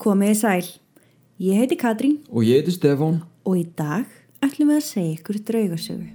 Komiði 0.00 0.34
sæl. 0.38 0.66
Ég 1.42 1.58
heiti 1.58 1.76
Katrín 1.78 2.18
Og 2.30 2.44
ég 2.46 2.60
heiti 2.60 2.74
Stefán. 2.74 3.22
og 3.44 3.56
í 3.58 3.64
dag 3.76 4.06
ætlum 4.42 4.70
við 4.72 4.78
að 4.80 4.86
segja 4.88 5.16
ykkur 5.18 5.38
draugasögu. 5.48 6.08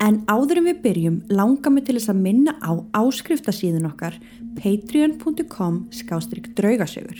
En 0.00 0.20
áður 0.30 0.60
en 0.60 0.68
við 0.68 0.82
byrjum 0.82 1.16
langar 1.28 1.72
mig 1.72 1.84
til 1.84 1.96
þess 1.98 2.12
að 2.12 2.22
minna 2.22 2.54
á 2.62 2.72
áskriftasíðun 2.94 3.88
okkar 3.90 4.14
patreon.com 4.56 5.88
skástrygg 5.90 6.54
draugasögur. 6.54 7.18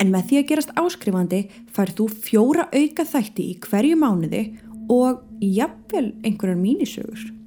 En 0.00 0.10
með 0.10 0.28
því 0.28 0.40
að 0.40 0.48
gerast 0.50 0.74
áskrifandi 0.76 1.42
færð 1.72 1.94
þú 2.00 2.08
fjóra 2.26 2.68
auka 2.72 3.04
þætti 3.04 3.48
í 3.52 3.58
hverju 3.62 3.96
mánuði 3.96 4.42
og 4.90 5.22
jafnvel 5.40 6.12
einhverjar 6.24 6.58
mínisögur. 6.58 7.37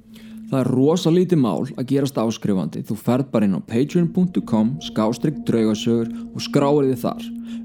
Það 0.52 0.60
er 0.60 0.68
rosa 0.68 1.08
lítið 1.08 1.38
mál 1.40 1.62
að 1.80 1.86
gerast 1.88 2.18
áskrifandi. 2.20 2.82
Þú 2.84 2.94
ferð 3.00 3.28
bara 3.32 3.46
inn 3.48 3.56
á 3.56 3.64
patreon.com 3.64 4.72
skástrygg 4.84 5.38
draugasögur 5.48 6.10
og 6.12 6.42
skráir 6.44 6.90
þið 6.90 6.98
þar. 7.00 7.22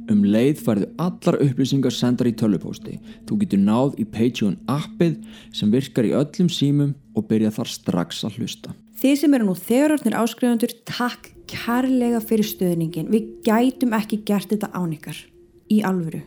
Um 0.08 0.22
leið 0.24 0.62
færðu 0.64 0.88
allar 1.04 1.38
upplýsingar 1.44 1.92
sendar 1.92 2.30
í 2.30 2.34
tölvupósti. 2.40 2.94
Þú 3.28 3.40
getur 3.42 3.60
náð 3.60 3.98
í 4.00 4.06
Patreon 4.08 4.56
appið 4.72 5.18
sem 5.52 5.74
virkar 5.74 6.08
í 6.08 6.14
öllum 6.16 6.48
símum 6.48 6.94
og 7.12 7.28
byrja 7.28 7.52
þar 7.58 7.72
strax 7.74 8.22
að 8.24 8.38
hlusta. 8.40 8.72
Þið 9.04 9.20
sem 9.20 9.36
eru 9.36 9.50
nú 9.50 9.58
þegar 9.60 9.96
orðnir 9.98 10.18
áskrifandur, 10.22 10.78
takk 10.88 11.28
kærlega 11.52 12.24
fyrir 12.24 12.48
stöðningin. 12.48 13.12
Við 13.12 13.28
gætum 13.50 13.98
ekki 14.00 14.22
gert 14.32 14.48
þetta 14.56 14.72
án 14.72 14.96
ykkar. 14.96 15.20
Í 15.68 15.82
alvöru. 15.84 16.24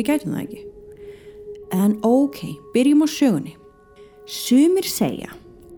Við 0.00 0.08
gætum 0.14 0.32
það 0.32 0.46
ekki. 0.46 0.64
En 1.76 2.00
ok, 2.08 2.42
byrjum 2.72 3.04
á 3.04 3.08
sögunni. 3.20 3.54
Sumir 4.24 4.88
segja 4.88 5.28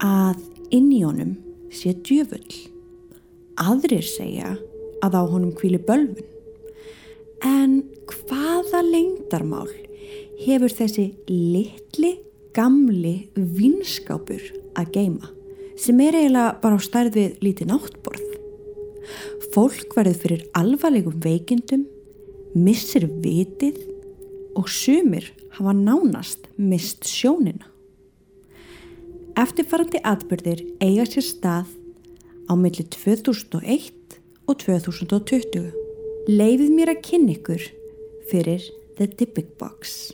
að 0.00 0.40
inn 0.72 0.90
í 0.92 1.02
honum 1.04 1.36
sé 1.72 1.94
djöfull. 2.06 2.70
Aðrir 3.60 4.04
segja 4.06 4.54
að 5.04 5.18
á 5.18 5.22
honum 5.28 5.52
kvíli 5.56 5.80
bölvun. 5.82 6.28
En 7.42 7.82
hvaða 8.08 8.82
lengdarmál 8.86 9.70
hefur 10.42 10.72
þessi 10.72 11.12
litli, 11.28 12.16
gamli 12.52 13.30
vinskápur 13.36 14.42
að 14.76 14.90
geima 14.92 15.30
sem 15.82 15.98
er 16.04 16.18
eiginlega 16.18 16.60
bara 16.62 16.76
á 16.78 16.80
stærð 16.84 17.16
við 17.16 17.40
lítið 17.42 17.70
náttborð. 17.72 18.26
Fólk 19.54 19.96
verður 19.96 20.18
fyrir 20.20 20.44
alvarlegum 20.56 21.16
veikindum, 21.24 21.86
missir 22.54 23.08
vitið 23.24 23.80
og 24.58 24.68
sumir 24.70 25.32
hafa 25.56 25.74
nánast 25.76 26.46
mist 26.60 27.08
sjónina. 27.08 27.71
Eftirfarandi 29.32 29.96
atbyrðir 30.04 30.60
eiga 30.84 31.06
sér 31.08 31.24
stað 31.24 31.70
á 32.44 32.52
milli 32.52 32.84
2001 32.92 34.18
og 34.44 34.58
2020. 34.60 35.70
Leifið 36.28 36.74
mér 36.76 36.92
að 36.92 37.00
kynna 37.06 37.38
ykkur 37.38 37.64
fyrir 38.28 38.68
The 38.98 39.08
Dybbuk 39.08 39.56
Box. 39.56 40.12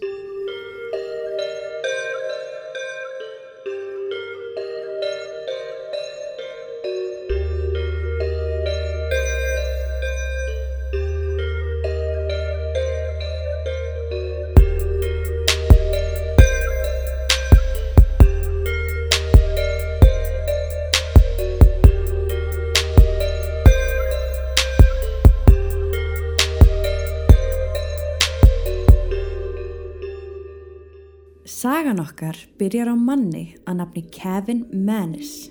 Sagan 31.89 32.05
okkar 32.05 32.37
byrjar 32.61 32.91
á 32.93 32.97
manni 33.01 33.55
að 33.65 33.79
nafni 33.79 34.03
Kevin 34.13 34.59
Mannis. 34.85 35.49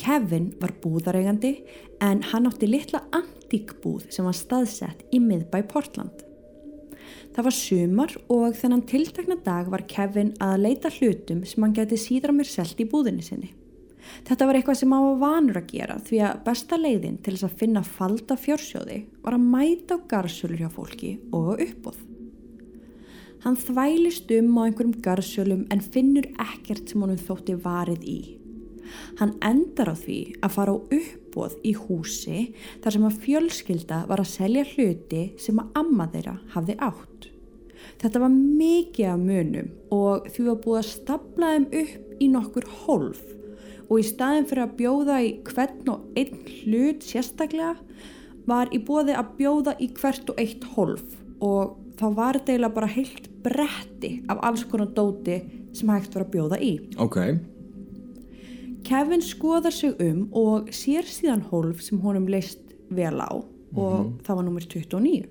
Kevin 0.00 0.46
var 0.56 0.70
búðareigandi 0.80 1.50
en 2.00 2.22
hann 2.30 2.48
átti 2.48 2.64
litla 2.64 3.02
antíkbúð 3.12 4.06
sem 4.08 4.24
var 4.24 4.38
staðsett 4.38 5.02
í 5.12 5.20
miðbæ 5.20 5.58
Portland. 5.68 6.22
Það 7.36 7.48
var 7.50 7.56
sumar 7.58 8.16
og 8.32 8.56
þennan 8.56 8.86
tiltakna 8.88 9.36
dag 9.44 9.68
var 9.68 9.84
Kevin 9.84 10.32
að 10.40 10.64
leita 10.64 10.94
hlutum 10.96 11.44
sem 11.44 11.68
hann 11.68 11.76
geti 11.76 12.00
síðra 12.00 12.32
mér 12.32 12.48
selt 12.48 12.80
í 12.80 12.88
búðinni 12.88 13.28
sinni. 13.28 13.52
Þetta 14.24 14.48
var 14.48 14.62
eitthvað 14.62 14.80
sem 14.80 14.96
hann 14.96 15.10
var 15.10 15.22
vanur 15.26 15.60
að 15.60 15.70
gera 15.76 16.00
því 16.08 16.24
að 16.24 16.42
besta 16.48 16.80
leiðin 16.80 17.20
til 17.20 17.36
þess 17.36 17.50
að 17.50 17.60
finna 17.60 17.84
falda 17.84 18.40
fjórsjóði 18.40 19.02
var 19.20 19.36
að 19.36 19.46
mæta 19.52 20.00
á 20.00 20.08
garsölur 20.08 20.64
hjá 20.64 20.72
fólki 20.72 21.18
og 21.36 21.58
uppbóð. 21.58 22.13
Hann 23.44 23.58
þvælist 23.60 24.30
um 24.38 24.54
á 24.56 24.64
einhverjum 24.64 24.94
garsölum 25.04 25.66
en 25.68 25.82
finnur 25.84 26.24
ekkert 26.40 26.88
sem 26.88 27.02
honum 27.04 27.18
þótti 27.20 27.58
varið 27.60 28.06
í. 28.08 28.20
Hann 29.18 29.34
endar 29.44 29.90
á 29.92 29.96
því 30.00 30.16
að 30.40 30.54
fara 30.54 30.72
á 30.72 30.78
uppbóð 30.80 31.58
í 31.60 31.74
húsi 31.76 32.38
þar 32.80 32.96
sem 32.96 33.04
að 33.04 33.18
fjölskylda 33.26 33.98
var 34.08 34.22
að 34.22 34.30
selja 34.30 34.62
hluti 34.70 35.24
sem 35.44 35.60
að 35.60 35.76
amma 35.82 36.06
þeirra 36.14 36.34
hafði 36.54 36.78
átt. 36.88 37.28
Þetta 38.00 38.22
var 38.24 38.32
mikið 38.32 39.10
af 39.10 39.20
munum 39.26 39.68
og 39.92 40.30
því 40.32 40.46
var 40.48 40.58
búið 40.64 40.80
að 40.80 40.90
stapla 40.94 41.52
þeim 41.52 41.68
upp 41.82 42.24
í 42.24 42.30
nokkur 42.32 42.68
hólf 42.86 43.22
og 43.84 44.00
í 44.00 44.06
staðin 44.08 44.48
fyrir 44.48 44.64
að 44.64 44.74
bjóða 44.80 45.20
í 45.20 45.30
hvern 45.50 45.92
og 45.92 46.08
einn 46.16 46.40
hlut 46.62 47.04
sérstaklega 47.04 47.76
var 48.48 48.72
í 48.72 48.80
bóði 48.88 49.20
að 49.20 49.36
bjóða 49.36 49.76
í 49.84 49.92
hvert 50.00 50.32
og 50.32 50.40
eitt 50.40 50.64
hólf 50.72 51.20
og 51.44 51.76
þá 52.00 52.06
var 52.16 52.40
þetta 52.40 52.54
eiginlega 52.54 52.76
bara 52.80 52.92
heilt 52.96 53.30
bretti 53.44 54.16
af 54.28 54.40
alls 54.48 54.64
konar 54.68 54.90
dóti 54.96 55.40
sem 55.74 55.90
hægt 55.92 56.14
var 56.14 56.26
að 56.26 56.32
bjóða 56.34 56.60
í. 56.62 56.72
Ok. 57.02 57.18
Kevin 58.84 59.22
skoðar 59.24 59.72
sig 59.72 59.94
um 60.04 60.26
og 60.36 60.68
sér 60.74 61.08
síðan 61.08 61.44
hólf 61.48 61.80
sem 61.84 62.00
honum 62.04 62.28
leist 62.28 62.74
vel 62.92 63.16
á 63.16 63.32
og 63.74 64.10
það 64.26 64.36
var 64.36 64.44
nummer 64.46 64.66
29. 64.66 65.24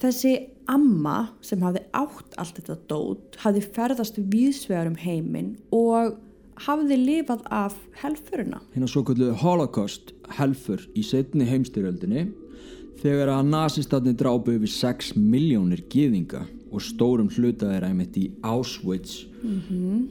Þessi 0.00 0.32
amma 0.70 1.30
sem 1.44 1.62
hafði 1.64 1.84
átt 1.96 2.36
allt 2.40 2.58
þetta 2.58 2.76
dót 2.90 3.38
hafði 3.42 3.62
ferðast 3.76 4.20
víðsvegar 4.32 4.90
um 4.90 4.98
heiminn 4.98 5.54
og 5.76 6.18
hafði 6.66 6.98
lifað 7.00 7.44
af 7.52 7.76
helfurina. 8.02 8.60
Hérna 8.74 8.88
svo 8.90 9.04
kallu 9.06 9.32
Holocaust 9.40 10.14
helfur 10.36 10.82
í 10.96 11.04
setni 11.06 11.48
heimstyrjöldinni 11.48 12.28
þegar 13.00 13.32
að 13.36 13.52
nazistatni 13.54 14.16
drápu 14.18 14.58
yfir 14.58 14.72
6 14.72 15.14
miljónir 15.16 15.84
gýðinga 15.92 16.44
og 16.70 16.84
stórum 16.84 17.30
hluta 17.34 17.70
þeirra 17.70 17.90
einmitt 17.90 18.16
í 18.20 18.28
Auschwitz 18.46 19.24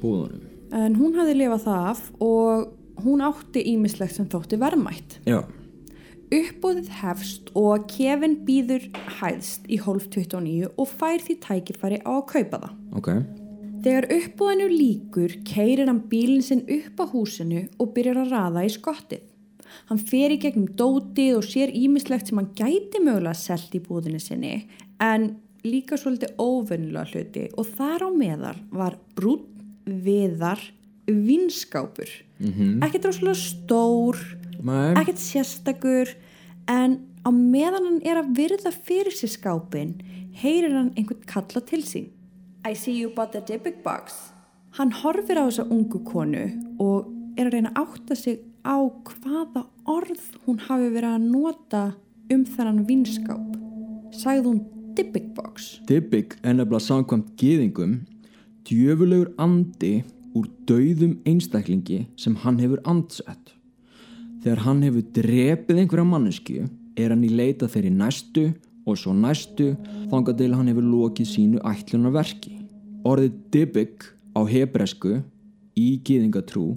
búðunum. 0.01 0.43
En 0.75 0.97
hún 0.99 1.15
hafði 1.17 1.37
lifað 1.39 1.63
það 1.65 1.87
af 1.91 2.03
og 2.21 3.03
hún 3.05 3.23
átti 3.25 3.63
ímislegt 3.71 4.17
sem 4.17 4.27
þótti 4.29 4.59
verðmætt. 4.61 5.19
Já. 5.29 5.41
Uppbóðið 6.29 6.91
hefst 6.99 7.47
og 7.57 7.87
Kevin 7.89 8.35
býður 8.45 8.85
hæðst 9.17 9.65
í 9.65 9.79
hólf 9.81 10.05
29 10.13 10.69
og 10.69 10.91
fær 10.91 11.23
því 11.25 11.37
tækifæri 11.45 12.01
á 12.05 12.11
að 12.19 12.27
kaupa 12.29 12.59
það. 12.65 12.75
Ok. 12.99 13.09
Þegar 13.79 14.09
uppbúðinu 14.13 14.67
líkur 14.69 15.33
keirir 15.47 15.87
hann 15.87 16.03
bílinn 16.11 16.45
sinn 16.45 16.65
upp 16.67 17.01
á 17.01 17.05
húsinu 17.13 17.63
og 17.79 17.93
byrjar 17.95 18.25
að 18.25 18.33
raða 18.35 18.65
í 18.67 18.71
skottið. 18.75 19.25
Hann 19.89 20.01
fer 20.01 20.33
í 20.33 20.39
gegnum 20.41 20.69
dótið 20.77 21.37
og 21.39 21.45
sér 21.47 21.71
ímislegt 21.73 22.29
sem 22.29 22.41
hann 22.41 22.51
gæti 22.57 23.01
mögulega 23.01 23.37
selt 23.37 23.73
í 23.73 23.81
búðinu 23.81 24.19
sinni 24.21 24.67
en 25.01 25.31
líka 25.65 25.97
svolítið 25.99 26.35
óvennilega 26.39 27.09
hluti 27.13 27.45
og 27.57 27.67
þar 27.77 28.05
á 28.05 28.09
meðal 28.15 28.59
var 28.71 28.97
brún 29.15 29.45
viðar 29.85 30.61
vinskápur. 31.09 32.09
Mm 32.39 32.53
-hmm. 32.53 32.85
Ekkert 32.85 33.05
rosalega 33.05 33.35
stór, 33.35 34.17
Nei. 34.63 34.93
ekkert 34.93 35.19
sérstakur 35.19 36.07
en 36.67 36.99
á 37.25 37.29
meðan 37.31 37.85
hann 37.85 38.01
er 38.03 38.17
að 38.23 38.35
virða 38.35 38.71
fyrir 38.71 39.13
sér 39.13 39.29
skápin 39.29 40.01
heyrir 40.33 40.73
hann 40.73 40.93
einhvern 40.95 41.25
kalla 41.25 41.61
til 41.61 41.81
sín. 41.81 42.09
I 42.65 42.73
see 42.75 42.93
you 42.93 43.09
bought 43.15 43.31
the 43.31 43.41
Dybbuk 43.41 43.83
box. 43.83 44.13
Hann 44.77 44.91
horfir 44.91 45.37
á 45.37 45.47
þessa 45.47 45.65
ungu 45.69 46.03
konu 46.03 46.45
og 46.79 47.07
er 47.37 47.47
að 47.47 47.53
reyna 47.53 47.71
að 47.75 47.87
átta 47.87 48.15
sig 48.15 48.39
á 48.65 48.77
hvaða 49.03 49.65
orð 49.87 50.21
hún 50.45 50.59
hafi 50.59 50.89
verið 50.93 51.15
að 51.15 51.29
nota 51.31 51.83
um 52.29 52.45
þennan 52.45 52.85
vinskáp. 52.85 53.57
Sagði 54.11 54.43
hún 54.45 54.78
Dybbuk 54.97 55.27
box. 55.35 55.79
Dybbuk 55.89 56.37
er 56.43 56.55
nefnilega 56.55 56.85
samkvæmt 56.85 57.35
gýðingum 57.39 57.99
djöfulegur 58.67 59.31
andi 59.41 60.03
úr 60.37 60.47
dauðum 60.69 61.17
einstaklingi 61.27 62.03
sem 62.19 62.35
hann 62.43 62.59
hefur 62.61 62.81
andsett. 62.89 63.53
Þegar 64.43 64.63
hann 64.65 64.83
hefur 64.85 65.05
drepið 65.15 65.81
einhverja 65.83 66.07
mannesku 66.07 66.65
er 66.99 67.13
hann 67.13 67.25
í 67.25 67.31
leita 67.33 67.69
þeirri 67.71 67.91
næstu 67.95 68.49
og 68.85 68.97
svo 68.99 69.13
næstu 69.13 69.73
þangað 70.11 70.41
til 70.41 70.51
hann 70.55 70.71
hefur 70.71 70.87
lokið 70.87 71.31
sínu 71.33 71.63
ætlunarverki. 71.67 72.55
Orðið 73.07 73.39
Dybbuk 73.53 74.09
á 74.35 74.41
hebresku 74.49 75.19
í 75.79 75.89
gýðingatrú 76.05 76.67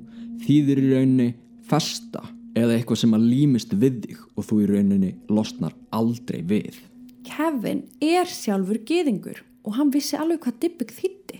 þýðir 0.42 0.82
í 0.82 0.92
rauninni 0.92 1.28
festa 1.68 2.24
eða 2.58 2.76
eitthvað 2.76 3.02
sem 3.02 3.16
að 3.16 3.28
límist 3.32 3.76
við 3.78 4.00
þig 4.06 4.24
og 4.36 4.48
þú 4.48 4.62
í 4.62 4.72
rauninni 4.72 5.12
losnar 5.32 5.76
aldrei 5.94 6.42
við. 6.44 6.91
Kevin 7.32 7.86
er 8.04 8.28
sjálfur 8.28 8.82
geðingur 8.84 9.38
og 9.64 9.76
hann 9.78 9.92
vissi 9.94 10.18
alveg 10.20 10.42
hvað 10.44 10.58
Dybbuk 10.64 10.90
þýtti. 10.92 11.38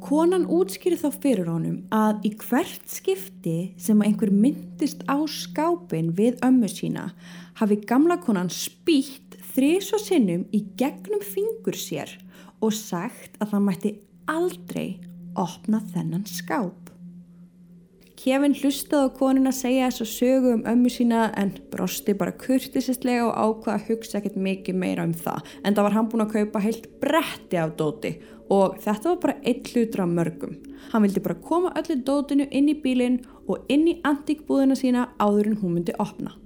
Konan 0.00 0.46
útskýri 0.48 0.96
þá 0.96 1.10
fyrir 1.20 1.50
honum 1.52 1.82
að 1.92 2.24
í 2.24 2.30
hvert 2.40 2.86
skipti 2.88 3.74
sem 3.76 4.00
einhver 4.00 4.32
myndist 4.32 5.04
á 5.04 5.20
skápin 5.28 6.14
við 6.16 6.40
ömmu 6.46 6.70
sína 6.72 7.10
hafi 7.60 7.76
gamla 7.84 8.16
konan 8.24 8.48
spýtt 8.48 9.36
þrís 9.52 9.92
og 9.92 10.00
sinnum 10.00 10.46
í 10.56 10.64
gegnum 10.80 11.20
fingur 11.20 11.76
sér 11.76 12.16
og 12.64 12.72
sagt 12.72 13.36
að 13.42 13.52
það 13.52 13.66
mætti 13.66 13.92
aldrei 14.32 14.88
opna 15.36 15.82
þennan 15.92 16.24
skáp. 16.24 16.79
Kevin 18.20 18.52
hlustaði 18.52 19.08
á 19.08 19.16
konuna 19.16 19.50
segja 19.54 19.86
þess 19.88 20.02
að 20.04 20.08
sögu 20.10 20.50
um 20.52 20.66
ömmu 20.68 20.90
sína 20.92 21.20
en 21.40 21.54
brosti 21.72 22.12
bara 22.12 22.34
kurtisistlega 22.36 23.22
og 23.30 23.38
ákvaða 23.38 23.76
að 23.78 23.86
hugsa 23.86 24.18
ekkert 24.18 24.36
mikið 24.44 24.76
meira 24.82 25.06
um 25.08 25.14
það 25.16 25.48
en 25.64 25.78
það 25.78 25.86
var 25.86 25.96
hann 25.96 26.10
búin 26.12 26.24
að 26.26 26.34
kaupa 26.34 26.62
heilt 26.66 26.90
bretti 27.00 27.60
af 27.62 27.72
dóti 27.78 28.10
og 28.52 28.76
þetta 28.84 29.14
var 29.14 29.22
bara 29.22 29.38
eitt 29.40 29.72
hlutur 29.72 30.04
af 30.04 30.12
mörgum. 30.12 30.58
Hann 30.90 31.06
vildi 31.06 31.24
bara 31.24 31.38
koma 31.48 31.72
öllu 31.80 31.96
dótinu 32.04 32.50
inn 32.50 32.68
í 32.68 32.76
bílinn 32.82 33.22
og 33.48 33.64
inn 33.72 33.88
í 33.88 33.96
antíkbúðina 34.04 34.76
sína 34.76 35.08
áður 35.16 35.54
en 35.54 35.58
hún 35.62 35.78
myndi 35.78 35.96
opna. 35.96 36.36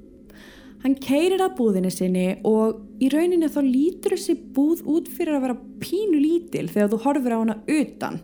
Hann 0.84 0.98
keirir 1.00 1.40
að 1.40 1.54
búðinni 1.56 1.90
sinni 1.90 2.26
og 2.44 2.82
í 3.02 3.08
rauninni 3.08 3.48
þá 3.48 3.62
lítur 3.64 4.14
þessi 4.14 4.34
búð 4.54 4.82
út 4.94 5.06
fyrir 5.08 5.38
að 5.38 5.46
vera 5.46 5.62
pínu 5.80 6.18
lítil 6.20 6.66
þegar 6.68 6.90
þú 6.92 6.98
horfir 7.06 7.34
á 7.34 7.38
hana 7.40 7.56
utan 7.72 8.18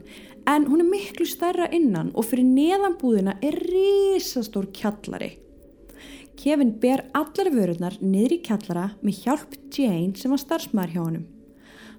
en 0.48 0.66
hún 0.70 0.82
er 0.84 0.88
miklu 0.88 1.26
stærra 1.28 1.68
innan 1.74 2.12
og 2.14 2.26
fyrir 2.30 2.46
neðan 2.46 2.96
búðina 3.00 3.36
er 3.44 3.56
risastór 3.60 4.70
kjallari. 4.76 5.34
Kevin 6.40 6.72
ber 6.80 7.04
allar 7.12 7.50
vörurnar 7.52 7.98
niður 8.00 8.38
í 8.38 8.40
kjallara 8.46 8.86
með 9.04 9.24
hjálp 9.24 9.56
Jane 9.76 10.16
sem 10.16 10.32
var 10.32 10.40
starfsmæður 10.40 10.94
hjá 10.94 11.02
honum. 11.02 11.26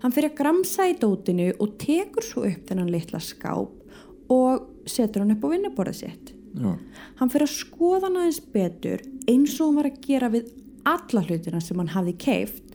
Hann 0.02 0.16
fyrir 0.16 0.32
að 0.32 0.40
gramsa 0.40 0.88
í 0.90 0.96
dótinu 0.98 1.52
og 1.62 1.76
tekur 1.82 2.26
svo 2.26 2.48
upp 2.50 2.66
þennan 2.70 2.90
litla 2.90 3.22
skáp 3.22 4.32
og 4.34 4.90
setur 4.90 5.22
hann 5.22 5.36
upp 5.36 5.46
á 5.46 5.54
vinnuborðið 5.54 6.00
sitt. 6.00 6.34
Já. 6.58 6.74
Hann 7.20 7.30
fyrir 7.30 7.46
að 7.46 7.54
skoða 7.54 8.08
hann 8.08 8.18
aðeins 8.24 8.42
betur 8.56 9.06
eins 9.30 9.60
og 9.60 9.70
hann 9.70 9.78
var 9.78 9.92
að 9.92 10.02
gera 10.08 10.32
við 10.34 10.50
alla 10.90 11.24
hlutina 11.28 11.62
sem 11.62 11.78
hann 11.78 11.94
hafði 11.94 12.18
keift 12.26 12.72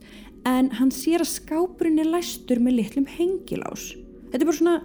en 0.47 0.71
hann 0.79 0.93
sér 0.95 1.25
að 1.25 1.33
skápurinn 1.33 1.99
er 1.99 2.13
læstur 2.13 2.63
með 2.63 2.79
litlum 2.79 3.09
hengilás. 3.11 3.91
Þetta 4.31 4.45
er 4.45 4.47
bara 4.47 4.61
svona 4.61 4.77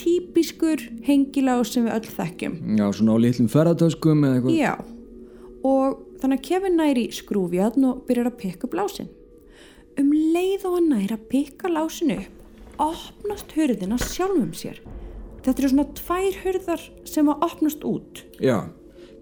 típiskur 0.00 0.82
hengilás 1.06 1.72
sem 1.74 1.86
við 1.86 1.96
öll 1.96 2.14
þekkjum. 2.16 2.56
Já, 2.78 2.86
svona 2.96 3.16
á 3.16 3.18
litlum 3.24 3.50
ferðartöskum 3.52 4.24
eða 4.26 4.38
eitthvað. 4.38 4.56
Já, 4.58 4.72
og 5.64 6.00
þannig 6.22 6.40
að 6.40 6.46
Kevin 6.48 6.78
næri 6.80 7.04
skrúfjarn 7.14 7.88
og 7.88 8.02
byrjar 8.08 8.30
að 8.30 8.40
pikka 8.42 8.68
upp 8.68 8.78
lásin. 8.78 9.10
Um 10.00 10.10
leið 10.10 10.66
og 10.66 10.76
hann 10.78 10.90
næri 10.90 11.14
að 11.14 11.26
pikka 11.30 11.70
lásin 11.70 12.14
upp, 12.16 12.30
opnast 12.82 13.54
hurðina 13.54 13.98
sjálfum 14.02 14.50
sér. 14.56 14.80
Þetta 15.44 15.60
eru 15.60 15.70
svona 15.70 15.86
tvær 15.98 16.38
hurðar 16.42 16.86
sem 17.06 17.28
að 17.28 17.44
opnast 17.44 17.84
út. 17.86 18.24
Já, 18.40 18.64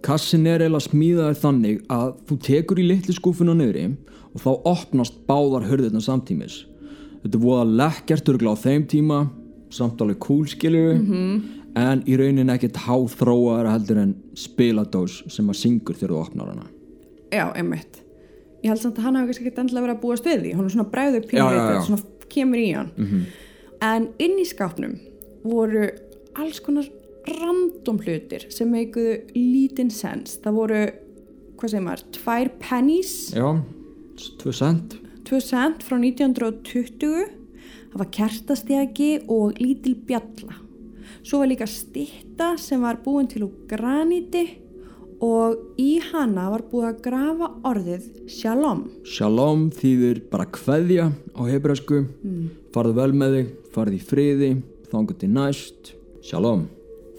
kassin 0.06 0.46
er 0.46 0.62
eiginlega 0.62 0.86
smíðaður 0.86 1.40
þannig 1.42 1.80
að 1.92 2.12
þú 2.28 2.38
tekur 2.46 2.80
í 2.80 2.88
litlu 2.88 3.16
skúfuna 3.16 3.56
niðri 3.58 3.88
og 4.32 4.44
þá 4.44 4.50
opnast 4.70 5.18
báðar 5.28 5.66
hurðirna 5.68 6.00
samtímis. 6.02 6.62
Þetta 7.22 7.40
voða 7.42 7.66
lekkert 7.82 8.30
örgla 8.32 8.54
á 8.54 8.62
þeim 8.62 8.86
tíma, 8.90 9.18
samt 9.72 10.00
alveg 10.04 10.20
cool 10.22 10.46
skilju, 10.50 10.94
en 11.80 12.02
í 12.04 12.16
rauninni 12.20 12.52
ekkert 12.52 12.82
háþróaðara 12.84 13.74
heldur 13.78 14.00
en 14.02 14.14
spiladós 14.36 15.22
sem 15.32 15.48
að 15.48 15.60
syngur 15.62 15.96
þegar 15.96 16.14
þú 16.14 16.20
opnar 16.20 16.52
hana. 16.52 16.66
Já, 17.32 17.46
einmitt. 17.56 18.02
Ég 18.62 18.70
held 18.70 18.82
samt 18.82 18.98
að 19.00 19.06
hann 19.08 19.16
hafi 19.18 19.32
kannski 19.32 19.48
ekki 19.48 19.62
endilega 19.64 19.86
verið 19.86 19.96
að 19.96 20.02
búast 20.04 20.26
við 20.28 20.42
því. 20.44 20.50
Hún 20.58 20.66
er 20.68 20.74
svona 20.76 20.90
bræður 20.92 21.24
já. 21.32 21.80
svona 21.86 22.26
kemur 22.32 22.60
í 22.60 22.68
hann. 22.76 22.90
En 23.82 24.08
inn 24.22 24.36
í 24.38 24.44
skápnum 24.46 24.98
voru 25.42 25.88
alls 26.38 26.60
konar 26.62 26.86
random 27.26 27.98
hlutir 28.02 28.46
sem 28.52 28.70
meikuðu 28.70 29.16
lítinn 29.34 29.90
sens. 29.90 30.36
Það 30.42 30.58
voru, 30.60 30.82
hvað 31.58 31.72
segir 31.74 31.86
maður, 31.86 32.04
tvær 32.18 32.50
pennies, 32.62 33.14
Já, 33.34 33.48
2 34.42 34.54
cent. 34.54 34.96
2 35.26 35.40
cent 35.42 35.82
frá 35.86 35.96
1920. 35.98 37.41
Það 37.92 38.00
var 38.00 38.10
kertastjaki 38.16 39.10
og 39.28 39.58
lítil 39.60 39.98
bjalla. 40.08 40.54
Svo 41.22 41.42
var 41.42 41.50
líka 41.50 41.66
stitta 41.68 42.54
sem 42.58 42.80
var 42.82 43.02
búin 43.04 43.28
til 43.28 43.44
úr 43.44 43.52
graníti 43.68 44.46
og 45.22 45.76
í 45.78 46.00
hana 46.08 46.48
var 46.50 46.64
búið 46.70 46.86
að 46.88 47.02
grafa 47.04 47.48
orðið 47.68 48.06
shalom. 48.32 48.86
Shalom 49.06 49.68
þýðir 49.76 50.22
bara 50.32 50.48
kveðja 50.50 51.10
á 51.36 51.42
hebræsku, 51.46 52.00
farðu 52.74 52.96
vel 52.96 53.12
með 53.12 53.36
þig, 53.36 53.52
farðu 53.76 53.98
í 53.98 54.02
friði, 54.08 54.50
þangu 54.90 55.18
til 55.20 55.30
næst, 55.36 55.92
shalom. 56.26 56.64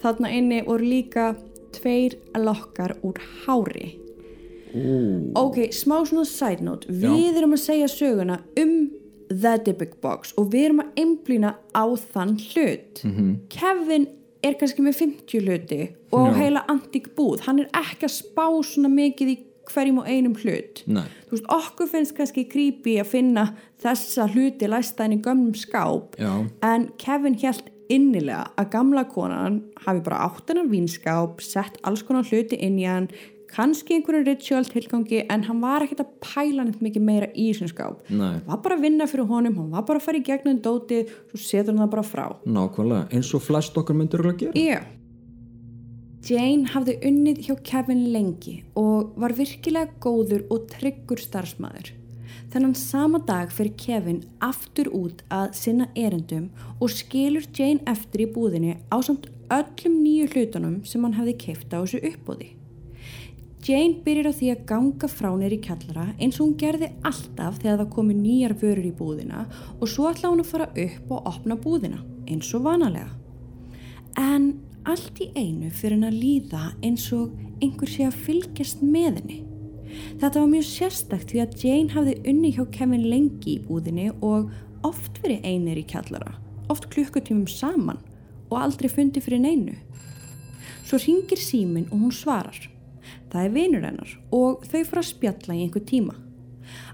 Þarna 0.01 0.33
inni 0.35 0.63
voru 0.65 0.89
líka 0.89 1.29
tveir 1.77 2.17
lokkar 2.35 2.97
úr 3.05 3.21
hári. 3.45 3.93
Ú, 4.73 5.31
Ok, 5.37 5.69
smá 5.71 6.01
svona 6.01 6.25
side 6.25 6.65
note. 6.65 6.89
Við 6.89 7.37
erum 7.37 7.53
að 7.55 7.61
segja 7.61 7.87
söguna 7.87 8.41
um 8.57 8.89
The 9.41 9.55
Dybbuk 9.65 9.95
Box 10.03 10.33
og 10.37 10.51
við 10.53 10.67
erum 10.69 10.83
að 10.83 10.99
einblýna 11.03 11.55
á 11.73 11.85
þann 12.13 12.35
hlut. 12.51 13.01
Kevin 13.53 14.07
er 14.43 14.57
kannski 14.59 14.83
með 14.83 14.99
50 14.99 15.43
hluti 15.45 15.81
og 16.13 16.29
Já. 16.29 16.35
heila 16.41 16.65
antík 16.71 17.13
búð. 17.17 17.45
Hann 17.47 17.63
er 17.63 17.69
ekki 17.79 18.07
að 18.09 18.15
spá 18.17 18.45
svona 18.67 18.91
mikið 18.91 19.33
í 19.33 19.37
hverjum 19.71 20.01
og 20.01 20.07
einum 20.11 20.33
hlut. 20.35 20.81
nei, 20.91 21.05
Þú 21.29 21.37
veist, 21.37 21.45
okkur 21.55 21.87
finnst 21.87 22.15
kannski 22.17 22.43
creepy 22.51 22.97
að 22.99 23.07
finna 23.13 23.45
þessa 23.79 24.25
hluti 24.33 24.67
læstaðin 24.67 25.15
í 25.15 25.21
gömnum 25.23 25.55
skáp 25.55 26.17
já, 26.19 26.33
en 26.67 26.89
Kevin 26.99 27.37
held 27.39 27.69
innilega 27.93 28.49
að 28.59 28.69
gamla 28.73 29.03
konan 29.11 29.61
hafi 29.85 30.03
bara 30.03 30.19
átt 30.27 30.49
hennar 30.51 30.67
vínskáp, 30.71 31.39
sett 31.43 31.77
alls 31.83 32.03
konar 32.03 32.27
hluti 32.27 32.59
inn 32.59 32.75
í 32.79 32.85
hann, 32.87 33.07
kannski 33.53 33.97
einhverju 33.97 34.25
ritual 34.25 34.65
tilgangi 34.69 35.23
en 35.29 35.45
hann 35.47 35.61
var 35.61 35.85
ekkert 35.85 36.03
að 36.03 36.15
pæla 36.23 36.65
neitt 36.65 36.81
mikið 36.83 37.05
meira 37.05 37.29
í 37.33 37.51
þessum 37.51 37.71
skáp. 37.71 38.01
Hann 38.09 38.41
var 38.47 38.61
bara 38.65 38.79
að 38.79 38.87
vinna 38.87 39.07
fyrir 39.09 39.29
honum, 39.29 39.59
hann 39.61 39.71
var 39.75 39.85
bara 39.87 40.01
að 40.01 40.07
fara 40.07 40.21
í 40.21 40.25
gegnum 40.25 40.59
dótið, 40.63 41.13
svo 41.31 41.41
setur 41.43 41.73
hann 41.73 41.85
það 41.85 41.93
bara 41.95 42.05
frá. 42.09 42.25
nákvæmlega, 42.45 43.07
eins 43.13 43.33
og 43.37 43.45
flest 43.45 43.77
okkar 43.77 43.97
myndir 43.99 44.25
að 44.25 44.37
gera. 44.41 44.53
Já. 44.57 44.81
Jane 46.23 46.69
hafði 46.71 46.93
unnið 47.03 47.41
hjá 47.43 47.55
Kevin 47.67 48.05
lengi 48.13 48.61
og 48.79 49.11
var 49.19 49.33
virkilega 49.35 49.91
góður 49.99 50.45
og 50.55 50.69
tryggur 50.71 51.19
starfsmæður. 51.19 51.91
Þennan 52.53 52.75
sama 52.77 53.19
dag 53.27 53.51
fyrir 53.51 53.73
Kevin 53.81 54.21
aftur 54.45 54.87
út 54.95 55.23
að 55.33 55.55
sinna 55.57 55.89
erendum 55.99 56.47
og 56.79 56.93
skilur 56.93 57.43
Jane 57.57 57.83
eftir 57.89 58.23
í 58.23 58.31
búðinni 58.31 58.77
á 58.87 58.97
samt 59.03 59.27
öllum 59.51 59.99
nýju 59.99 60.29
hlutunum 60.31 60.83
sem 60.87 61.03
hann 61.03 61.17
hefði 61.17 61.35
keift 61.43 61.73
á 61.75 61.83
þessu 61.83 61.99
uppbúði. 62.13 62.53
Jane 63.63 64.01
byrjar 64.03 64.27
á 64.27 64.33
því 64.35 64.47
að 64.51 64.63
ganga 64.67 65.07
frá 65.07 65.29
neyri 65.39 65.55
kjallara 65.63 66.09
eins 66.17 66.35
og 66.35 66.49
hún 66.49 66.55
gerði 66.59 66.89
alltaf 67.07 67.61
þegar 67.61 67.77
það 67.79 67.93
komi 67.93 68.15
nýjar 68.17 68.53
vörur 68.59 68.87
í 68.89 68.91
búðina 68.97 69.45
og 69.77 69.85
svo 69.87 70.09
ætla 70.09 70.31
hún 70.33 70.43
að 70.43 70.49
fara 70.49 70.67
upp 70.83 71.13
og 71.15 71.29
opna 71.31 71.55
búðina 71.55 72.01
eins 72.27 72.49
og 72.57 72.65
vanalega. 72.65 73.13
En 74.19 74.49
allt 74.83 75.21
í 75.23 75.29
einu 75.39 75.71
fyrir 75.71 75.95
hann 75.95 76.09
að 76.09 76.19
líða 76.25 76.65
eins 76.83 77.05
og 77.15 77.37
einhver 77.63 77.93
sé 77.93 78.09
að 78.09 78.19
fylgjast 78.25 78.83
með 78.83 79.21
henni. 79.21 79.39
Þetta 80.19 80.33
var 80.41 80.51
mjög 80.57 80.67
sérstakt 80.67 81.31
því 81.31 81.45
að 81.45 81.55
Jane 81.63 81.95
hafði 81.95 82.17
unni 82.33 82.51
hjá 82.57 82.65
Kevin 82.75 83.07
lengi 83.07 83.55
í 83.55 83.63
búðinni 83.63 84.09
og 84.19 84.51
oft 84.83 85.23
verið 85.23 85.47
einir 85.47 85.79
í 85.79 85.85
kjallara, 85.87 86.35
oft 86.67 86.91
klukkutímum 86.91 87.47
saman 87.47 88.03
og 88.49 88.59
aldrei 88.59 88.91
fundi 88.91 89.23
fyrir 89.23 89.39
neinu. 89.47 89.79
Svo 90.83 90.99
ringir 90.99 91.39
síminn 91.39 91.87
og 91.93 92.03
hún 92.03 92.11
svarar. 92.11 92.72
Það 93.33 93.47
er 93.47 93.53
vinur 93.55 93.85
hennar 93.87 94.09
og 94.37 94.65
þau 94.69 94.81
fara 94.85 95.01
að 95.01 95.07
spjalla 95.09 95.55
í 95.57 95.63
einhver 95.63 95.83
tíma. 95.89 96.13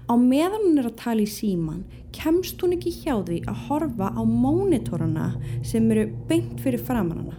Á 0.08 0.14
meðan 0.16 0.62
hún 0.64 0.80
er 0.80 0.88
að 0.88 0.96
tala 1.02 1.20
í 1.20 1.28
síman 1.28 1.82
kemst 2.16 2.62
hún 2.64 2.72
ekki 2.78 2.94
hjá 2.94 3.18
því 3.26 3.42
að 3.44 3.60
horfa 3.66 4.08
á 4.16 4.22
mónitorana 4.24 5.26
sem 5.60 5.84
eru 5.92 6.06
beint 6.30 6.56
fyrir 6.64 6.80
framan 6.80 7.20
hana. 7.26 7.36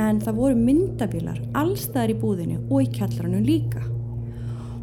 En 0.00 0.22
það 0.24 0.40
voru 0.40 0.56
myndabilar 0.56 1.38
allstaðar 1.60 2.14
í 2.14 2.18
búðinu 2.22 2.58
og 2.62 2.86
í 2.86 2.90
kjallaranum 2.96 3.44
líka. 3.44 3.84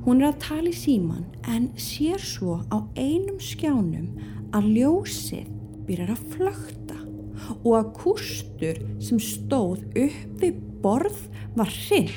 Hún 0.06 0.22
er 0.22 0.30
að 0.30 0.42
tala 0.46 0.70
í 0.70 0.78
síman 0.78 1.26
en 1.50 1.72
sér 1.82 2.22
svo 2.22 2.62
á 2.70 2.78
einum 2.94 3.42
skjánum 3.42 4.14
að 4.54 4.70
ljósið 4.78 5.50
byrjar 5.90 6.14
að 6.14 6.26
flökta 6.36 7.02
og 7.64 7.72
að 7.74 7.94
kústur 7.98 8.84
sem 9.02 9.18
stóð 9.18 9.82
upp 9.98 10.44
við 10.44 10.62
borð 10.84 11.24
var 11.58 11.74
hrind 11.74 12.14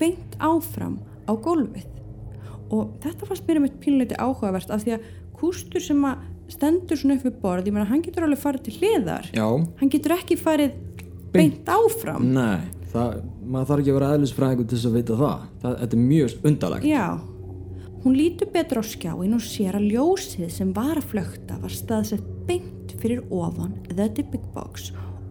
beint 0.00 0.36
áfram 0.42 0.98
á 1.28 1.32
gólfið. 1.34 1.88
Og 2.74 2.94
þetta 3.04 3.28
fannst 3.28 3.46
mér 3.48 3.62
eitt 3.66 3.80
pínleiti 3.82 4.16
áhugavert 4.18 4.70
af 4.74 4.82
því 4.84 4.96
að 4.96 5.10
kústur 5.38 5.82
sem 5.84 6.00
að 6.08 6.22
stendur 6.54 6.98
svona 7.00 7.16
upp 7.18 7.26
við 7.28 7.36
borð, 7.42 7.68
ég 7.68 7.74
meina 7.76 7.88
hann 7.88 8.02
getur 8.04 8.26
alveg 8.26 8.40
farið 8.42 8.64
til 8.66 8.74
hliðar. 8.80 9.28
Já, 9.32 9.46
Hann 9.80 9.92
getur 9.92 10.16
ekki 10.16 10.36
farið 10.40 10.74
beint 11.34 11.68
áfram. 11.68 12.26
nei, 12.34 12.60
það, 12.92 13.22
maður 13.42 13.70
þarf 13.70 13.80
ekki 13.84 13.92
að 13.94 13.98
vera 13.98 14.10
eðlisfræðingur 14.16 14.68
til 14.68 14.76
þess 14.78 14.90
að 14.90 14.98
vita 14.98 15.16
það. 15.20 15.46
það 15.62 15.78
þetta 15.80 15.96
er 15.96 16.04
mjög 16.08 16.36
undarlegt. 16.50 16.84
Já, 16.90 17.06
Hún 18.04 18.18
lítur 18.18 18.50
betur 18.52 18.82
á 18.82 18.84
skjáin 18.84 19.32
og 19.32 19.40
sér 19.40 19.78
að 19.78 19.86
ljósið 19.94 20.50
sem 20.52 20.72
var 20.76 20.98
að 21.00 21.06
flökta 21.08 21.56
var 21.62 21.72
staðsett 21.72 22.26
beint 22.44 22.92
fyrir 23.00 23.22
ofan 23.32 23.72
The 23.88 24.08
Big 24.20 24.42
Box 24.52 24.90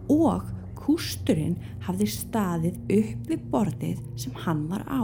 og 0.10 0.42
kústurinn 0.84 1.56
hafði 1.88 2.10
staðið 2.12 2.82
upp 3.00 3.30
við 3.32 3.46
borðið 3.54 4.02
sem 4.20 4.36
hann 4.46 4.68
var 4.72 4.84
á. 4.92 5.04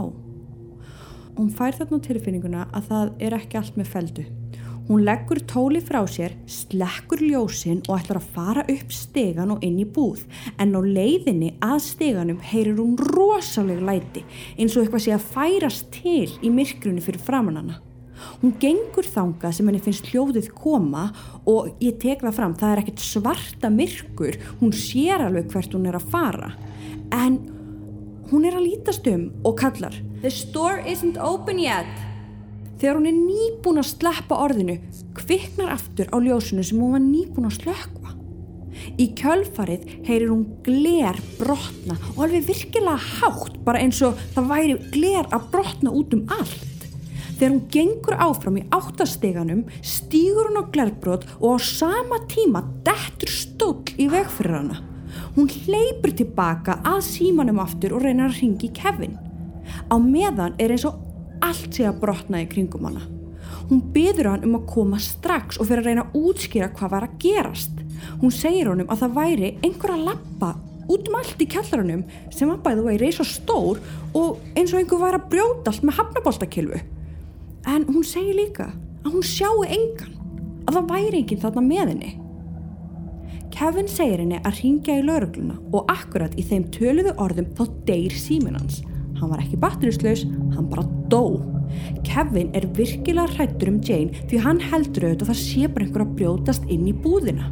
Hún 1.38 1.48
fær 1.56 1.76
þarna 1.78 2.02
tilfinninguna 2.04 2.68
að 2.76 2.90
það 2.90 3.12
er 3.26 3.36
ekki 3.38 3.58
allt 3.60 3.80
með 3.80 3.92
feldu. 3.94 4.26
Hún 4.90 5.04
leggur 5.06 5.38
tóli 5.46 5.78
frá 5.86 6.00
sér, 6.10 6.32
slekkur 6.50 7.20
ljósin 7.22 7.78
og 7.86 8.00
ætlar 8.00 8.18
að 8.18 8.30
fara 8.34 8.64
upp 8.72 8.90
stegan 8.90 9.52
og 9.54 9.62
inn 9.62 9.76
í 9.78 9.86
búð. 9.86 10.24
En 10.58 10.74
á 10.74 10.80
leiðinni 10.82 11.52
að 11.62 11.78
steganum 11.84 12.40
heyrir 12.42 12.80
hún 12.80 12.96
rosalega 12.98 13.86
læti 13.86 14.24
eins 14.56 14.74
og 14.74 14.82
eitthvað 14.82 15.04
sé 15.06 15.14
að 15.14 15.28
færast 15.36 15.92
til 15.94 16.26
í 16.42 16.50
myrkrunni 16.50 17.04
fyrir 17.06 17.22
framannana. 17.22 17.78
Hún 18.42 18.56
gengur 18.62 19.06
þangað 19.06 19.56
sem 19.56 19.70
henni 19.70 19.82
finnst 19.84 20.10
hljóðið 20.10 20.50
koma 20.56 21.08
og 21.48 21.72
ég 21.82 21.98
tek 22.02 22.24
það 22.24 22.36
fram, 22.36 22.58
það 22.58 22.74
er 22.74 22.82
ekkert 22.84 23.04
svarta 23.04 23.72
myrkur, 23.72 24.38
hún 24.60 24.74
sér 24.76 25.26
alveg 25.26 25.50
hvert 25.52 25.74
hún 25.76 25.88
er 25.90 25.98
að 25.98 26.10
fara. 26.12 26.52
En 27.14 27.40
hún 28.30 28.46
er 28.46 28.56
að 28.56 28.68
lítast 28.68 29.08
um 29.10 29.28
og 29.44 29.58
kallar 29.60 29.96
The 30.20 30.30
store 30.30 30.84
isn't 30.84 31.16
open 31.16 31.58
yet. 31.58 31.88
Þegar 32.80 32.98
hún 32.98 33.08
er 33.08 33.16
nýbúin 33.16 33.80
að 33.80 33.90
sleppa 33.94 34.36
orðinu 34.44 34.74
kviknar 35.16 35.72
aftur 35.72 36.10
á 36.12 36.16
ljósinu 36.20 36.64
sem 36.64 36.80
hún 36.80 36.92
var 36.92 37.02
nýbúin 37.04 37.48
að 37.48 37.56
slökva. 37.56 38.14
Í 39.00 39.06
kjölfarið 39.16 39.86
heyrir 40.06 40.30
hún 40.30 40.44
gler 40.64 41.16
brotna 41.38 41.96
og 42.14 42.22
alveg 42.26 42.46
virkilega 42.48 42.96
hátt 43.20 43.56
bara 43.64 43.80
eins 43.80 44.00
og 44.04 44.20
það 44.34 44.50
væri 44.52 44.76
gler 44.92 45.28
að 45.32 45.48
brotna 45.52 45.94
út 45.96 46.16
um 46.16 46.26
allt. 46.36 46.69
Þegar 47.40 47.52
hún 47.54 47.68
gengur 47.72 48.18
áfram 48.20 48.56
í 48.60 48.62
áttasteganum 48.76 49.60
stýgur 49.80 50.50
hún 50.50 50.60
á 50.60 50.64
glerbrot 50.68 51.22
og 51.38 51.56
á 51.56 51.58
sama 51.64 52.18
tíma 52.28 52.60
dettur 52.84 53.32
stóll 53.32 53.94
í 53.96 54.10
veg 54.12 54.28
fyrir 54.28 54.58
hana. 54.58 54.76
Hún 55.38 55.48
hleypur 55.48 56.12
tilbaka 56.18 56.76
að 56.84 57.00
símanum 57.06 57.62
aftur 57.64 57.94
og 57.96 58.04
reynar 58.04 58.28
að 58.28 58.42
ringi 58.42 58.68
Kevin. 58.76 59.16
Á 59.88 59.96
meðan 59.96 60.60
er 60.60 60.76
eins 60.76 60.84
og 60.84 61.00
allt 61.40 61.72
sé 61.72 61.88
að 61.88 62.04
brotna 62.04 62.44
í 62.44 62.50
kringum 62.52 62.84
hana. 62.90 63.06
Hún 63.72 63.86
byður 63.96 64.34
hann 64.34 64.44
um 64.44 64.60
að 64.60 64.68
koma 64.74 65.00
strax 65.00 65.56
og 65.56 65.72
fyrir 65.72 65.80
að 65.80 65.88
reyna 65.88 66.06
að 66.10 66.20
útskýra 66.20 66.70
hvað 66.76 66.94
var 66.98 67.08
að 67.08 67.18
gerast. 67.24 67.82
Hún 68.20 68.36
segir 68.36 68.68
honum 68.68 68.92
að 68.92 69.06
það 69.06 69.18
væri 69.22 69.54
einhver 69.64 69.96
að 69.96 70.06
lappa 70.12 70.54
út 70.92 71.08
um 71.08 71.20
allt 71.24 71.40
í 71.40 71.48
kjallarunum 71.56 72.04
sem 72.28 72.52
var 72.52 72.60
bæðu 72.68 72.88
að 72.90 73.02
reysa 73.06 73.24
stór 73.24 73.80
og 74.12 74.40
eins 74.52 74.74
og 74.74 74.84
einhver 74.84 75.06
var 75.08 75.16
að 75.16 75.30
brjóta 75.32 75.72
allt 75.72 75.88
með 75.88 76.02
hafnaboltakilfu. 76.02 76.86
En 77.68 77.84
hún 77.90 78.04
segir 78.06 78.36
líka 78.38 78.70
að 79.04 79.14
hún 79.14 79.24
sjáu 79.26 79.64
engan, 79.66 80.16
að 80.68 80.78
það 80.78 80.90
væri 80.94 81.20
enginn 81.20 81.42
þarna 81.42 81.64
með 81.66 81.92
henni. 81.92 82.12
Kevin 83.50 83.88
segir 83.90 84.22
henni 84.22 84.38
að 84.46 84.60
ringja 84.62 84.96
í 85.00 85.04
laurugluna 85.04 85.58
og 85.76 85.90
akkurat 85.92 86.36
í 86.38 86.44
þeim 86.46 86.68
töluðu 86.72 87.14
orðum 87.20 87.50
þá 87.58 87.64
deyr 87.88 88.14
síminans. 88.16 88.80
Hann 89.18 89.32
var 89.32 89.42
ekki 89.42 89.58
batterislaus, 89.60 90.22
hann 90.54 90.70
bara 90.70 90.86
dó. 91.12 91.40
Kevin 92.06 92.50
er 92.56 92.66
virkilega 92.78 93.34
hrættur 93.34 93.72
um 93.72 93.80
Jane 93.84 94.24
því 94.30 94.40
hann 94.46 94.62
heldur 94.70 95.10
auðvitað 95.10 95.26
að 95.26 95.32
það 95.32 95.42
sé 95.42 95.68
bara 95.68 95.86
einhver 95.86 96.06
að 96.06 96.14
brjótast 96.20 96.72
inn 96.72 96.88
í 96.88 96.96
búðina. 97.04 97.50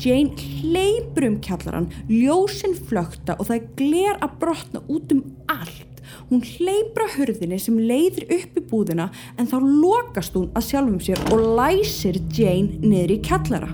Jane 0.00 0.32
hleypur 0.40 1.26
um 1.28 1.36
kjallaran, 1.44 1.90
ljósinn 2.08 2.78
flökta 2.88 3.36
og 3.36 3.50
það 3.50 3.58
er 3.58 3.70
gler 3.76 4.20
að 4.24 4.36
brotna 4.40 4.84
út 4.88 5.12
um 5.12 5.24
allt. 5.52 5.89
Hún 6.30 6.42
hleypur 6.46 7.06
á 7.06 7.14
hörðinni 7.16 7.58
sem 7.60 7.78
leiðir 7.78 8.28
upp 8.38 8.58
í 8.58 8.64
búðina 8.72 9.10
en 9.36 9.50
þá 9.50 9.58
lokast 9.60 10.36
hún 10.38 10.50
að 10.54 10.66
sjálfum 10.70 11.00
sér 11.04 11.22
og 11.34 11.44
læsir 11.58 12.20
Jane 12.34 12.80
niður 12.82 13.16
í 13.16 13.20
kjallara. 13.26 13.70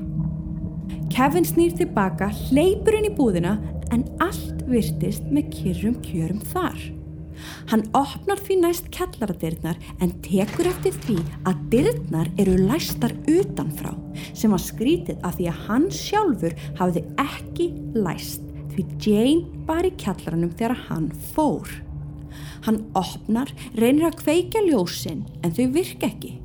Kevin 1.12 1.46
snýr 1.48 1.72
tilbaka, 1.78 2.28
hleypur 2.48 2.98
inn 2.98 3.08
í 3.08 3.14
búðina 3.16 3.56
en 3.94 4.04
allt 4.20 4.66
virtist 4.68 5.24
með 5.32 5.50
kyrrum 5.54 5.98
kjörum 6.04 6.42
þar. 6.52 6.76
Hann 7.70 7.84
opnar 7.96 8.40
því 8.40 8.58
næst 8.62 8.90
kjallaradirnar 8.94 9.78
en 10.02 10.14
tekur 10.24 10.68
eftir 10.70 10.96
því 11.04 11.18
að 11.48 11.62
dirnar 11.74 12.30
eru 12.40 12.56
læstar 12.68 13.14
utanfrá 13.28 13.92
sem 14.32 14.52
var 14.54 14.62
skrítið 14.62 15.20
af 15.26 15.36
því 15.38 15.48
að 15.52 15.64
hann 15.68 15.88
sjálfur 15.92 16.56
hafði 16.80 17.04
ekki 17.22 17.70
læst 17.96 18.44
því 18.76 18.86
Jane 19.00 19.64
var 19.68 19.88
í 19.88 19.92
kjallaranum 20.00 20.52
þegar 20.56 20.86
hann 20.88 21.10
fór. 21.32 21.85
Hann 22.66 22.82
opnar, 22.98 23.52
reynir 23.78 24.08
að 24.08 24.20
kveika 24.24 24.62
ljósin 24.66 25.24
en 25.46 25.54
þau 25.54 25.66
virka 25.76 26.08
ekki. 26.10 26.36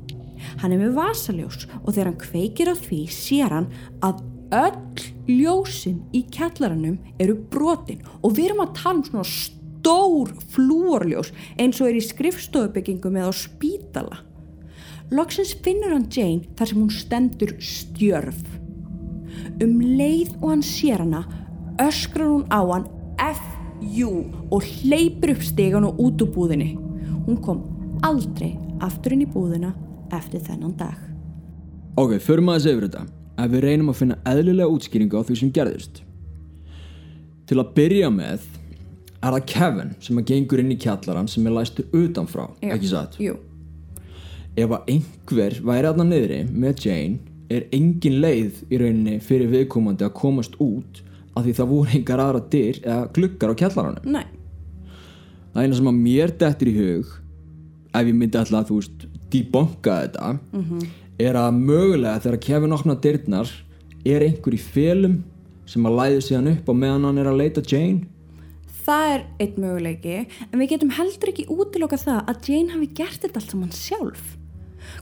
Hann 0.62 0.74
er 0.74 0.80
með 0.80 0.96
vasaljós 0.98 1.66
og 1.82 1.92
þegar 1.92 2.10
hann 2.10 2.20
kveikir 2.22 2.70
á 2.70 2.76
því 2.78 3.00
sér 3.10 3.56
hann 3.56 3.68
að 4.06 4.22
öll 4.52 5.06
ljósin 5.26 6.02
í 6.14 6.22
kjallaranum 6.34 6.98
eru 7.22 7.38
brotin 7.50 8.02
og 8.20 8.36
við 8.36 8.50
erum 8.50 8.64
að 8.66 8.74
tala 8.78 9.00
um 9.00 9.04
svona 9.06 9.28
stór 9.28 10.34
flúorljós 10.52 11.32
eins 11.58 11.80
og 11.80 11.90
er 11.90 11.98
í 11.98 12.04
skrifstofubyggingum 12.06 13.18
eða 13.18 13.32
á 13.32 13.34
spítala. 13.34 14.20
Loksins 15.12 15.56
finnur 15.64 15.92
hann 15.92 16.08
Jane 16.12 16.52
þar 16.56 16.70
sem 16.70 16.80
hún 16.80 16.92
stendur 16.94 17.56
stjörf. 17.60 18.44
Um 19.62 19.80
leið 19.82 20.36
og 20.40 20.48
hann 20.52 20.66
sér 20.66 21.02
hana 21.02 21.26
öskrar 21.82 22.30
hún 22.30 22.46
á 22.52 22.60
hann 22.62 22.86
F.U. 23.82 24.24
og 24.50 24.62
hleypur 24.62 25.34
upp 25.34 25.42
stegan 25.42 25.84
og 25.86 25.98
út 26.00 26.22
úr 26.22 26.30
búðinni. 26.34 26.72
Hún 27.26 27.40
kom 27.42 27.62
aldrei 28.06 28.54
aftur 28.82 29.14
inn 29.14 29.24
í 29.24 29.30
búðina 29.30 29.72
eftir 30.14 30.42
þennan 30.44 30.76
dag. 30.78 30.98
Ok, 31.98 32.16
förum 32.22 32.50
aðeins 32.52 32.68
yfir 32.70 32.86
þetta. 32.86 33.04
Ef 33.42 33.52
við 33.52 33.64
reynum 33.66 33.92
að 33.92 33.98
finna 34.00 34.18
eðlilega 34.28 34.72
útskýringu 34.72 35.18
á 35.18 35.22
því 35.26 35.38
sem 35.40 35.52
gerðist. 35.54 36.02
Til 37.48 37.58
að 37.60 37.72
byrja 37.76 38.10
með 38.12 38.44
er 39.22 39.36
það 39.36 39.46
Kevin 39.52 39.94
sem 40.02 40.18
að 40.18 40.28
gengur 40.30 40.62
inn 40.62 40.74
í 40.74 40.78
kjallaran 40.82 41.30
sem 41.30 41.46
er 41.46 41.56
læstur 41.56 41.88
utanfrá, 41.94 42.48
Já. 42.62 42.72
ekki 42.76 42.90
satt? 42.90 43.18
Jú. 43.22 43.36
Ef 44.56 44.72
að 44.76 44.90
einhver 44.94 45.58
væri 45.64 45.88
aðna 45.88 46.06
niðri 46.08 46.42
með 46.50 46.86
Jane 46.86 47.32
er 47.52 47.66
engin 47.74 48.20
leið 48.22 48.62
í 48.72 48.80
rauninni 48.80 49.18
fyrir 49.24 49.50
viðkomandi 49.52 50.06
að 50.06 50.14
komast 50.18 50.56
út 50.60 51.02
af 51.32 51.44
því 51.46 51.56
það 51.58 51.72
voru 51.72 51.96
engar 51.98 52.22
aðra 52.22 52.44
dyr 52.52 52.78
eða 52.82 53.00
gluggar 53.16 53.52
á 53.52 53.60
kjallaranum. 53.62 54.06
Nei. 54.12 54.26
Það 55.52 55.66
eina 55.66 55.78
sem 55.78 55.90
að 55.90 56.00
mér 56.06 56.36
dettur 56.40 56.70
í 56.70 56.76
hug 56.76 57.18
ef 57.92 58.06
ég 58.08 58.14
myndi 58.16 58.40
alltaf, 58.40 58.70
þú 58.70 58.78
veist, 58.78 59.04
debunka 59.32 59.98
þetta 60.06 60.38
er 61.20 61.36
að 61.36 61.58
mögulega 61.58 62.22
þegar 62.24 62.40
Kevin 62.46 62.76
opna 62.76 62.96
dyrnar 62.96 63.50
er 64.04 64.24
einhver 64.24 64.56
í 64.56 64.60
felum 64.60 65.20
sem 65.68 65.84
að 65.86 65.98
læði 66.00 66.22
síðan 66.26 66.50
upp 66.54 66.72
á 66.72 66.74
meðan 66.74 67.06
hann 67.08 67.20
er 67.22 67.30
að 67.30 67.40
leita 67.40 67.62
Jane 67.64 68.08
Það 68.82 69.12
er 69.14 69.20
eitt 69.38 69.58
möguleiki 69.62 70.14
en 70.48 70.58
við 70.58 70.72
getum 70.72 70.94
heldur 70.96 71.30
ekki 71.30 71.44
útiloka 71.52 71.98
það 72.00 72.24
að 72.32 72.48
Jane 72.48 72.72
hafi 72.74 72.88
gert 72.98 73.20
þetta 73.22 73.38
allt 73.38 73.52
saman 73.52 73.76
sjálf. 73.76 74.24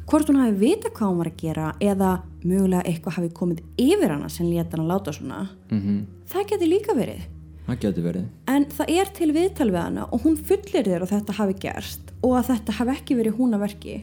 Hvort 0.07 0.31
hún 0.31 0.41
hafi 0.41 0.57
vita 0.61 0.91
hvað 0.91 1.11
hún 1.11 1.21
var 1.21 1.31
að 1.31 1.41
gera 1.41 1.67
eða 1.81 2.11
mögulega 2.45 2.87
eitthvað 2.87 3.17
hafi 3.19 3.31
komið 3.37 3.61
yfir 3.81 4.15
hana 4.15 4.31
sem 4.33 4.49
leta 4.49 4.77
hann 4.77 4.87
að 4.87 4.93
láta 4.95 5.15
svona. 5.17 5.43
mm 5.71 6.01
Það 6.31 6.47
geti 6.47 6.67
líka 6.71 6.95
verið. 6.95 7.23
verið 7.67 8.27
En 8.47 8.65
það 8.67 8.91
er 8.91 9.09
til 9.15 9.33
viðtal 9.33 9.71
við 9.71 9.83
hana 9.83 10.05
og 10.13 10.23
hún 10.23 10.37
fullir 10.37 10.87
þér 10.87 11.03
að 11.03 11.13
þetta 11.15 11.33
hafi 11.33 11.55
gerst 11.55 12.13
og 12.23 12.37
að 12.39 12.49
þetta 12.51 12.73
hafi 12.73 12.91
ekki 12.91 13.17
verið 13.19 13.37
hún 13.39 13.55
að 13.55 13.61
verki. 13.61 13.97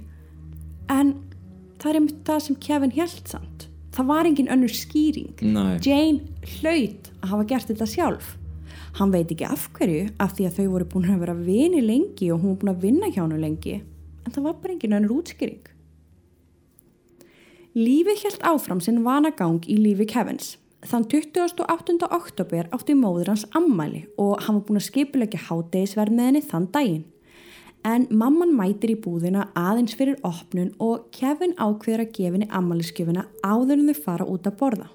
En 0.90 1.14
það 1.80 1.90
er 1.90 2.00
einmitt 2.00 2.26
það 2.26 2.40
sem 2.40 2.56
Kevin 2.56 2.92
held 2.92 3.28
samt. 3.28 3.68
Það 3.96 4.10
var 4.12 4.26
engin 4.26 4.52
önnur 4.54 4.74
skýring. 4.74 5.34
Nei. 5.42 5.80
Jane 5.82 6.20
hlaut 6.60 7.12
að 7.22 7.30
hafa 7.32 7.48
gert 7.50 7.72
þetta 7.72 7.88
sjálf. 7.90 8.36
Hann 8.98 9.12
veit 9.14 9.32
ekki 9.32 9.46
af 9.46 9.70
hverju 9.78 10.08
af 10.20 10.34
því 10.38 10.48
að 10.48 10.58
þau 10.58 10.68
voru 10.74 10.86
búin 10.92 11.12
að 11.14 11.22
vera 11.24 11.36
vini 11.38 11.82
lengi 11.82 12.32
og 12.34 12.42
hún 12.42 12.56
var 12.56 12.62
búin 12.62 12.74
að 12.74 12.84
vinna 12.86 13.10
hjá 13.12 13.22
hann 13.24 13.42
lengi. 13.42 13.82
En 14.28 14.34
það 14.36 14.44
var 14.50 14.56
bara 14.60 14.74
engin 14.76 14.96
önnur 14.98 15.22
útskýring. 15.22 15.68
Lífið 17.78 18.24
hjælt 18.26 18.42
áfram 18.50 18.82
sinn 18.84 19.06
vanagang 19.06 19.62
í 19.72 19.78
lífi 19.80 20.08
Kevins. 20.12 20.58
Þann 20.84 21.06
28. 21.10 21.96
oktober 22.12 22.68
átti 22.76 22.96
móður 22.98 23.32
hans 23.32 23.46
ammæli 23.56 24.04
og 24.20 24.44
hann 24.44 24.60
var 24.60 24.66
búin 24.68 24.80
að 24.82 24.88
skipulegja 24.90 25.46
hátegisverð 25.48 26.18
með 26.18 26.30
henni 26.30 26.42
þann 26.52 26.68
daginn. 26.76 27.06
En 27.88 28.08
mamman 28.12 28.52
mætir 28.58 28.92
í 28.92 29.00
búðina 29.00 29.48
aðeins 29.56 29.96
fyrir 29.96 30.20
opnun 30.28 30.74
og 30.84 31.08
Kevin 31.16 31.56
ákveður 31.56 32.04
að 32.04 32.14
gefa 32.18 32.36
henni 32.36 32.50
ammæliskefina 32.60 33.28
áður 33.46 33.78
en 33.80 33.92
þau 33.94 34.04
fara 34.04 34.28
út 34.28 34.50
að 34.50 34.58
borða. 34.60 34.90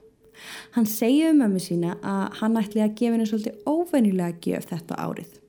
Hann 0.77 0.89
segið 0.89 1.31
um 1.33 1.41
mömmu 1.41 1.63
sína 1.63 1.97
að 2.03 2.41
hann 2.43 2.61
ætli 2.61 2.85
að 2.85 2.99
gefa 3.01 3.17
henni 3.17 3.31
svolítið 3.31 3.73
óvenjulega 3.73 4.43
gjöf 4.45 4.69
þetta 4.75 5.01
árið. 5.01 5.42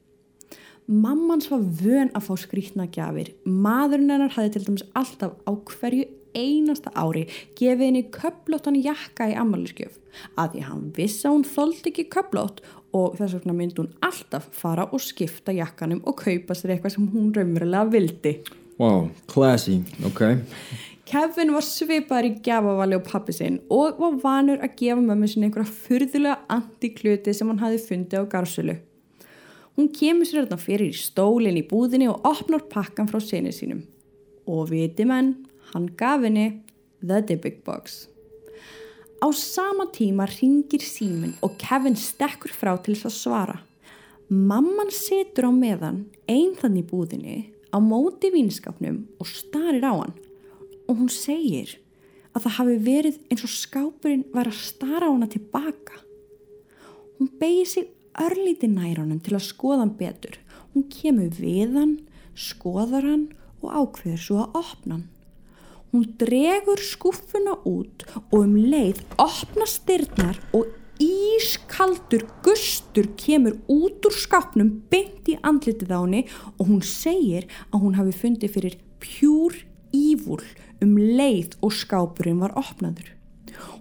Mammans 0.87 1.47
var 1.51 1.61
vön 1.63 2.11
að 2.11 2.25
fá 2.27 2.33
skrýtna 2.41 2.89
gjafir. 2.91 3.31
Maðurinn 3.47 4.11
hennar 4.11 4.33
hafði 4.35 4.57
til 4.57 4.65
dæmis 4.67 4.85
alltaf 4.99 5.37
á 5.47 5.51
hverju 5.55 6.09
einasta 6.33 6.91
ári 6.97 7.27
gefið 7.57 7.85
henni 7.87 8.03
köplóttan 8.13 8.79
jakka 8.81 9.29
í 9.31 9.35
ammæliskjöf 9.37 9.99
að 10.39 10.55
því 10.55 10.63
hann 10.67 10.87
vissi 10.97 11.27
að 11.27 11.35
hún 11.35 11.45
þóldi 11.47 11.91
ekki 11.91 12.07
köplótt 12.13 12.63
og 12.93 13.17
þess 13.19 13.37
vegna 13.37 13.55
myndi 13.57 13.81
hún 13.81 13.93
alltaf 14.05 14.49
fara 14.57 14.87
og 14.89 15.01
skipta 15.01 15.53
jakkanum 15.55 16.01
og 16.09 16.17
kaupa 16.23 16.57
sér 16.57 16.75
eitthvað 16.75 16.95
sem 16.97 17.11
hún 17.13 17.29
raunverulega 17.37 17.93
vildi. 17.93 18.33
Wow, 18.81 19.11
classy, 19.29 19.83
ok 20.05 20.23
Kevin 21.05 21.51
var 21.53 21.65
svipaður 21.67 22.29
í 22.29 22.37
gjafavali 22.45 22.97
á 22.97 23.01
pappi 23.05 23.35
sinn 23.35 23.59
og 23.73 23.99
var 24.01 24.17
vanur 24.23 24.63
að 24.63 24.77
gefa 24.79 25.03
mömmu 25.03 25.29
sinni 25.29 25.49
einhverja 25.49 25.69
furðulega 25.85 26.39
antikluti 26.55 27.35
sem 27.35 27.51
hann 27.51 27.61
hafi 27.61 27.81
fundið 27.83 28.23
á 28.23 28.31
garsölu. 28.31 28.79
Hún 29.73 29.89
kemur 29.89 30.27
sér 30.29 30.43
þarna 30.43 30.59
fyrir 30.61 30.91
í 30.93 30.97
stólinn 30.97 31.57
í 31.57 31.65
búðinni 31.65 32.05
og 32.11 32.25
opnar 32.29 32.67
pakkan 32.69 33.09
frá 33.09 33.17
sinni 33.23 33.53
sínum. 33.55 33.81
Og 34.45 34.69
viti 34.69 35.05
menn, 35.09 35.33
hann 35.73 35.87
gaf 35.97 36.21
henni 36.21 36.61
The 37.01 37.23
Dybbuk 37.25 37.63
Box. 37.65 38.03
Á 39.23 39.31
sama 39.33 39.87
tíma 39.89 40.27
ringir 40.29 40.83
símin 40.83 41.33
og 41.41 41.55
Kevin 41.57 41.95
stekkur 41.97 42.53
frá 42.53 42.75
til 42.83 42.93
þess 42.93 43.09
að 43.09 43.17
svara. 43.17 43.57
Mamman 44.29 44.91
situr 44.93 45.49
á 45.49 45.51
meðan 45.55 46.03
einn 46.29 46.53
þann 46.59 46.77
í 46.77 46.85
búðinni 46.85 47.37
á 47.73 47.81
móti 47.81 48.29
vínskapnum 48.33 49.03
og 49.17 49.29
starir 49.31 49.85
á 49.87 49.93
hann 49.95 50.13
og 50.85 50.99
hún 50.99 51.09
segir 51.09 51.79
að 52.33 52.45
það 52.45 52.55
hafi 52.59 52.77
verið 52.85 53.19
eins 53.31 53.43
og 53.47 53.53
skápurinn 53.53 54.25
var 54.33 54.49
að 54.49 54.59
stara 54.59 55.09
á 55.09 55.13
hana 55.13 55.29
tilbaka. 55.31 55.97
Hún 57.17 57.31
beigir 57.39 57.69
sig 57.69 57.89
örlíti 58.21 58.69
nær 58.69 59.01
honum 59.01 59.21
til 59.23 59.37
að 59.37 59.47
skoða 59.47 59.83
hann 59.83 59.95
betur. 59.99 60.37
Hún 60.73 60.87
kemur 60.91 61.33
við 61.37 61.77
hann, 61.77 61.97
skoðar 62.35 63.07
hann 63.07 63.25
og 63.63 63.73
ákveður 63.73 64.21
svo 64.21 64.39
að 64.43 64.61
opna 64.61 64.97
hann. 64.97 65.09
Hún 65.93 66.07
dregur 66.17 66.81
skúffuna 66.81 67.59
út 67.69 68.05
og 68.23 68.39
um 68.39 68.55
leið 68.57 69.03
opna 69.21 69.67
styrnar 69.69 70.39
og 70.57 70.71
ískaldur 71.03 72.25
gustur 72.45 73.11
kemur 73.17 73.59
út 73.69 74.07
úr 74.09 74.15
skápnum 74.17 74.71
beint 74.89 75.29
í 75.29 75.37
andlitið 75.45 75.93
á 75.93 75.99
henni 76.01 76.23
og 76.57 76.65
hún 76.71 76.81
segir 76.81 77.45
að 77.69 77.85
hún 77.85 77.97
hafi 77.99 78.17
fundið 78.23 78.55
fyrir 78.57 78.79
pjúr 79.03 79.59
ívúl 79.93 80.41
um 80.81 80.97
leið 80.97 81.59
og 81.61 81.77
skápurinn 81.77 82.41
var 82.41 82.57
opnaður. 82.57 83.12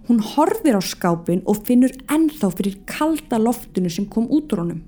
Hún 0.07 0.19
horfir 0.19 0.75
á 0.75 0.81
skápin 0.83 1.43
og 1.47 1.63
finnur 1.67 1.93
ennþá 2.11 2.49
fyrir 2.57 2.79
kalda 2.89 3.39
loftinu 3.39 3.89
sem 3.89 4.05
kom 4.05 4.27
út 4.27 4.51
úr 4.51 4.63
honum. 4.63 4.81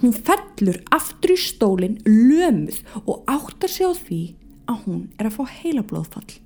Hún 0.00 0.14
fellur 0.16 0.80
aftur 0.94 1.34
í 1.34 1.40
stólinn 1.40 2.00
lömuð 2.06 2.80
og 3.04 3.28
áttar 3.28 3.70
sig 3.70 3.84
á 3.84 3.92
því 3.92 4.22
að 4.70 4.80
hún 4.86 5.02
er 5.18 5.28
að 5.28 5.36
fá 5.36 5.44
heila 5.60 5.84
blóðfall. 5.84 6.40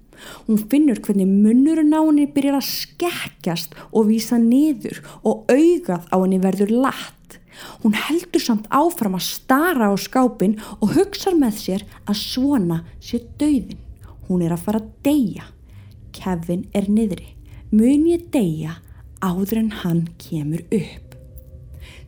Hún 0.46 0.58
finnur 0.70 0.98
hvernig 0.98 1.30
munnurinn 1.30 1.94
á 1.94 2.02
henni 2.02 2.26
byrjar 2.26 2.58
að 2.58 2.66
skekkjast 2.72 3.76
og 3.92 4.08
vísa 4.10 4.38
niður 4.42 4.98
og 5.22 5.46
augað 5.52 6.10
á 6.10 6.16
henni 6.18 6.42
verður 6.42 6.74
latt. 6.74 7.38
Hún 7.82 7.94
heldur 7.94 8.42
samt 8.42 8.66
áfram 8.74 9.14
að 9.18 9.28
stara 9.30 9.90
á 9.90 9.94
skápin 9.98 10.58
og 10.78 10.94
hugsa 10.98 11.34
með 11.34 11.62
sér 11.62 11.86
að 12.06 12.22
svona 12.22 12.82
sé 12.98 13.22
döðin. 13.38 13.78
Hún 14.28 14.42
er 14.44 14.54
að 14.54 14.64
fara 14.66 14.82
að 14.82 14.92
deyja. 15.06 15.50
Kevin 16.12 16.66
er 16.74 16.90
niðri. 16.90 17.37
Mun 17.68 18.06
ég 18.08 18.30
deyja 18.32 18.78
áður 19.20 19.58
en 19.60 19.74
hann 19.82 20.06
kemur 20.16 20.62
upp. 20.72 21.16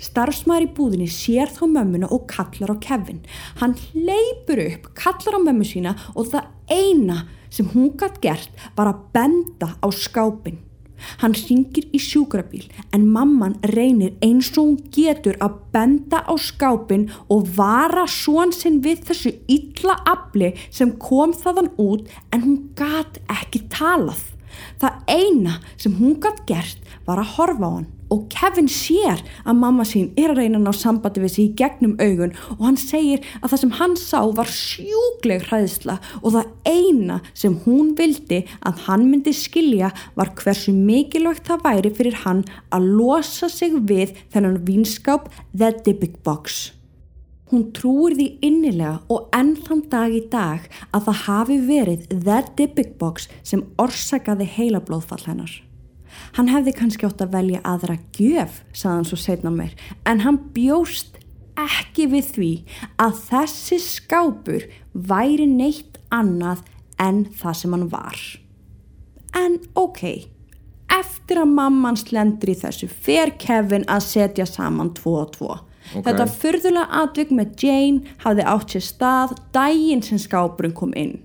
Starfsmaður 0.01 0.65
í 0.65 0.69
búðinni 0.79 1.09
sér 1.13 1.53
þá 1.53 1.67
mömmuna 1.69 2.09
og 2.17 2.25
kallar 2.31 2.73
á 2.73 2.77
Kevin. 2.81 3.19
Hann 3.61 3.77
leipur 3.93 4.63
upp, 4.65 4.89
kallar 4.97 5.37
á 5.37 5.41
mömmu 5.45 5.67
sína 5.69 5.93
og 6.15 6.31
það 6.33 6.49
eina 6.73 7.19
sem 7.53 7.69
hún 7.75 7.93
gætt 8.01 8.23
gert 8.25 8.65
var 8.79 8.89
að 8.89 9.05
benda 9.13 9.75
á 9.85 9.89
skápin. 9.93 10.63
Hann 11.21 11.37
ringir 11.37 11.93
í 11.93 12.01
sjúkrabíl 12.01 12.65
en 12.97 13.05
mamman 13.13 13.61
reynir 13.77 14.17
eins 14.25 14.49
og 14.57 14.65
hún 14.65 14.81
getur 14.97 15.37
að 15.45 15.61
benda 15.77 16.25
á 16.25 16.35
skápin 16.41 17.11
og 17.29 17.53
vara 17.61 18.09
svon 18.09 18.57
sinn 18.57 18.81
við 18.81 19.05
þessu 19.13 19.37
illa 19.45 20.01
afli 20.09 20.55
sem 20.73 20.97
kom 20.97 21.37
þaðan 21.37 21.73
út 21.77 22.09
en 22.33 22.49
hún 22.49 22.61
gætt 22.81 23.21
ekki 23.29 23.67
talað. 23.69 24.40
Það 24.83 25.17
eina 25.17 25.57
sem 25.77 25.97
hún 26.01 26.19
gætt 26.23 26.45
gert 26.49 26.93
var 27.07 27.23
að 27.23 27.35
horfa 27.37 27.67
á 27.67 27.73
hann 27.79 27.89
og 28.11 28.25
Kevin 28.33 28.69
sér 28.71 29.21
að 29.47 29.59
mamma 29.61 29.85
sín 29.87 30.11
er 30.19 30.33
að 30.33 30.41
reyna 30.41 30.59
að 30.59 30.65
ná 30.67 30.73
sambandi 30.75 31.23
við 31.23 31.33
sig 31.35 31.45
í 31.45 31.53
gegnum 31.61 31.95
augun 32.03 32.35
og 32.57 32.65
hann 32.67 32.81
segir 32.81 33.23
að 33.41 33.53
það 33.53 33.63
sem 33.63 33.75
hann 33.79 33.95
sá 34.01 34.19
var 34.39 34.51
sjúgleg 34.55 35.47
hræðsla 35.47 36.01
og 36.21 36.35
það 36.35 36.51
eina 36.73 37.21
sem 37.31 37.55
hún 37.67 37.95
vildi 37.99 38.43
að 38.67 38.83
hann 38.89 39.07
myndi 39.13 39.35
skilja 39.37 39.93
var 40.19 40.35
hversu 40.41 40.75
mikilvægt 40.75 41.47
það 41.47 41.65
væri 41.69 41.95
fyrir 42.01 42.21
hann 42.25 42.45
að 42.75 42.91
losa 42.99 43.51
sig 43.53 43.79
við 43.79 44.19
þennan 44.35 44.61
vinskáp 44.67 45.31
The 45.55 45.73
Dybbuk 45.85 46.21
Box. 46.27 46.80
Hún 47.51 47.71
trúir 47.75 48.15
því 48.15 48.27
innilega 48.47 49.01
og 49.11 49.27
enn 49.35 49.57
þann 49.59 49.83
dag 49.91 50.13
í 50.15 50.21
dag 50.31 50.69
að 50.95 51.09
það 51.09 51.23
hafi 51.25 51.57
verið 51.67 52.05
The 52.13 52.39
Dybbuk 52.59 52.93
Box 53.01 53.27
sem 53.43 53.65
orsakaði 53.83 54.47
heila 54.47 54.83
blóðfall 54.85 55.25
hennar. 55.27 55.51
Hann 56.37 56.51
hefði 56.51 56.75
kannski 56.79 57.09
átt 57.09 57.23
að 57.25 57.35
velja 57.35 57.63
aðra 57.67 57.97
gjöf, 58.15 58.61
saðan 58.71 59.07
svo 59.09 59.19
setna 59.19 59.51
mér, 59.51 59.75
en 60.07 60.23
hann 60.23 60.39
bjóst 60.55 61.19
ekki 61.59 62.07
við 62.13 62.29
því 62.35 62.51
að 63.03 63.19
þessi 63.29 63.79
skápur 63.83 64.67
væri 64.95 65.49
neitt 65.51 65.99
annað 66.15 66.63
en 67.03 67.25
það 67.41 67.59
sem 67.61 67.75
hann 67.75 67.89
var. 67.91 68.21
En 69.37 69.59
ok, 69.79 70.05
eftir 70.91 71.43
að 71.43 71.57
mamman 71.57 71.99
slendur 71.99 72.53
í 72.55 72.57
þessu 72.63 72.91
fer 72.91 73.35
Kevin 73.43 73.87
að 73.91 74.07
setja 74.07 74.47
saman 74.47 74.95
tvo 74.95 75.17
og 75.25 75.35
tvo. 75.37 75.59
Okay. 75.91 76.05
Þetta 76.07 76.27
fyrðulega 76.31 77.01
atvik 77.03 77.33
með 77.35 77.65
Jane 77.65 78.15
hafði 78.23 78.47
átt 78.53 78.75
sér 78.75 78.87
stað 78.87 79.35
dægin 79.55 80.05
sem 80.07 80.21
skápurinn 80.23 80.77
kom 80.77 80.95
inn. 80.99 81.17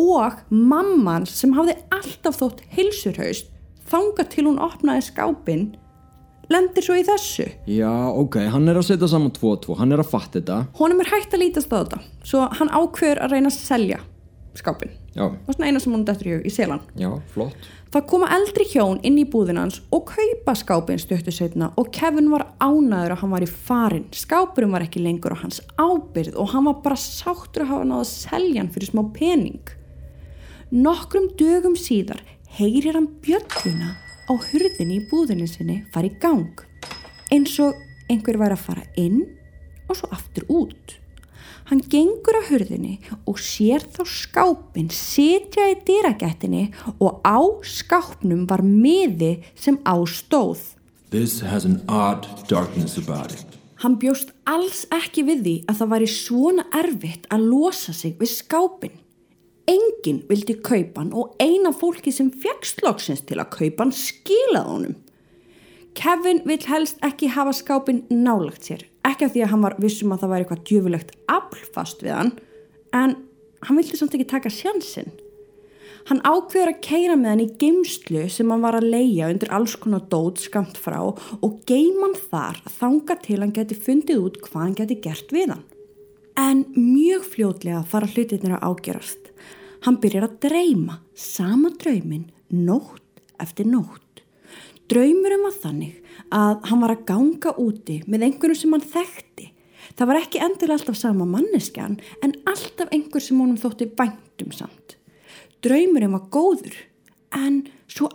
Og 0.00 0.42
mamman 0.50 1.24
sem 1.28 1.54
hafði 1.56 1.78
alltaf 1.92 2.40
þótt 2.40 2.60
hilsurhaust 2.76 3.48
þanga 3.88 4.26
til 4.32 4.46
hún 4.48 4.60
opnaði 4.62 5.06
skápin 5.08 5.70
lendir 6.52 6.84
svo 6.84 6.96
í 6.98 7.04
þessu. 7.06 7.48
Já, 7.70 7.92
ok, 8.12 8.42
hann 8.52 8.68
er 8.68 8.80
að 8.80 8.90
setja 8.90 9.08
saman 9.08 9.32
2-2 9.36 9.78
hann 9.80 9.94
er 9.94 10.02
að 10.02 10.12
fatta 10.12 10.40
þetta. 10.40 10.58
Honum 10.80 11.00
er 11.04 11.12
hægt 11.12 11.36
að 11.36 11.44
lítast 11.46 11.72
á 11.72 11.80
þetta 11.80 12.00
svo 12.28 12.46
hann 12.58 12.72
ákveður 12.72 13.22
að 13.24 13.36
reyna 13.36 13.52
að 13.52 13.58
selja 13.58 14.00
skápin 14.58 14.92
Já, 15.12 15.26
og 15.28 15.52
svona 15.52 15.68
eina 15.68 15.80
sem 15.80 15.92
hún 15.92 16.04
dættur 16.08 16.28
í 16.30 16.36
í 16.48 16.50
selan. 16.52 16.80
Já, 16.96 17.10
flott. 17.34 17.66
Það 17.92 18.06
koma 18.08 18.30
eldri 18.32 18.64
hjón 18.70 19.00
inn 19.04 19.18
í 19.20 19.26
búðinans 19.28 19.82
og 19.92 20.06
kaupa 20.08 20.54
skápin 20.56 21.00
stöttu 21.00 21.34
setna 21.34 21.68
og 21.76 21.90
Kevin 21.92 22.30
var 22.32 22.46
ánaður 22.64 23.12
að 23.12 23.20
hann 23.20 23.34
var 23.34 23.44
í 23.44 23.50
farin 23.50 24.06
skápurinn 24.16 24.72
var 24.72 24.86
ekki 24.86 25.02
lengur 25.04 25.36
á 25.36 25.42
hans 25.42 25.60
ábyrð 25.76 26.38
og 26.40 26.54
hann 26.54 26.64
var 26.70 26.80
bara 26.84 26.96
sáttur 26.96 27.66
að 27.66 27.74
hafa 27.74 27.88
náða 27.90 28.06
að 28.06 28.12
selja 28.14 28.62
hann 28.62 28.72
fyrir 28.72 28.92
smá 28.94 29.02
pening. 29.12 29.74
Nokkrum 30.72 31.28
dögum 31.36 31.76
síðar 31.76 32.24
heyrir 32.56 32.96
hann 32.96 33.10
bjölluna 33.20 33.92
á 34.28 34.32
hurðinni 34.32 35.02
í 35.02 35.06
búðinni 35.10 35.50
sinni 35.50 35.82
fara 35.92 36.08
í 36.08 36.16
gang 36.22 36.64
eins 37.32 37.58
og 37.60 37.76
einhver 38.08 38.40
var 38.40 38.56
að 38.56 38.64
fara 38.64 38.88
inn 38.96 39.26
og 39.88 39.98
svo 39.98 40.08
aftur 40.16 40.48
út 40.48 40.96
hann 41.72 41.80
gengur 41.88 42.36
á 42.36 42.42
hurðinni 42.50 42.98
og 43.24 43.40
sér 43.40 43.86
þá 43.94 44.02
skápin 44.04 44.90
setja 44.92 45.70
í 45.72 45.78
dýragættinni 45.86 46.66
og 47.00 47.24
á 47.24 47.40
skápnum 47.64 48.44
var 48.50 48.60
miði 48.60 49.38
sem 49.56 49.80
á 49.88 49.96
stóð 50.04 50.76
This 51.12 51.40
has 51.40 51.64
an 51.64 51.82
odd 51.88 52.24
darkness 52.48 52.96
about 52.96 53.32
it. 53.32 53.44
Hann 53.84 53.98
bjóst 54.00 54.30
alls 54.48 54.86
ekki 54.94 55.24
við 55.28 55.42
því 55.44 55.54
að 55.68 55.78
það 55.80 55.90
væri 55.92 56.10
svona 56.12 56.64
erfitt 56.78 57.26
að 57.34 57.48
losa 57.50 57.92
sig 57.92 58.14
við 58.20 58.30
skápin. 58.32 58.94
Engin 59.68 60.22
vildi 60.28 60.56
kaupa 60.64 61.02
hann 61.02 61.12
og 61.12 61.34
eina 61.42 61.72
fólki 61.76 62.12
sem 62.14 62.30
fekk 62.32 62.68
slóksins 62.68 63.24
til 63.28 63.40
að 63.42 63.52
kaupa 63.58 63.84
hann 63.84 63.96
skilaði 63.96 64.76
honum. 64.76 64.96
Kevin 65.98 66.40
vill 66.48 66.64
helst 66.68 67.04
ekki 67.04 67.28
hafa 67.34 67.52
skápin 67.56 68.06
nálagt 68.08 68.70
sér. 68.70 68.86
Ekki 69.08 69.26
af 69.26 69.34
því 69.34 69.42
að 69.44 69.52
hann 69.52 69.66
var 69.66 69.76
vissum 69.82 70.14
að 70.14 70.22
það 70.22 70.32
væri 70.32 70.44
eitthvað 70.44 70.64
djöfulegt 70.68 71.12
aflfast 71.32 72.04
við 72.04 72.14
hann, 72.14 72.32
en 72.94 73.16
hann 73.66 73.78
vildi 73.78 73.98
samt 73.98 74.14
ekki 74.16 74.28
taka 74.30 74.52
sjansinn. 74.52 75.10
Hann 76.10 76.22
ákveður 76.26 76.72
að 76.72 76.80
keira 76.82 77.16
með 77.18 77.30
hann 77.30 77.42
í 77.44 77.50
geimslu 77.60 78.24
sem 78.32 78.50
hann 78.50 78.64
var 78.64 78.74
að 78.78 78.88
leia 78.90 79.28
undir 79.30 79.52
alls 79.54 79.76
konar 79.78 80.02
dót 80.10 80.42
skamt 80.42 80.78
frá 80.82 80.98
og 81.04 81.60
geima 81.68 82.08
hann 82.08 82.16
þar 82.18 82.58
þanga 82.80 83.18
til 83.22 83.38
hann 83.38 83.54
geti 83.54 83.78
fundið 83.78 84.24
út 84.26 84.40
hvað 84.42 84.64
hann 84.64 84.78
geti 84.80 84.98
gert 85.04 85.34
við 85.34 85.54
hann. 85.54 85.64
En 86.38 86.64
mjög 86.74 87.26
fljótlega 87.34 87.84
fara 87.86 88.08
hlutirnir 88.10 88.56
að 88.56 88.66
ágerast. 88.70 89.30
Hann 89.86 90.00
byrjar 90.02 90.26
að 90.26 90.38
dreyma 90.46 90.98
sama 91.18 91.70
draumin 91.78 92.30
nótt 92.50 93.22
eftir 93.42 93.68
nótt. 93.70 94.01
Draumurum 94.92 95.46
var 95.46 95.54
þannig 95.56 96.00
að 96.36 96.66
hann 96.68 96.80
var 96.82 96.92
að 96.92 97.04
ganga 97.08 97.52
úti 97.60 98.02
með 98.04 98.26
einhverju 98.26 98.58
sem 98.60 98.74
hann 98.76 98.82
þekkti. 98.84 99.46
Það 99.96 100.10
var 100.10 100.18
ekki 100.18 100.42
endilega 100.44 100.76
alltaf 100.76 100.98
sama 101.00 101.28
manneskjan 101.28 101.94
en 102.24 102.34
alltaf 102.50 102.92
einhver 102.92 103.24
sem 103.24 103.40
honum 103.40 103.56
þótti 103.60 103.88
bæntum 103.96 104.52
samt. 104.52 104.98
Draumurinn 105.64 106.12
var 106.12 106.28
góður 106.34 106.76
en 107.38 107.62
svo 107.88 108.10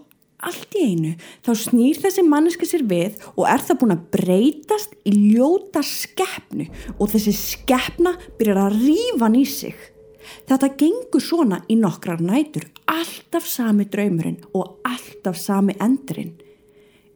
allt 0.46 0.78
í 0.78 0.86
einu 0.92 1.16
þá 1.46 1.52
snýr 1.64 1.98
þessi 2.04 2.28
manneska 2.30 2.70
sér 2.70 2.86
við 2.86 3.26
og 3.34 3.46
er 3.50 3.66
það 3.66 3.82
búin 3.82 3.98
að 3.98 4.08
breytast 4.14 4.98
í 5.02 5.18
ljóta 5.34 5.82
skeppnu 5.82 6.70
og 6.94 7.14
þessi 7.16 7.34
skeppna 7.42 8.14
byrjar 8.38 8.68
að 8.68 8.82
rífa 8.84 9.24
hann 9.26 9.42
í 9.42 9.46
sig. 9.50 9.78
Þetta 10.46 10.76
gengur 10.78 11.24
svona 11.24 11.64
í 11.72 11.78
nokkrar 11.80 12.22
nætur, 12.22 12.68
alltaf 12.86 13.48
sami 13.50 13.88
draumurinn 13.90 14.44
og 14.54 14.84
alltaf 14.86 15.40
sami 15.42 15.74
endurinn. 15.82 16.36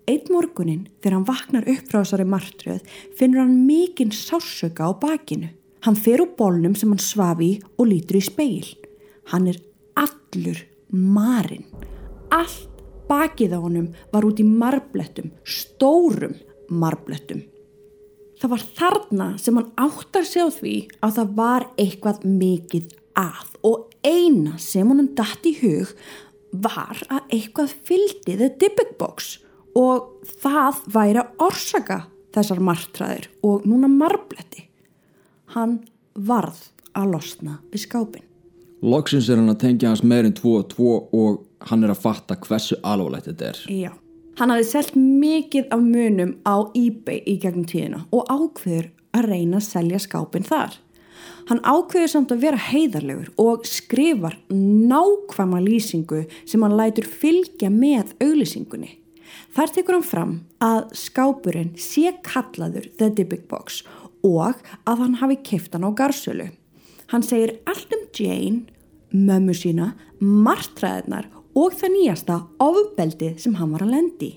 Eitt 0.09 0.31
morgunin 0.33 0.87
þegar 1.01 1.15
hann 1.17 1.27
vaknar 1.27 1.67
upp 1.69 1.89
frá 1.89 1.99
þessari 2.01 2.25
martröð 2.29 2.95
finnur 3.17 3.43
hann 3.43 3.65
mikinn 3.67 4.13
sásöka 4.15 4.89
á 4.89 4.91
bakinu. 4.97 5.51
Hann 5.85 5.97
fer 5.97 6.21
úr 6.23 6.33
bólnum 6.37 6.75
sem 6.77 6.89
hann 6.93 7.01
svafi 7.01 7.55
og 7.77 7.89
lítur 7.89 8.19
í 8.19 8.23
speil. 8.25 8.67
Hann 9.31 9.49
er 9.51 9.59
allur 9.97 10.59
marinn. 10.89 11.65
Allt 12.33 12.81
bakið 13.09 13.55
á 13.57 13.59
honum 13.59 13.91
var 14.13 14.25
út 14.25 14.39
í 14.41 14.45
marblettum, 14.47 15.31
stórum 15.43 16.37
marblettum. 16.69 17.43
Það 18.41 18.53
var 18.55 18.65
þarna 18.79 19.27
sem 19.37 19.57
hann 19.59 19.69
áttar 19.77 20.25
sig 20.25 20.41
á 20.41 20.49
því 20.49 20.75
að 21.05 21.15
það 21.19 21.37
var 21.37 21.67
eitthvað 21.77 22.25
mikið 22.25 22.97
að 23.19 23.55
og 23.67 23.91
eina 24.07 24.57
sem 24.57 24.87
honum 24.89 25.11
datt 25.17 25.45
í 25.45 25.53
hug 25.61 25.91
var 26.51 26.97
að 27.11 27.35
eitthvað 27.37 27.75
fyldi 27.85 28.37
The 28.39 28.49
Dybbuk 28.59 28.97
Box 28.97 29.37
og 29.77 30.27
það 30.41 30.81
væri 30.93 31.21
að 31.21 31.45
orsaka 31.47 32.01
þessar 32.35 32.61
martræðir 32.63 33.29
og 33.45 33.65
núna 33.67 33.89
marbletti. 33.91 34.67
Hann 35.55 35.79
varð 36.15 36.69
að 36.97 37.15
losna 37.15 37.57
við 37.71 37.85
skápin. 37.85 38.27
Loksins 38.81 39.29
er 39.29 39.37
hann 39.37 39.51
að 39.51 39.61
tengja 39.61 39.91
hans 39.91 40.03
meirinn 40.03 40.35
2 40.37 40.53
og 40.57 40.69
2 40.71 40.93
og 41.13 41.41
hann 41.69 41.83
er 41.85 41.93
að 41.93 42.01
fatta 42.01 42.37
hversu 42.41 42.79
alvarlegt 42.81 43.29
þetta 43.29 43.51
er. 43.51 43.59
Já. 43.69 43.91
Hann 44.39 44.53
hafði 44.53 44.69
selt 44.71 44.95
mikið 44.95 45.67
af 45.75 45.83
munum 45.83 46.31
á 46.47 46.55
eBay 46.73 47.19
í 47.27 47.35
gegnum 47.43 47.67
tíðina 47.69 48.05
og 48.15 48.31
ákveður 48.31 48.87
að 49.17 49.27
reyna 49.27 49.59
að 49.59 49.67
selja 49.67 49.99
skápin 50.01 50.47
þar. 50.47 50.79
Hann 51.49 51.61
ákveður 51.67 52.09
samt 52.13 52.31
að 52.33 52.45
vera 52.45 52.63
heiðarlegur 52.69 53.29
og 53.41 53.67
skrifar 53.67 54.37
nákvæma 54.49 55.61
lýsingu 55.61 56.23
sem 56.45 56.63
hann 56.63 56.77
lætur 56.79 57.05
fylgja 57.05 57.69
með 57.73 58.15
auglýsingunni. 58.23 58.95
Þar 59.55 59.73
tekur 59.75 59.97
hann 59.97 60.07
fram 60.07 60.33
að 60.63 60.93
skápurinn 60.97 61.73
sé 61.79 62.13
kallaður 62.25 62.87
The 62.99 63.09
Dybbuk 63.17 63.47
Box 63.51 63.81
og 64.23 64.59
að 64.85 65.03
hann 65.03 65.19
hafi 65.21 65.39
keift 65.45 65.75
hann 65.75 65.87
á 65.87 65.91
garsölu. 65.91 66.51
Hann 67.11 67.25
segir 67.25 67.57
allt 67.67 67.91
um 67.95 68.05
Jane, 68.15 68.63
mömmu 69.11 69.55
sína, 69.57 69.93
martræðinar 70.21 71.27
og 71.57 71.75
það 71.75 71.95
nýjasta 71.95 72.37
ofbeldið 72.63 73.39
sem 73.43 73.57
hann 73.59 73.73
var 73.75 73.83
að 73.85 73.95
lendi. 73.97 74.31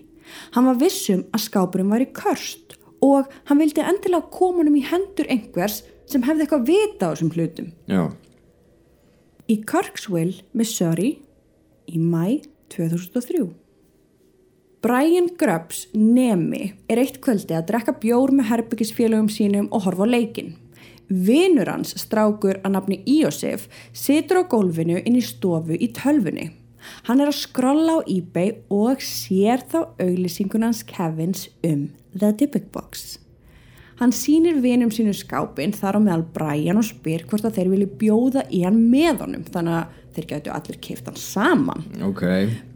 Hann 0.56 0.66
var 0.66 0.80
vissum 0.80 1.26
að 1.34 1.44
skápurinn 1.46 1.92
var 1.92 2.02
í 2.02 2.10
körst 2.16 2.78
og 3.04 3.28
hann 3.48 3.60
vildi 3.60 3.84
endilega 3.84 4.32
koma 4.32 4.64
um 4.64 4.78
í 4.78 4.84
hendur 4.88 5.28
einhvers 5.30 5.82
sem 6.10 6.24
hefði 6.24 6.46
eitthvað 6.46 6.66
vita 6.70 7.10
á 7.10 7.12
þessum 7.12 7.32
hlutum. 7.34 7.70
Já. 7.90 8.08
Í 9.44 9.60
Kirksville, 9.68 10.40
Missouri, 10.56 11.18
í 11.86 12.00
mæ 12.00 12.40
2003. 12.72 13.63
Brian 14.84 15.30
Grubbs, 15.38 15.86
nemi, 15.96 16.74
er 16.92 17.00
eitt 17.00 17.14
kvöldi 17.24 17.54
að 17.56 17.70
drekka 17.70 17.94
bjór 18.02 18.34
með 18.36 18.50
herbyggisfélögum 18.50 19.30
sínum 19.32 19.70
og 19.72 19.86
horfa 19.86 20.04
á 20.04 20.12
leikin. 20.12 20.50
Vinur 21.08 21.70
hans, 21.72 21.94
strákur 22.02 22.58
að 22.60 22.74
nafni 22.74 22.98
Iosef, 23.08 23.64
situr 23.96 24.42
á 24.42 24.50
gólfinu 24.52 24.98
inn 25.00 25.16
í 25.16 25.24
stofu 25.24 25.78
í 25.80 25.88
tölfunni. 25.96 26.50
Hann 27.08 27.24
er 27.24 27.32
að 27.32 27.40
skrolla 27.40 27.96
á 27.96 28.00
eBay 28.04 28.58
og 28.68 29.00
sér 29.00 29.64
þá 29.72 29.78
auglýsingunans 30.04 30.84
Kevins 30.84 31.48
um 31.64 31.88
The 32.12 32.34
Dybbuk 32.36 32.68
Box. 32.76 33.14
Hann 34.02 34.12
sýnir 34.12 34.60
vinum 34.60 34.92
sínu 34.92 35.16
skápin 35.16 35.72
þar 35.72 35.96
á 35.96 36.00
meðal 36.10 36.28
Brian 36.36 36.82
og 36.82 36.90
spyr 36.90 37.24
hvort 37.30 37.48
að 37.48 37.56
þeir 37.56 37.72
vilji 37.72 37.92
bjóða 38.04 38.44
í 38.52 38.66
hann 38.68 38.84
með 38.92 39.24
honum 39.24 39.48
þannig 39.48 39.80
að 39.80 40.00
þeir 40.16 40.26
getur 40.32 40.54
allir 40.56 40.78
keift 40.84 41.06
hann 41.10 41.16
saman. 41.20 41.84
Ok. 42.06 42.22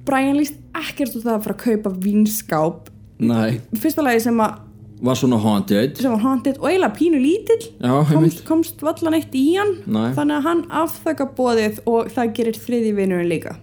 Brian 0.08 0.36
líst 0.38 0.58
ekkert 0.78 1.16
út 1.18 1.24
það 1.26 1.34
að 1.36 1.44
fara 1.46 1.56
að 1.58 1.64
kaupa 1.66 1.92
vínskáp. 2.06 2.88
Næ. 3.18 3.60
Fyrsta 3.82 4.04
lagi 4.06 4.20
sem, 4.28 4.38
að, 4.44 4.60
Var 5.02 5.14
svona 5.18 5.38
haunted. 5.42 5.96
sem 5.98 6.10
var 6.14 6.22
haunted 6.24 6.56
og 6.58 6.68
eiginlega 6.70 6.96
pínu 6.98 7.18
lítill. 7.22 7.68
Já, 7.78 7.92
komst, 8.12 8.44
komst 8.46 8.80
vallan 8.82 9.14
eitt 9.18 9.34
í 9.38 9.44
hann. 9.56 9.76
Nei. 9.86 10.12
Þannig 10.16 10.36
að 10.40 10.46
hann 10.48 10.62
afþöka 10.82 11.28
bóðið 11.38 11.82
og 11.86 12.10
það 12.14 12.32
gerir 12.38 12.58
þriði 12.64 12.94
vinurinn 12.96 13.30
líka. 13.30 13.56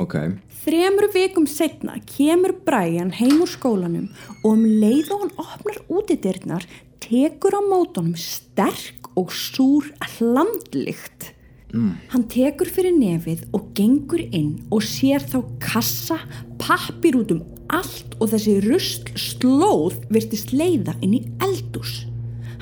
Ok. 0.00 0.16
Þremur 0.64 1.10
vikum 1.12 1.44
setna 1.46 1.98
kemur 2.08 2.54
Brian 2.64 3.10
heim 3.12 3.42
úr 3.44 3.50
skólanum 3.52 4.06
og 4.42 4.50
um 4.54 4.62
leið 4.64 5.10
og 5.12 5.20
hann 5.26 5.34
opnar 5.44 5.80
útidyrnar 5.92 6.64
tekur 7.04 7.52
á 7.52 7.60
mótunum 7.60 8.14
sterk 8.16 9.10
og 9.20 9.28
súr 9.30 9.90
hlandlikt. 10.16 11.34
Mm. 11.74 11.94
Hann 12.12 12.24
tekur 12.30 12.70
fyrir 12.70 12.94
nefið 12.94 13.48
og 13.56 13.72
gengur 13.74 14.22
inn 14.22 14.60
og 14.70 14.84
sér 14.86 15.24
þá 15.26 15.40
kassa, 15.62 16.20
pappir 16.62 17.18
út 17.18 17.34
um 17.34 17.42
allt 17.74 18.14
og 18.20 18.30
þessi 18.30 18.60
rusl 18.62 19.10
slóð 19.18 19.98
virtist 20.12 20.54
leiða 20.54 20.94
inn 21.02 21.16
í 21.18 21.22
eldús. 21.42 22.04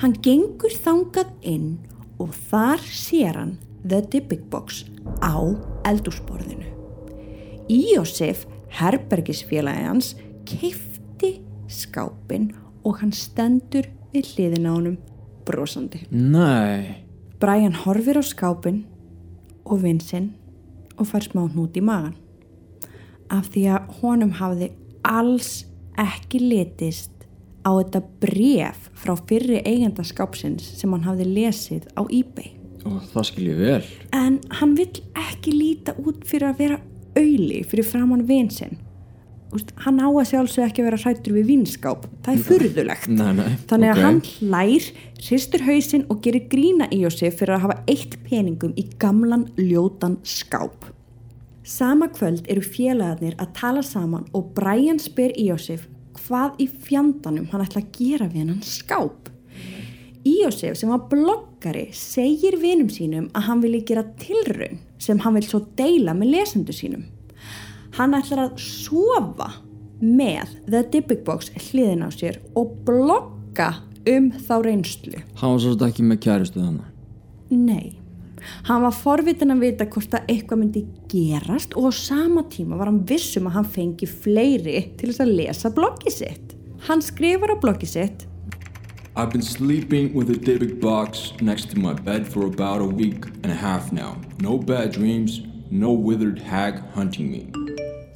Hann 0.01 0.15
gengur 0.25 0.73
þangað 0.83 1.29
inn 1.45 1.75
og 2.21 2.33
þar 2.49 2.81
sér 2.89 3.37
hann 3.37 3.53
The 3.85 4.01
Dybbuk 4.01 4.47
Box 4.49 4.83
á 5.21 5.37
eldúsborðinu. 5.85 6.71
Íosef, 7.69 8.47
herbergisfélagi 8.79 9.85
hans, 9.85 10.13
keifti 10.49 11.35
skápin 11.69 12.49
og 12.83 12.99
hann 13.03 13.13
stendur 13.15 13.87
við 14.13 14.33
hliðin 14.33 14.67
á 14.67 14.71
honum 14.73 14.97
brosandi. 15.45 16.03
Næ. 16.09 17.03
Brian 17.43 17.75
horfir 17.83 18.19
á 18.19 18.23
skápin 18.23 18.83
og 19.63 19.83
vinsinn 19.83 20.31
og 20.97 21.09
fær 21.09 21.25
smá 21.25 21.45
hnút 21.47 21.77
í 21.77 21.83
magan. 21.83 22.15
Af 23.33 23.49
því 23.53 23.63
að 23.73 23.93
honum 24.01 24.33
hafði 24.37 24.69
alls 25.07 25.63
ekki 25.99 26.41
litist 26.41 27.11
á 27.63 27.71
þetta 27.79 28.01
bref 28.21 28.89
frá 28.99 29.15
fyrri 29.29 29.61
eigenda 29.63 30.03
skápsins 30.05 30.65
sem 30.79 30.91
hann 30.93 31.07
hafði 31.07 31.29
lesið 31.31 31.87
á 31.95 32.03
eBay. 32.03 32.53
Ó, 32.83 32.99
það 33.13 33.27
skil 33.29 33.45
ég 33.47 33.61
vel. 33.61 33.83
En 34.11 34.39
hann 34.59 34.75
vill 34.75 35.03
ekki 35.15 35.55
líta 35.55 35.95
út 36.03 36.25
fyrir 36.27 36.51
að 36.51 36.63
vera 36.65 36.79
auðli 37.15 37.61
fyrir 37.69 37.87
framann 37.87 38.25
vinsinn. 38.27 38.79
Úst, 39.53 39.69
hann 39.85 40.01
á 40.01 40.09
að 40.09 40.31
sjálfsög 40.31 40.65
ekki 40.65 40.81
að 40.81 40.87
vera 40.87 40.99
hrættur 41.03 41.35
við 41.37 41.49
vinskáp. 41.51 42.07
Það 42.25 42.33
er 42.33 42.43
nei. 43.37 43.51
Þannig 43.69 43.91
að 43.91 43.99
ok. 43.99 44.05
hann 44.07 44.21
hlær, 44.29 44.87
hristur 45.27 45.65
hausinn 45.67 46.05
og 46.09 46.23
gerir 46.25 46.47
grína 46.49 46.87
í 46.89 47.03
sig 47.13 47.35
fyrir 47.37 47.59
að 47.59 47.65
hafa 47.67 47.77
eitt 47.93 48.17
peningum 48.25 48.73
í 48.73 48.87
gamlan 48.97 49.45
ljótan 49.59 50.17
skáp. 50.25 50.89
Sama 51.63 52.09
kvöld 52.11 52.49
eru 52.51 52.65
félagarnir 52.65 53.37
að 53.39 53.53
tala 53.55 53.83
saman 53.85 54.25
og 54.35 54.49
Brian 54.57 54.97
spyr 54.99 55.31
Íosef 55.39 55.85
hvað 56.17 56.59
í 56.63 56.67
fjandanum 56.67 57.47
hann 57.53 57.63
ætla 57.63 57.83
að 57.83 57.93
gera 57.95 58.27
við 58.31 58.41
hennan 58.41 58.65
skáp. 58.65 59.29
Íosef 60.27 60.77
sem 60.79 60.91
var 60.91 61.05
bloggari 61.11 61.89
segir 61.95 62.57
vinum 62.61 62.89
sínum 62.91 63.29
að 63.35 63.47
hann 63.47 63.63
vilji 63.63 63.83
gera 63.91 64.05
tilraun 64.19 64.81
sem 64.97 65.19
hann 65.23 65.37
vil 65.37 65.45
svo 65.47 65.61
deila 65.77 66.15
með 66.17 66.33
lesendu 66.37 66.75
sínum. 66.75 67.05
Hann 67.93 68.15
ætlar 68.17 68.47
að 68.47 68.61
sofa 68.61 69.49
með 70.01 70.55
The 70.65 70.83
Dybbuk 70.93 71.23
Box 71.27 71.51
hliðin 71.53 72.05
á 72.05 72.09
sér 72.13 72.39
og 72.57 72.73
blogga 72.87 73.69
um 74.09 74.31
þá 74.33 74.55
reynslu. 74.65 75.21
Hann 75.39 75.53
var 75.53 75.61
svo 75.63 75.75
ekki 75.87 76.07
með 76.07 76.23
kærustu 76.25 76.59
þannig. 76.59 76.89
Nei, 77.53 77.93
hann 78.67 78.83
var 78.83 78.95
forvitin 78.97 79.53
að 79.53 79.63
vita 79.67 79.87
hvort 79.93 80.17
að 80.17 80.33
eitthvað 80.33 80.63
myndi 80.63 80.83
gerast 81.11 81.77
og 81.77 81.91
á 81.91 81.91
sama 81.93 82.47
tíma 82.49 82.79
var 82.79 82.89
hann 82.89 83.03
vissum 83.07 83.47
að 83.51 83.59
hann 83.59 83.71
fengi 83.77 84.09
fleiri 84.09 84.79
til 84.97 85.11
þess 85.11 85.23
að 85.23 85.35
lesa 85.37 85.73
bloggið 85.77 86.17
sitt. 86.17 86.55
Hann 86.89 87.03
skrifar 87.05 87.53
á 87.53 87.57
bloggið 87.61 87.93
sitt 87.93 88.27
I've 89.15 89.29
been 89.29 89.43
sleeping 89.43 90.11
with 90.15 90.31
a 90.31 90.33
Dybbuk 90.33 90.81
box 90.81 91.33
next 91.39 91.69
to 91.69 91.77
my 91.77 91.93
bed 91.93 92.27
for 92.27 92.47
about 92.47 92.81
a 92.81 92.85
week 92.85 93.25
and 93.43 93.51
a 93.51 93.55
half 93.55 93.91
now. 93.91 94.19
No 94.39 94.57
bad 94.57 94.91
dreams, 94.91 95.41
no 95.69 95.91
withered 95.91 96.39
hag 96.39 96.79
hunting 96.95 97.29
me. 97.31 97.62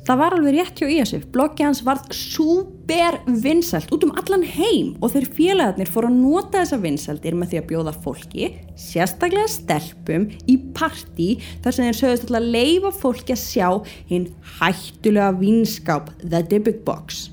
Það 0.08 0.20
var 0.22 0.34
alveg 0.38 0.54
rétt 0.56 0.80
hjá 0.80 0.88
Íasif, 0.88 1.24
bloggið 1.36 1.66
hans 1.66 1.82
varð 1.84 2.06
súper 2.16 3.18
vinsælt 3.44 3.90
út 3.92 4.06
um 4.08 4.14
allan 4.16 4.46
heim 4.48 4.94
og 5.04 5.12
þeir 5.12 5.26
félagarnir 5.36 5.90
fóru 5.92 6.08
að 6.08 6.20
nota 6.22 6.62
þessa 6.62 6.78
vinsældir 6.80 7.36
með 7.36 7.50
því 7.52 7.58
að 7.60 7.66
bjóða 7.74 7.94
fólki, 8.06 8.46
sérstaklega 8.80 9.50
stelpum, 9.52 10.30
í 10.48 10.56
partí 10.78 11.26
þar 11.66 11.76
sem 11.76 11.90
þeir 11.90 11.98
sögðust 12.00 12.24
alltaf 12.24 12.40
að 12.40 12.48
leifa 12.56 12.92
fólki 13.02 13.36
að 13.36 13.42
sjá 13.42 13.68
hinn 14.14 14.30
hættulega 14.62 15.34
vinskáp 15.42 16.14
The 16.24 16.42
Dybbuk 16.54 16.80
Box. 16.88 17.26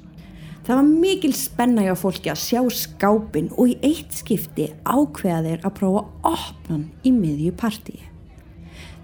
Það 0.66 0.80
var 0.80 0.90
mikil 1.04 1.30
spenna 1.38 1.84
hjá 1.86 1.94
fólki 2.00 2.32
að 2.32 2.42
sjá 2.42 2.64
skápin 2.74 3.52
og 3.54 3.70
í 3.70 3.78
eitt 3.86 4.18
skipti 4.18 4.72
ákveða 4.82 5.44
þeir 5.46 5.62
að 5.62 5.76
prófa 5.78 6.02
að 6.02 6.34
opna 6.34 6.72
hann 6.72 6.84
í 7.06 7.14
miðju 7.14 7.54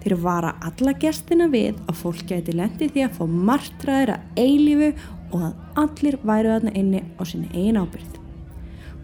partíi. 0.01 0.11
Þeir 0.11 0.17
vara 0.21 0.55
alla 0.61 0.93
gestina 0.93 1.47
við 1.47 1.75
að 1.87 1.95
fólk 1.95 2.25
gæti 2.27 2.53
lendi 2.55 2.89
því 2.89 3.03
að 3.05 3.17
fá 3.17 3.25
martraðir 3.27 4.13
að 4.15 4.21
eilífu 4.37 4.93
og 5.31 5.41
að 5.41 5.53
allir 5.77 6.17
væru 6.23 6.49
þarna 6.49 6.73
inni 6.75 7.03
á 7.17 7.23
sinni 7.23 7.49
eigin 7.53 7.77
ábyrð. 7.77 8.17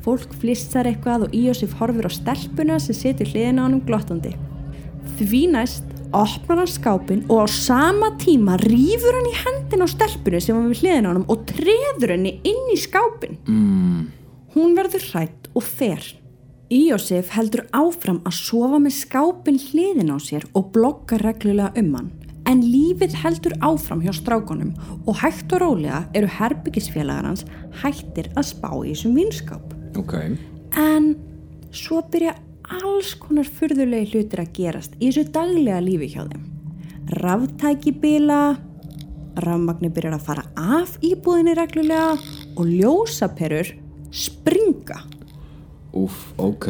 Fólk 0.04 0.34
flissar 0.40 0.86
eitthvað 0.88 1.28
og 1.28 1.34
Íosif 1.36 1.74
horfir 1.80 2.08
á 2.08 2.12
stelpuna 2.12 2.80
sem 2.80 2.96
situr 2.96 3.28
hliðina 3.28 3.62
á 3.62 3.66
honum 3.68 3.84
glottandi. 3.86 4.36
Því 5.18 5.52
næst 5.52 5.84
opnar 6.16 6.58
hann 6.62 6.68
skápin 6.72 7.26
og 7.30 7.44
á 7.44 7.48
sama 7.52 8.18
tíma 8.18 8.58
rýfur 8.58 9.14
hann 9.14 9.28
í 9.28 9.36
hendin 9.36 9.84
á 9.84 9.88
stelpunni 9.88 10.42
sem 10.42 10.56
var 10.56 10.70
við 10.72 10.82
hliðin 10.82 11.08
á 11.08 11.12
hann 11.12 11.26
og 11.28 11.46
treður 11.46 12.16
henni 12.16 12.40
inn 12.48 12.72
í 12.72 12.78
skápin. 12.80 13.38
mm, 13.48 14.08
Hún 14.56 14.74
verður 14.76 15.04
hrætt 15.12 15.50
og 15.54 15.64
fer. 15.64 16.02
Íosif 16.68 17.30
heldur 17.32 17.62
áfram 17.72 18.18
að 18.28 18.34
sofa 18.42 18.78
með 18.84 18.98
skápin 18.98 19.60
hliðin 19.70 20.12
á 20.12 20.20
sér 20.20 20.44
og 20.52 20.74
blogga 20.76 21.16
reglulega 21.22 21.72
um 21.80 21.94
hann. 21.96 22.10
En 22.48 22.60
lífið 22.60 23.16
heldur 23.22 23.56
áfram 23.64 24.02
hjá 24.04 24.12
strákonum 24.16 24.74
og 25.08 25.16
hægt 25.22 25.56
og 25.56 25.64
rólega 25.64 26.02
eru 26.16 26.28
herbyggisfélagar 26.28 27.30
hans 27.30 27.46
hættir 27.80 28.28
að 28.36 28.50
spá 28.52 28.70
í 28.84 28.92
þessum 28.92 29.16
vinskáp. 29.16 29.74
ok 29.96 30.14
En 30.76 31.16
svo 31.72 32.04
byrja 32.12 32.36
alls 32.84 33.16
konar 33.16 33.48
furðulegi 33.48 34.12
hlutir 34.12 34.44
að 34.44 34.54
gerast 34.60 35.00
í 35.00 35.08
þessu 35.08 35.32
daglega 35.32 35.80
lífi 35.84 36.12
hjá 36.18 36.24
þeim. 36.28 36.48
Ráftæki 37.24 37.96
bila, 37.96 38.58
rafmagni 39.40 39.88
byrjar 39.88 40.20
að 40.20 40.28
fara 40.28 40.50
af 40.60 41.00
íbúðinni 41.00 41.56
reglulega 41.56 42.18
og 42.60 42.66
ljósaperur 42.68 43.72
springa. 44.12 45.06
Úf, 45.98 46.16
ok 46.38 46.68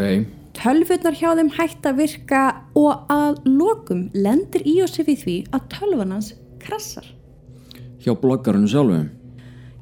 Tölvurnar 0.58 1.13
hjá 1.13 1.36
þeim 1.38 1.52
hætt 1.54 1.86
að 1.86 2.00
virka 2.02 2.42
og 2.78 3.06
að 3.13 3.44
lokum 3.46 4.08
lendir 4.16 4.63
í 4.66 4.80
því 4.88 5.38
að 5.54 5.68
tölvan 5.76 6.16
hans 6.16 6.32
krassar. 6.63 7.06
Hjá 8.02 8.16
bloggarinu 8.18 8.70
sjálfu 8.72 9.04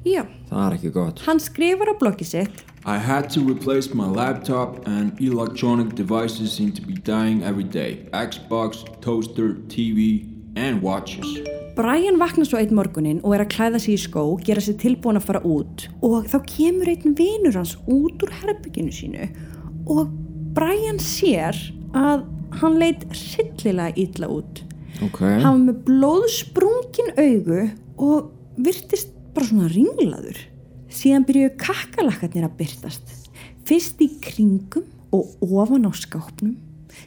Já, 0.06 0.22
Það 0.50 0.64
er 0.66 0.74
ekki 0.76 0.90
gott 0.94 1.22
hann 1.26 1.40
skrifar 1.42 1.90
á 1.90 1.94
bloggi 1.98 2.26
sitt 2.28 2.64
I 2.86 2.98
had 2.98 3.28
to 3.30 3.40
replace 3.40 3.94
my 3.94 4.06
laptop 4.06 4.86
and 4.86 5.20
electronic 5.20 5.96
devices 5.96 6.52
seem 6.52 6.70
to 6.72 6.82
be 6.82 6.94
dying 6.94 7.42
every 7.42 7.64
day. 7.64 8.06
Xbox, 8.12 8.84
toaster, 9.00 9.54
TV, 9.66 10.22
and 10.54 10.80
watches. 10.80 11.26
Brian 11.76 12.16
vaknar 12.16 12.46
svo 12.48 12.56
einn 12.56 12.72
morgunin 12.72 13.18
og 13.20 13.34
er 13.36 13.42
að 13.44 13.50
klæða 13.52 13.80
sig 13.84 13.98
í 13.98 14.00
skó, 14.00 14.22
gera 14.40 14.62
sig 14.64 14.78
tilbúin 14.80 15.18
að 15.20 15.26
fara 15.28 15.42
út 15.44 15.84
og 16.00 16.24
þá 16.32 16.38
kemur 16.48 16.88
einn 16.88 17.16
vinur 17.18 17.58
hans 17.58 17.74
út 17.84 18.22
úr 18.24 18.32
herbygginu 18.40 18.94
sínu 18.96 19.26
og 19.92 20.08
Brian 20.56 20.96
sér 21.02 21.58
að 21.92 22.24
hann 22.62 22.78
leit 22.80 23.04
rillilega 23.12 23.92
illa 24.00 24.30
út. 24.32 24.62
Ok 25.04 25.20
Hann 25.20 25.44
var 25.44 25.62
með 25.66 25.82
blóðsprungin 25.90 27.12
augu 27.20 27.62
og 28.00 28.30
virtist 28.56 29.12
bara 29.36 29.50
svona 29.50 29.68
ringlaður. 29.68 30.38
Síðan 30.88 31.26
byrjuðu 31.28 31.58
kakkalakkarnir 31.60 32.46
að 32.48 32.56
byrtast. 32.62 33.12
Fyrst 33.68 34.00
í 34.00 34.08
kringum 34.24 34.88
og 35.12 35.36
ofan 35.44 35.84
á 35.84 35.92
skápnum. 35.92 36.56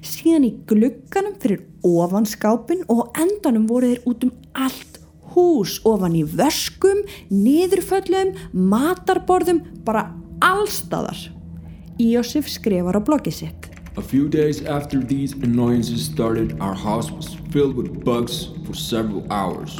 Síðan 0.05 0.47
í 0.47 0.51
glugganum 0.69 1.35
fyrir 1.41 1.65
ofan 1.85 2.27
skápin 2.29 2.85
og 2.91 3.09
endanum 3.19 3.67
voru 3.69 3.93
þeir 3.93 4.05
út 4.09 4.25
um 4.27 4.33
allt 4.53 4.99
hús. 5.33 5.79
Ofan 5.87 6.17
í 6.19 6.23
vöskum, 6.23 7.03
niðurföllum, 7.31 8.35
matarborðum, 8.53 9.63
bara 9.85 10.09
allstaðar. 10.45 11.29
Íosif 11.99 12.47
skrifar 12.47 12.97
á 12.97 13.01
bloggi 13.03 13.33
sitt. 13.33 13.69
A 13.97 14.01
few 14.01 14.29
days 14.29 14.63
after 14.63 14.99
these 14.99 15.33
annoyances 15.43 16.05
started, 16.05 16.55
our 16.61 16.75
house 16.75 17.11
was 17.11 17.35
filled 17.51 17.75
with 17.75 18.05
bugs 18.05 18.49
for 18.65 18.73
several 18.73 19.25
hours. 19.29 19.75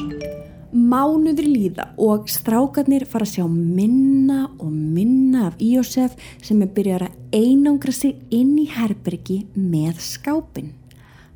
Mánuður 0.70 1.48
líða 1.50 1.86
og 1.98 2.28
strákarnir 2.30 3.08
fara 3.10 3.26
að 3.26 3.40
sjá 3.40 3.46
minna 3.50 4.44
og 4.62 4.70
minna 4.70 5.48
af 5.48 5.56
Íosef 5.58 6.14
sem 6.46 6.62
er 6.62 6.70
byrjar 6.76 7.08
að 7.08 7.16
einangra 7.34 7.94
sig 7.96 8.20
inn 8.30 8.52
í 8.62 8.68
herbergi 8.70 9.40
með 9.58 9.98
skápin. 10.06 10.76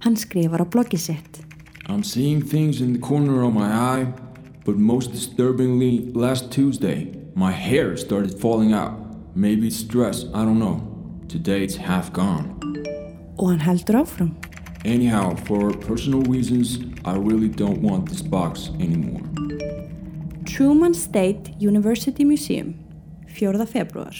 Hann 0.06 0.20
skrifar 0.22 0.62
á 0.62 0.68
bloggi 0.70 1.02
sitt. 1.02 1.42
I'm 1.90 2.04
seeing 2.04 2.42
things 2.46 2.80
in 2.80 2.94
the 2.94 3.00
corner 3.00 3.42
of 3.42 3.56
my 3.56 3.74
eye, 3.74 4.14
but 4.66 4.78
most 4.78 5.12
disturbingly, 5.12 6.14
last 6.14 6.52
Tuesday, 6.52 7.10
my 7.34 7.52
hair 7.52 7.98
started 7.98 8.40
falling 8.40 8.72
out. 8.72 8.94
Maybe 9.36 9.68
it's 9.68 9.78
stress, 9.78 10.26
I 10.34 10.46
don't 10.46 10.60
know. 10.60 10.80
Today 11.28 11.64
it's 11.64 11.76
half 11.76 12.14
gone. 12.14 12.54
Og 13.38 13.50
hann 13.50 13.62
heldur 13.66 14.04
áfram. 14.04 14.36
Anyhow, 14.86 15.36
for 15.46 15.72
personal 15.72 16.22
reasons, 16.24 16.80
I 17.06 17.16
really 17.16 17.48
don't 17.48 17.82
want 17.82 18.10
this 18.10 18.22
box 18.22 18.70
anymore. 18.82 19.22
Truman 20.46 20.94
State 20.94 21.54
University 21.58 22.26
Museum, 22.26 22.76
4. 23.28 23.66
februar. 23.66 24.14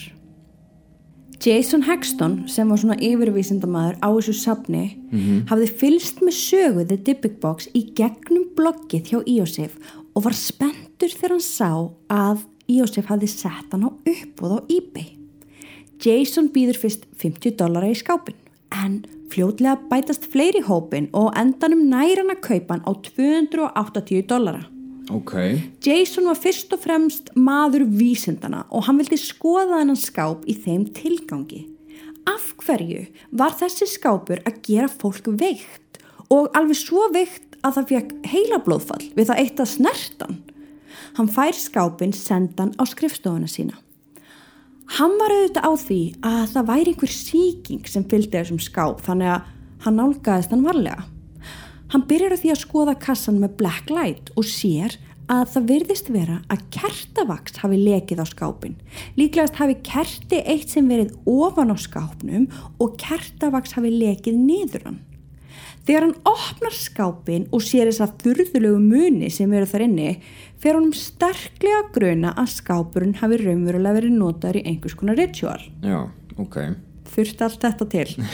Jason 1.38 1.82
Hexton, 1.82 2.48
sem 2.48 2.70
var 2.70 2.80
svona 2.80 2.96
yfirvísindamæður 2.96 3.98
á 4.00 4.08
þessu 4.08 4.32
safni, 4.38 4.84
hafði 5.50 5.68
fylst 5.68 6.22
með 6.24 6.38
sögu 6.38 6.86
The 6.88 6.96
Dybbuk 6.96 7.36
Box 7.42 7.68
í 7.76 7.82
gegnum 7.98 8.46
bloggið 8.56 9.10
hjá 9.12 9.18
Íosef 9.28 9.76
og 10.14 10.24
var 10.24 10.36
spenntur 10.38 11.12
þegar 11.12 11.34
hann 11.36 11.44
sá 11.44 11.70
að 12.08 12.46
Íosef 12.72 13.10
hafði 13.12 13.28
sett 13.28 13.68
hann 13.74 13.84
á 13.84 13.90
uppbúð 13.92 14.56
á 14.56 14.60
eBay. 14.72 15.10
Jason 16.00 16.48
býður 16.54 16.80
fyrst 16.86 17.04
50 17.20 17.58
dollara 17.60 17.92
í 17.92 17.98
skápin, 17.98 18.40
en 18.72 19.04
fljótlega 19.34 19.76
bætast 19.90 20.28
fleiri 20.30 20.62
hópin 20.64 21.10
og 21.12 21.34
endanum 21.38 21.84
næran 21.90 22.32
að 22.32 22.42
kaupa 22.46 22.76
hann 22.76 22.86
á 22.86 22.92
280 22.94 24.24
dollara. 24.30 24.64
Ok 25.12 25.34
Jason 25.84 26.30
var 26.30 26.38
fyrst 26.40 26.72
og 26.72 26.80
fremst 26.80 27.28
maður 27.36 27.84
vísindana 27.98 28.64
og 28.70 28.86
hann 28.86 29.00
vildi 29.02 29.18
skoða 29.20 29.82
hennan 29.82 30.00
skáp 30.00 30.46
í 30.48 30.56
þeim 30.56 30.86
tilgangi. 30.96 31.66
Af 32.24 32.54
hverju 32.62 33.04
var 33.36 33.52
þessi 33.58 33.88
skápur 33.90 34.40
að 34.48 34.62
gera 34.64 34.88
fólk 34.88 35.28
veikt 35.40 36.00
og 36.32 36.48
alveg 36.56 36.78
svo 36.80 37.10
veikt 37.12 37.58
að 37.64 37.78
það 37.78 37.90
fekk 37.92 38.14
heilablóðfall 38.32 39.04
við 39.16 39.28
það 39.30 39.40
eitt 39.42 39.60
að 39.60 39.72
snertan? 39.74 40.38
Hann 41.18 41.28
fær 41.30 41.56
skápin 41.58 42.14
sendan 42.16 42.72
á 42.80 42.82
skrifstofuna 42.88 43.50
sína. 43.50 43.76
Hann 44.84 45.16
var 45.16 45.32
auðvitað 45.32 45.64
á 45.64 45.72
því 45.80 46.00
að 46.20 46.42
það 46.52 46.68
væri 46.68 46.92
einhver 46.92 47.12
síking 47.12 47.88
sem 47.88 48.04
fylgdi 48.04 48.36
þessum 48.36 48.60
skáp 48.60 49.00
þannig 49.06 49.30
að 49.32 49.46
hann 49.86 49.96
nálgaðist 49.98 50.52
hann 50.52 50.66
varlega. 50.66 51.06
Hann 51.94 52.04
byrjar 52.10 52.36
á 52.36 52.42
því 52.42 52.52
að 52.52 52.60
skoða 52.60 52.94
kassan 53.00 53.40
með 53.40 53.56
black 53.62 53.90
light 53.92 54.30
og 54.36 54.44
sér 54.48 54.98
að 55.32 55.46
það 55.54 55.68
virðist 55.70 56.10
vera 56.12 56.36
að 56.52 56.66
kertavaks 56.74 57.56
hafi 57.62 57.78
lekið 57.80 58.20
á 58.20 58.26
skápin. 58.28 58.76
Líklegast 59.16 59.56
hafi 59.56 59.78
kerti 59.86 60.42
eitt 60.44 60.68
sem 60.74 60.88
verið 60.90 61.14
ofan 61.24 61.72
á 61.72 61.76
skápnum 61.80 62.46
og 62.76 62.98
kertavaks 63.00 63.76
hafi 63.78 63.92
lekið 63.94 64.36
niður 64.36 64.88
hann. 64.90 65.00
Þegar 65.84 66.06
hann 66.06 66.14
opnar 66.24 66.72
skápin 66.72 67.44
og 67.52 67.60
sér 67.64 67.90
þess 67.90 68.00
að 68.06 68.14
þurðulegu 68.22 68.78
muni 68.80 69.28
sem 69.32 69.52
eru 69.52 69.68
þar 69.68 69.84
inni, 69.84 70.14
fer 70.60 70.78
honum 70.78 70.94
sterklega 70.96 71.82
gruna 71.92 72.32
að 72.40 72.54
skápurinn 72.54 73.18
hafi 73.20 73.40
raunverulega 73.42 73.98
verið 73.98 74.16
notaður 74.16 74.60
í 74.62 74.64
einhvers 74.70 74.96
konar 74.96 75.20
ritual. 75.20 75.60
Já, 75.84 76.00
ok 76.40 76.58
Þurfti 77.14 77.44
allt 77.46 77.66
þetta 77.66 77.88
til. 77.92 78.24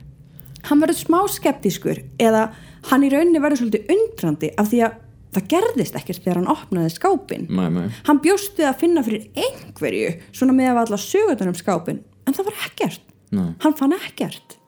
hann 0.68 0.80
verður 0.80 0.96
smá 0.98 1.18
skeptískur 1.30 2.00
eða 2.16 2.48
hann 2.88 3.04
í 3.04 3.12
rauninni 3.12 3.42
verður 3.42 3.62
svolítið 3.62 3.92
undrandi 3.94 4.50
af 4.56 4.72
því 4.72 4.82
að 4.88 4.98
það 5.34 5.48
gerðist 5.52 5.96
ekkert 5.98 6.24
þegar 6.24 6.40
hann 6.40 6.52
opnaði 6.54 6.94
skápin. 6.94 7.46
Mæ, 7.52 7.64
mæ 7.68 7.82
Hann 8.08 8.24
bjóst 8.24 8.56
við 8.58 8.70
að 8.70 8.80
finna 8.80 9.04
fyrir 9.04 9.28
einhverju 9.36 10.12
svona 10.32 10.56
með 10.56 10.72
að 10.72 10.84
alla 10.86 11.04
sögutunum 11.04 11.56
skápin 11.58 12.04
en 12.24 12.36
það 12.36 12.48
var 12.48 12.68
ekkert. 12.70 13.08
Nei. 13.34 13.48
Hann 13.60 13.76
fann 13.76 13.96
ekkert. 13.98 14.58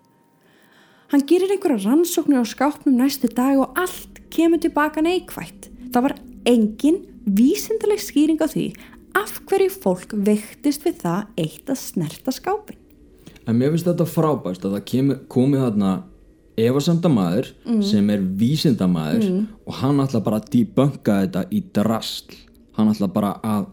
Hann 1.13 1.27
gerir 1.27 1.53
einhverja 1.55 1.87
rannsóknir 1.87 2.43
á 2.43 2.47
skápnum 2.47 2.97
næstu 2.99 3.29
dag 3.31 3.61
og 3.63 3.79
allt 3.79 4.21
kemur 4.31 4.59
tilbaka 4.59 5.05
neikvætt. 5.05 5.71
Það 5.95 6.03
var 6.09 6.17
engin 6.47 6.99
vísindaleg 7.27 8.03
skýring 8.03 8.43
á 8.43 8.47
því 8.51 8.67
af 9.17 9.39
hverju 9.47 9.71
fólk 9.71 10.17
veiktist 10.27 10.83
við 10.87 11.01
það 11.05 11.31
eitt 11.39 11.71
að 11.71 11.81
snerta 11.81 12.35
skápin. 12.35 12.81
En 13.47 13.55
mér 13.55 13.71
finnst 13.73 13.87
þetta 13.87 14.09
frábæst 14.11 14.67
að 14.67 14.77
það 14.77 14.87
kemur, 14.91 15.23
komið 15.31 15.63
þarna 15.63 15.93
efasemdamaður 16.57 17.53
mm. 17.67 17.83
sem 17.85 18.11
er 18.11 18.23
vísindamaður 18.41 19.27
mm. 19.29 19.43
og 19.69 19.79
hann 19.83 20.01
ætla 20.03 20.23
bara 20.25 20.41
að 20.41 20.51
debunka 20.55 21.21
þetta 21.25 21.45
í 21.53 21.61
drasl 21.77 22.37
hann 22.79 22.93
ætla 22.93 23.09
bara 23.13 23.35
að 23.45 23.69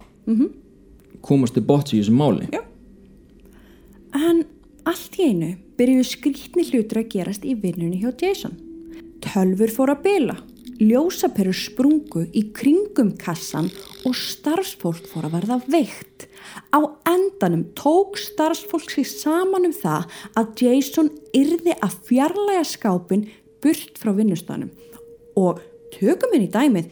komast 1.23 1.55
til 1.55 1.63
botts 1.67 1.95
í 1.95 2.01
þessu 2.01 2.15
máli 2.15 2.49
Já. 2.51 2.61
En 4.13 4.43
allt 4.87 5.15
í 5.17 5.29
einu 5.31 5.53
byrjuðu 5.79 6.07
skrítni 6.07 6.65
hlutur 6.69 7.01
að 7.01 7.11
gerast 7.15 7.45
í 7.45 7.55
vinnunni 7.59 8.01
hjá 8.01 8.11
Jason. 8.21 8.57
Tölfur 9.23 9.71
fór 9.71 9.93
að 9.93 10.03
bila, 10.03 10.35
ljósaperur 10.81 11.55
sprungu 11.55 12.25
í 12.35 12.45
kringum 12.55 13.13
kassan 13.19 13.69
og 14.07 14.17
starfsfólk 14.17 15.05
fór 15.09 15.29
að 15.29 15.37
verða 15.37 15.59
veikt. 15.71 16.27
Á 16.75 16.79
endanum 17.09 17.65
tók 17.77 18.17
starfsfólk 18.19 18.91
sig 18.91 19.07
saman 19.07 19.69
um 19.69 19.75
það 19.75 20.09
að 20.39 20.65
Jason 20.65 21.11
yrði 21.33 21.77
að 21.79 21.99
fjarlæga 22.09 22.65
skápin 22.67 23.29
burt 23.63 24.01
frá 24.01 24.11
vinnustanum. 24.15 24.73
Og 25.39 25.61
tökum 25.95 26.35
í 26.35 26.49
dæmið, 26.51 26.91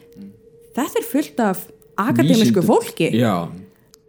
þetta 0.76 1.02
er 1.02 1.10
fullt 1.12 1.44
af 1.44 1.68
akademísku 2.00 2.62
Vísindum. 2.62 2.70
fólki. 2.70 3.12
Já, 3.12 3.52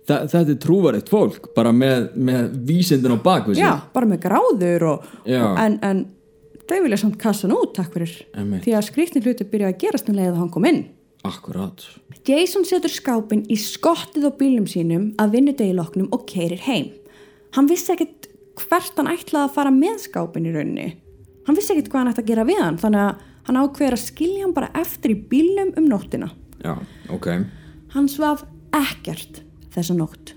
Þa, 0.02 0.16
þetta 0.32 0.50
er 0.50 0.58
trúverið 0.62 1.10
fólk 1.12 1.52
bara 1.54 1.70
með, 1.74 2.08
með 2.18 2.56
vísindin 2.66 3.14
á 3.14 3.18
bakvið 3.22 3.60
Já, 3.60 3.70
bara 3.94 4.08
með 4.10 4.24
gráður 4.24 4.86
og, 4.90 5.12
en, 5.30 5.76
en 5.86 6.00
þau 6.66 6.80
vilja 6.82 6.98
samt 7.04 7.20
kassa 7.22 7.50
út, 7.52 7.74
takk 7.76 7.94
fyrir. 7.94 8.16
Einmitt. 8.34 8.64
Því 8.64 8.74
að 8.78 8.88
skrýtni 8.88 9.22
hluti 9.22 9.46
byrja 9.52 9.70
að 9.70 9.78
gerast 9.84 10.10
um 10.10 10.18
leið 10.18 10.32
að 10.32 10.40
hann 10.40 10.50
kom 10.54 10.66
inn. 10.66 10.82
Akkurat. 11.22 11.84
Jason 12.26 12.66
setur 12.66 12.90
skápin 12.90 13.44
í 13.46 13.58
skottið 13.60 14.26
á 14.26 14.30
bílum 14.34 14.66
sínum 14.70 15.12
að 15.22 15.36
vinnudegiloknum 15.36 16.10
og 16.14 16.26
keirir 16.30 16.64
heim. 16.66 16.90
Hann 17.54 17.70
vissi 17.70 17.94
ekkit 17.94 18.26
hvert 18.58 18.98
hann 18.98 19.10
ætlaði 19.12 19.46
að 19.46 19.54
fara 19.54 19.74
með 19.74 20.02
skápin 20.08 20.48
í 20.50 20.54
rauninni. 20.54 20.88
Hann 21.46 21.58
vissi 21.58 21.76
ekkit 21.76 21.92
hvað 21.92 22.02
hann 22.02 22.12
ætti 22.12 22.24
að 22.24 22.32
gera 22.32 22.48
við 22.48 22.60
hann, 22.62 22.80
þannig 22.82 23.04
að 23.04 23.22
hann 23.46 23.60
ákveður 23.62 23.96
að 23.98 24.02
skilja 24.02 24.42
hann 24.48 24.56
bara 24.58 24.72
eftir 24.82 25.14
í 25.14 25.20
bílnum 25.30 25.72
um 25.78 25.88
nóttina. 25.90 26.32
Já, 26.62 26.74
ok. 27.14 27.30
Hann 27.94 28.10
svaf 28.10 28.44
ekkert 28.74 29.42
þessa 29.74 29.96
nótt. 29.98 30.34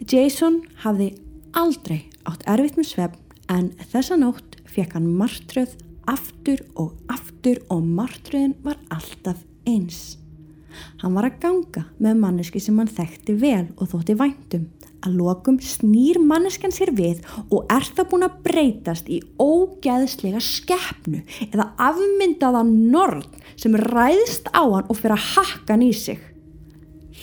Jason 0.00 0.60
hafði 0.82 1.14
aldrei 1.56 2.04
átt 2.28 2.44
erfitt 2.50 2.78
með 2.78 2.90
svefn 2.90 3.22
en 3.52 3.72
þessa 3.92 4.18
nótt 4.20 4.58
fekk 4.70 4.96
hann 4.96 5.08
martröð 5.18 5.76
aftur 6.10 6.62
og 6.78 6.94
aftur 7.12 7.60
og 7.72 7.82
martröðin 7.82 8.54
var 8.64 8.78
alltaf 8.92 9.42
eins. 9.66 10.16
Hann 11.00 11.16
var 11.16 11.28
að 11.28 11.38
ganga 11.42 11.84
með 12.02 12.18
manneski 12.20 12.60
sem 12.60 12.76
hann 12.78 12.90
þekkti 12.90 13.36
vel 13.40 13.64
og 13.76 13.90
þótti 13.92 14.16
væntum. 14.18 14.66
Að 15.06 15.18
lokum 15.20 15.58
snýr 15.62 16.18
manneskan 16.18 16.72
sér 16.74 16.90
við 16.96 17.20
og 17.46 17.68
er 17.72 17.84
það 17.94 18.08
búin 18.10 18.26
að 18.26 18.38
breytast 18.46 19.10
í 19.12 19.20
ógeðslega 19.38 20.40
skeppnu 20.42 21.22
eða 21.46 21.68
afmyndaða 21.88 22.64
norn 22.66 23.22
sem 23.54 23.76
ræðst 23.76 24.50
á 24.50 24.64
hann 24.64 24.88
og 24.88 24.98
fyrir 24.98 25.16
að 25.16 25.28
hakka 25.36 25.76
hann 25.76 25.86
í 25.86 25.92
sig. 25.94 26.18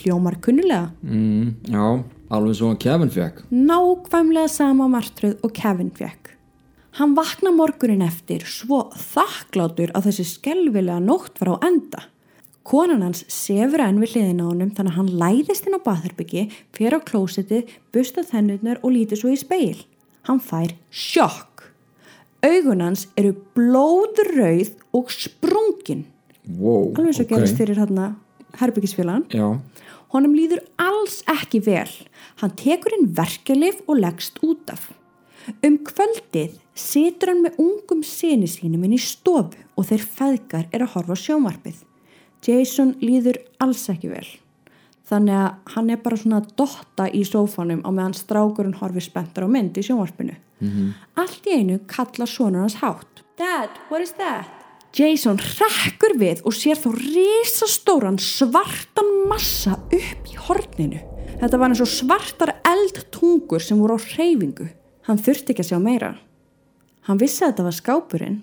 Hljómar 0.03 0.37
kunnulega. 0.43 0.91
Mm, 1.01 1.55
já, 1.71 1.85
alveg 2.29 2.57
svo 2.59 2.71
að 2.73 2.79
Kevin 2.83 3.11
fekk. 3.13 3.43
Nákvæmlega 3.51 4.51
sama 4.51 4.87
martröð 4.91 5.37
og 5.43 5.53
Kevin 5.55 5.91
fekk. 5.95 6.33
Hann 6.99 7.15
vakna 7.17 7.49
morgunin 7.55 8.03
eftir 8.05 8.43
svo 8.45 8.83
þakklátur 8.93 9.93
að 9.97 10.09
þessi 10.11 10.27
skelvilega 10.35 10.99
nótt 11.01 11.39
var 11.41 11.55
á 11.57 11.65
enda. 11.65 12.03
Konan 12.63 13.01
hans 13.03 13.25
sefur 13.31 13.81
enn 13.83 13.97
við 13.99 14.13
hliðin 14.13 14.43
á 14.43 14.47
honum 14.47 14.69
þannig 14.71 14.93
að 14.93 14.99
hann 14.99 15.09
læðist 15.19 15.65
inn 15.67 15.75
á 15.75 15.81
baðherbyggi, 15.83 16.43
fer 16.71 16.95
á 16.95 16.99
klósitið, 17.03 17.73
busta 17.91 18.23
þennurnar 18.23 18.79
og 18.83 18.93
lítið 18.95 19.19
svo 19.23 19.33
í 19.33 19.39
speil. 19.39 19.81
Hann 20.29 20.39
fær 20.39 20.71
sjokk. 20.87 21.65
Augun 22.43 22.83
hans 22.83 23.07
eru 23.19 23.33
blóðrauð 23.55 24.71
og 24.95 25.11
sprungin. 25.11 26.05
Wow, 26.45 26.91
Alveg 26.93 27.17
svo 27.17 27.25
ok. 27.25 27.33
gerist 27.33 27.59
fyrir 27.59 27.79
hérna 27.79 28.13
herbyggisfélagan. 28.59 29.25
Já, 29.31 29.47
Honum 30.13 30.35
líður 30.37 30.61
alls 30.77 31.21
ekki 31.31 31.63
vel. 31.65 31.89
Hann 32.41 32.53
tekur 32.59 32.93
inn 32.99 33.09
verkelif 33.17 33.81
og 33.87 33.97
leggst 34.03 34.37
út 34.45 34.69
af. 34.69 34.91
Um 35.65 35.79
kvöldið 35.83 36.59
situr 36.77 37.33
hann 37.33 37.41
með 37.43 37.57
ungum 37.61 38.03
sinni 38.05 38.47
sínum 38.47 38.85
inn 38.85 38.95
í 38.95 39.01
stofu 39.01 39.59
og 39.73 39.89
þeir 39.89 40.05
feðgar 40.19 40.69
er 40.69 40.85
að 40.85 40.93
horfa 40.93 41.17
á 41.17 41.23
sjónvarpið. 41.23 41.81
Jason 42.45 42.95
líður 43.01 43.41
alls 43.63 43.87
ekki 43.89 44.11
vel. 44.13 44.25
Þannig 45.09 45.35
að 45.35 45.75
hann 45.75 45.89
er 45.91 46.01
bara 46.05 46.19
svona 46.19 46.39
að 46.41 46.53
dotta 46.61 47.09
í 47.11 47.25
sófanum 47.27 47.81
á 47.83 47.89
meðan 47.91 48.15
strákurinn 48.15 48.77
horfir 48.79 49.03
spenntar 49.03 49.45
á 49.45 49.49
mynd 49.51 49.77
í 49.77 49.83
sjónvarpinu. 49.83 50.37
Allt 51.19 51.47
í 51.49 51.57
einu 51.59 51.79
kallar 51.91 52.29
sonur 52.29 52.63
hans 52.63 52.79
hátt. 52.85 53.23
Dad, 53.37 53.69
what 53.89 54.01
is 54.01 54.13
that? 54.21 54.62
Jason 54.93 55.39
rekkur 55.41 56.13
við 56.21 56.43
og 56.45 56.53
sér 56.53 56.77
þó 56.77 56.91
risastóran 56.93 58.19
svartan 58.21 59.09
massa 59.29 59.79
upp 59.89 60.29
í 60.29 60.37
horninu. 60.37 61.01
Þetta 61.41 61.57
var 61.57 61.73
eins 61.73 61.81
og 61.81 61.89
svartar 61.89 62.53
eldtungur 62.61 63.63
sem 63.63 63.79
voru 63.81 63.97
á 63.97 64.05
hreyfingu. 64.05 64.69
Hann 65.09 65.19
þurfti 65.19 65.55
ekki 65.55 65.65
að 65.65 65.71
sjá 65.71 65.79
meira. 65.81 66.13
Hann 67.09 67.19
vissi 67.19 67.41
að 67.41 67.55
þetta 67.55 67.65
var 67.65 67.77
skápurinn 67.79 68.37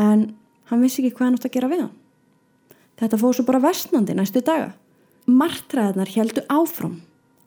en 0.00 0.26
hann 0.72 0.82
vissi 0.82 1.04
ekki 1.04 1.14
hvað 1.16 1.28
hann 1.28 1.38
átt 1.38 1.46
að 1.48 1.54
gera 1.54 1.70
við 1.70 1.84
hann. 1.84 1.94
Þetta 3.00 3.20
fóð 3.22 3.36
svo 3.38 3.46
bara 3.48 3.62
vestnandi 3.62 4.18
næstu 4.18 4.42
daga. 4.44 4.74
Martræðarnar 5.30 6.10
heldu 6.10 6.44
áfram. 6.50 6.98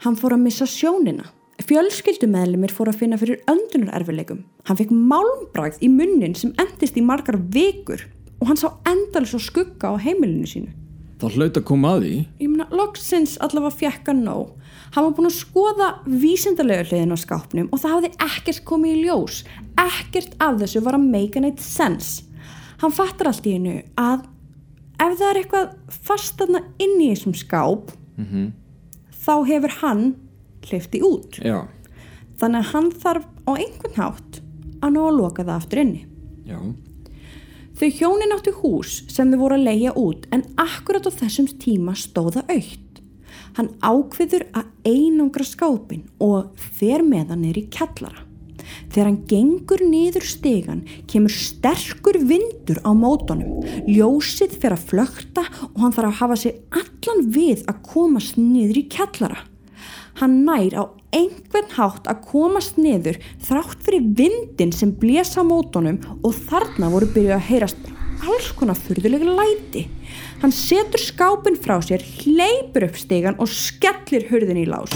Hann 0.08 0.16
fór 0.18 0.38
að 0.38 0.46
missa 0.48 0.66
sjónina. 0.70 1.28
Fjölskyldumeðlimir 1.62 2.74
fór 2.74 2.90
að 2.90 3.00
finna 3.04 3.18
fyrir 3.22 3.44
öndunarerfileikum. 3.52 4.42
Hann 4.68 4.80
fekk 4.80 4.92
málmbræð 4.92 5.78
í 5.86 5.90
munnin 5.92 6.34
sem 6.36 6.54
endist 6.60 6.98
í 6.98 7.04
margar 7.06 7.38
vikur 7.54 8.02
og 8.42 8.50
hann 8.50 8.60
sá 8.60 8.72
endalis 8.90 9.36
og 9.38 9.44
skugga 9.44 9.94
á 9.94 9.96
heimilinu 10.02 10.50
sínu. 10.50 10.72
það 11.22 11.38
hlaut 11.38 11.58
að 11.58 11.64
koma 11.64 11.92
að 11.96 12.02
því. 12.04 12.16
Ég 12.42 12.50
meina, 12.52 12.66
loksins 12.76 13.38
allavega 13.40 13.78
fjekk 13.80 14.10
hann 14.12 14.24
nóg. 14.26 14.50
Hann 14.92 15.06
var 15.06 15.14
búin 15.16 15.30
að 15.30 15.38
skoða 15.38 15.88
vísindarlega 16.06 16.84
hliðin 16.90 17.16
á 17.16 17.18
skápnum 17.22 17.70
og 17.72 17.80
það 17.80 17.94
hafði 17.96 18.12
ekkert 18.28 18.64
komið 18.68 18.92
í 18.98 19.04
ljós. 19.06 19.44
Ekkert 19.80 20.36
af 20.44 20.60
þessu 20.60 20.84
var 20.84 20.98
að 20.98 21.08
make 21.14 21.40
an 21.40 21.48
it 21.48 21.64
sense. 21.64 22.26
Hann 22.82 22.92
fattar 22.92 23.32
allt 23.32 23.48
í 23.48 23.56
einu 23.56 23.78
að 23.96 24.26
ef 25.00 25.16
það 25.20 25.30
er 25.30 25.40
eitthvað 25.40 25.72
fast 26.04 26.36
þarna 26.42 26.64
inn 26.84 27.00
í 27.00 27.14
þessum 27.14 27.34
skáp 27.40 27.94
þá 29.24 29.34
hefur 29.48 29.74
hann 29.82 30.04
hlifti 30.70 31.02
út. 31.06 31.40
Já, 31.44 31.64
Þannig 32.42 32.64
að 32.64 32.72
hann 32.74 32.90
þarf 33.04 33.26
á 33.46 33.52
einhvern 33.54 33.98
hátt 34.00 34.40
að 34.84 34.96
ná 34.96 35.02
að 35.06 35.18
loka 35.20 35.44
það 35.46 35.56
aftur 35.60 35.84
inni. 35.84 36.02
já, 36.50 36.60
Þau 37.74 37.90
hjónin 37.90 38.34
áttu 38.36 38.52
hús 38.62 39.00
sem 39.10 39.32
þau 39.32 39.40
voru 39.42 39.56
að 39.58 39.64
leia 39.66 39.94
út 39.98 40.28
en 40.32 40.44
akkurat 40.62 41.08
á 41.10 41.12
þessum 41.14 41.48
tíma 41.62 41.96
stóða 41.98 42.44
aukt. 42.50 43.00
Hann 43.58 43.70
ákveður 43.82 44.46
að 44.54 44.68
einangra 44.86 45.46
skápin 45.46 46.04
og 46.22 46.54
fer 46.58 47.02
með 47.06 47.34
hann 47.34 47.42
neyri 47.46 47.66
kjallara. 47.74 48.26
Þegar 48.94 49.08
hann 49.10 49.18
gengur 49.30 49.82
niður 49.86 50.26
stegan 50.26 50.84
kemur 51.10 51.34
sterkur 51.34 52.18
vindur 52.30 52.80
á 52.86 52.94
mótonum. 52.98 53.62
Ljósið 53.90 54.54
fer 54.62 54.74
að 54.78 54.86
flökta 54.92 55.44
og 55.74 55.80
hann 55.82 55.94
þarf 55.98 56.10
að 56.12 56.20
hafa 56.22 56.38
sig 56.44 56.62
allan 56.74 57.26
við 57.34 57.66
að 57.70 57.82
komast 57.90 58.38
niður 58.38 58.80
í 58.84 58.86
kjallara. 58.94 59.42
Hann 60.22 60.44
nær 60.46 60.76
á 60.78 60.84
einhvern 61.14 61.72
hátt 61.74 62.08
að 62.10 62.22
komast 62.30 62.78
niður 62.82 63.18
þrátt 63.42 63.82
fyrir 63.86 64.06
vindin 64.18 64.74
sem 64.76 64.94
blés 64.94 65.34
á 65.38 65.42
mótonum 65.46 66.00
og 66.22 66.38
þarna 66.50 66.92
voru 66.94 67.10
byrjuð 67.16 67.36
að 67.38 67.48
heyrast 67.50 67.92
alls 68.24 68.52
konar 68.56 68.78
furðulega 68.80 69.34
læti. 69.36 69.88
Hann 70.44 70.54
setur 70.56 71.02
skápin 71.02 71.58
frá 71.60 71.80
sér, 71.84 72.04
hleypur 72.22 72.88
upp 72.88 72.98
stegan 73.00 73.40
og 73.42 73.52
skellir 73.52 74.30
hurðin 74.30 74.64
í 74.64 74.68
lás. 74.70 74.94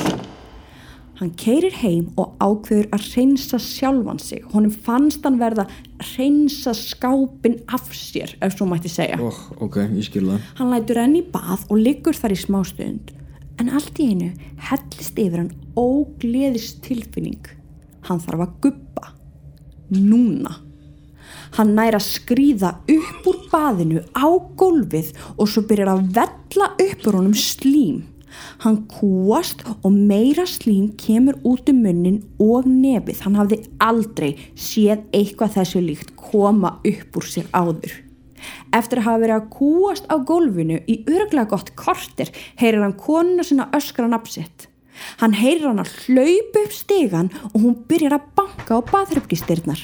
Hann 1.17 1.31
keirir 1.33 1.73
heim 1.81 2.11
og 2.21 2.35
ákveður 2.37 2.91
að 2.93 3.05
reynsa 3.15 3.57
sjálfan 3.57 4.19
sig. 4.21 4.43
Honum 4.53 4.69
fannst 4.69 5.25
hann 5.25 5.39
verða 5.41 5.65
að 5.65 6.11
reynsa 6.13 6.75
skápin 6.77 7.57
af 7.73 7.89
sér, 7.89 8.35
ef 8.37 8.53
svo 8.53 8.69
mætti 8.69 8.91
segja. 8.93 9.17
oh, 9.17 9.39
ok, 9.65 9.81
ég 9.97 10.05
skil 10.05 10.27
það. 10.29 10.51
Hann 10.61 10.75
lætur 10.75 11.01
enn 11.01 11.17
í 11.17 11.25
bað 11.25 11.65
og 11.71 11.81
liggur 11.81 12.17
þar 12.17 12.37
í 12.37 12.43
smástund 12.45 13.17
en 13.61 13.71
allt 13.73 13.99
í 14.01 14.11
einu 14.11 14.31
hellist 14.69 15.17
yfir 15.17 15.41
hann 15.41 15.53
ógleðist 15.77 16.81
tilfinning. 16.85 17.43
Hann 18.07 18.21
þarf 18.23 18.45
að 18.45 18.55
guppa. 18.65 19.13
Núna. 19.93 20.53
Hann 21.57 21.73
nær 21.77 21.97
að 21.97 22.05
skrýða 22.07 22.73
upp 22.91 23.27
úr 23.29 23.39
baðinu 23.51 24.03
á 24.13 24.27
gólfið 24.59 25.13
og 25.35 25.49
svo 25.49 25.63
byrjar 25.67 25.93
að 25.95 26.07
vella 26.17 26.69
upp 26.87 27.07
úr 27.07 27.19
honum 27.19 27.37
slím. 27.37 28.05
Hann 28.61 28.83
kúast 28.91 29.63
og 29.81 29.91
meira 29.93 30.45
slím 30.49 30.91
kemur 30.99 31.39
út 31.47 31.71
um 31.71 31.79
munnin 31.85 32.19
og 32.43 32.67
nefið. 32.69 33.23
Hann 33.25 33.39
hafði 33.39 33.61
aldrei 33.81 34.33
séð 34.53 35.07
eitthvað 35.15 35.55
þessu 35.59 35.83
líkt 35.85 36.13
koma 36.19 36.77
upp 36.83 37.17
úr 37.17 37.31
sér 37.31 37.49
áður. 37.55 38.06
Eftir 38.75 39.01
að 39.01 39.07
hafa 39.09 39.21
verið 39.23 39.35
að 39.37 39.49
kúast 39.53 40.09
á 40.11 40.15
gólfinu 40.17 40.79
í 40.85 40.97
örglega 41.07 41.49
gott 41.53 41.73
kortir 41.79 42.31
heyrir 42.59 42.83
hann 42.83 42.97
konuna 42.99 43.45
sinna 43.47 43.69
öskra 43.75 44.07
nafsitt. 44.11 44.67
Hann 45.21 45.35
heyrir 45.37 45.69
hann 45.69 45.83
að 45.83 45.93
hlaupa 46.05 46.65
upp 46.65 46.73
stegan 46.73 47.31
og 47.53 47.59
hún 47.61 47.77
byrjar 47.89 48.17
að 48.17 48.29
banka 48.39 48.79
á 48.79 48.81
baðhröfgistyrnar. 48.91 49.81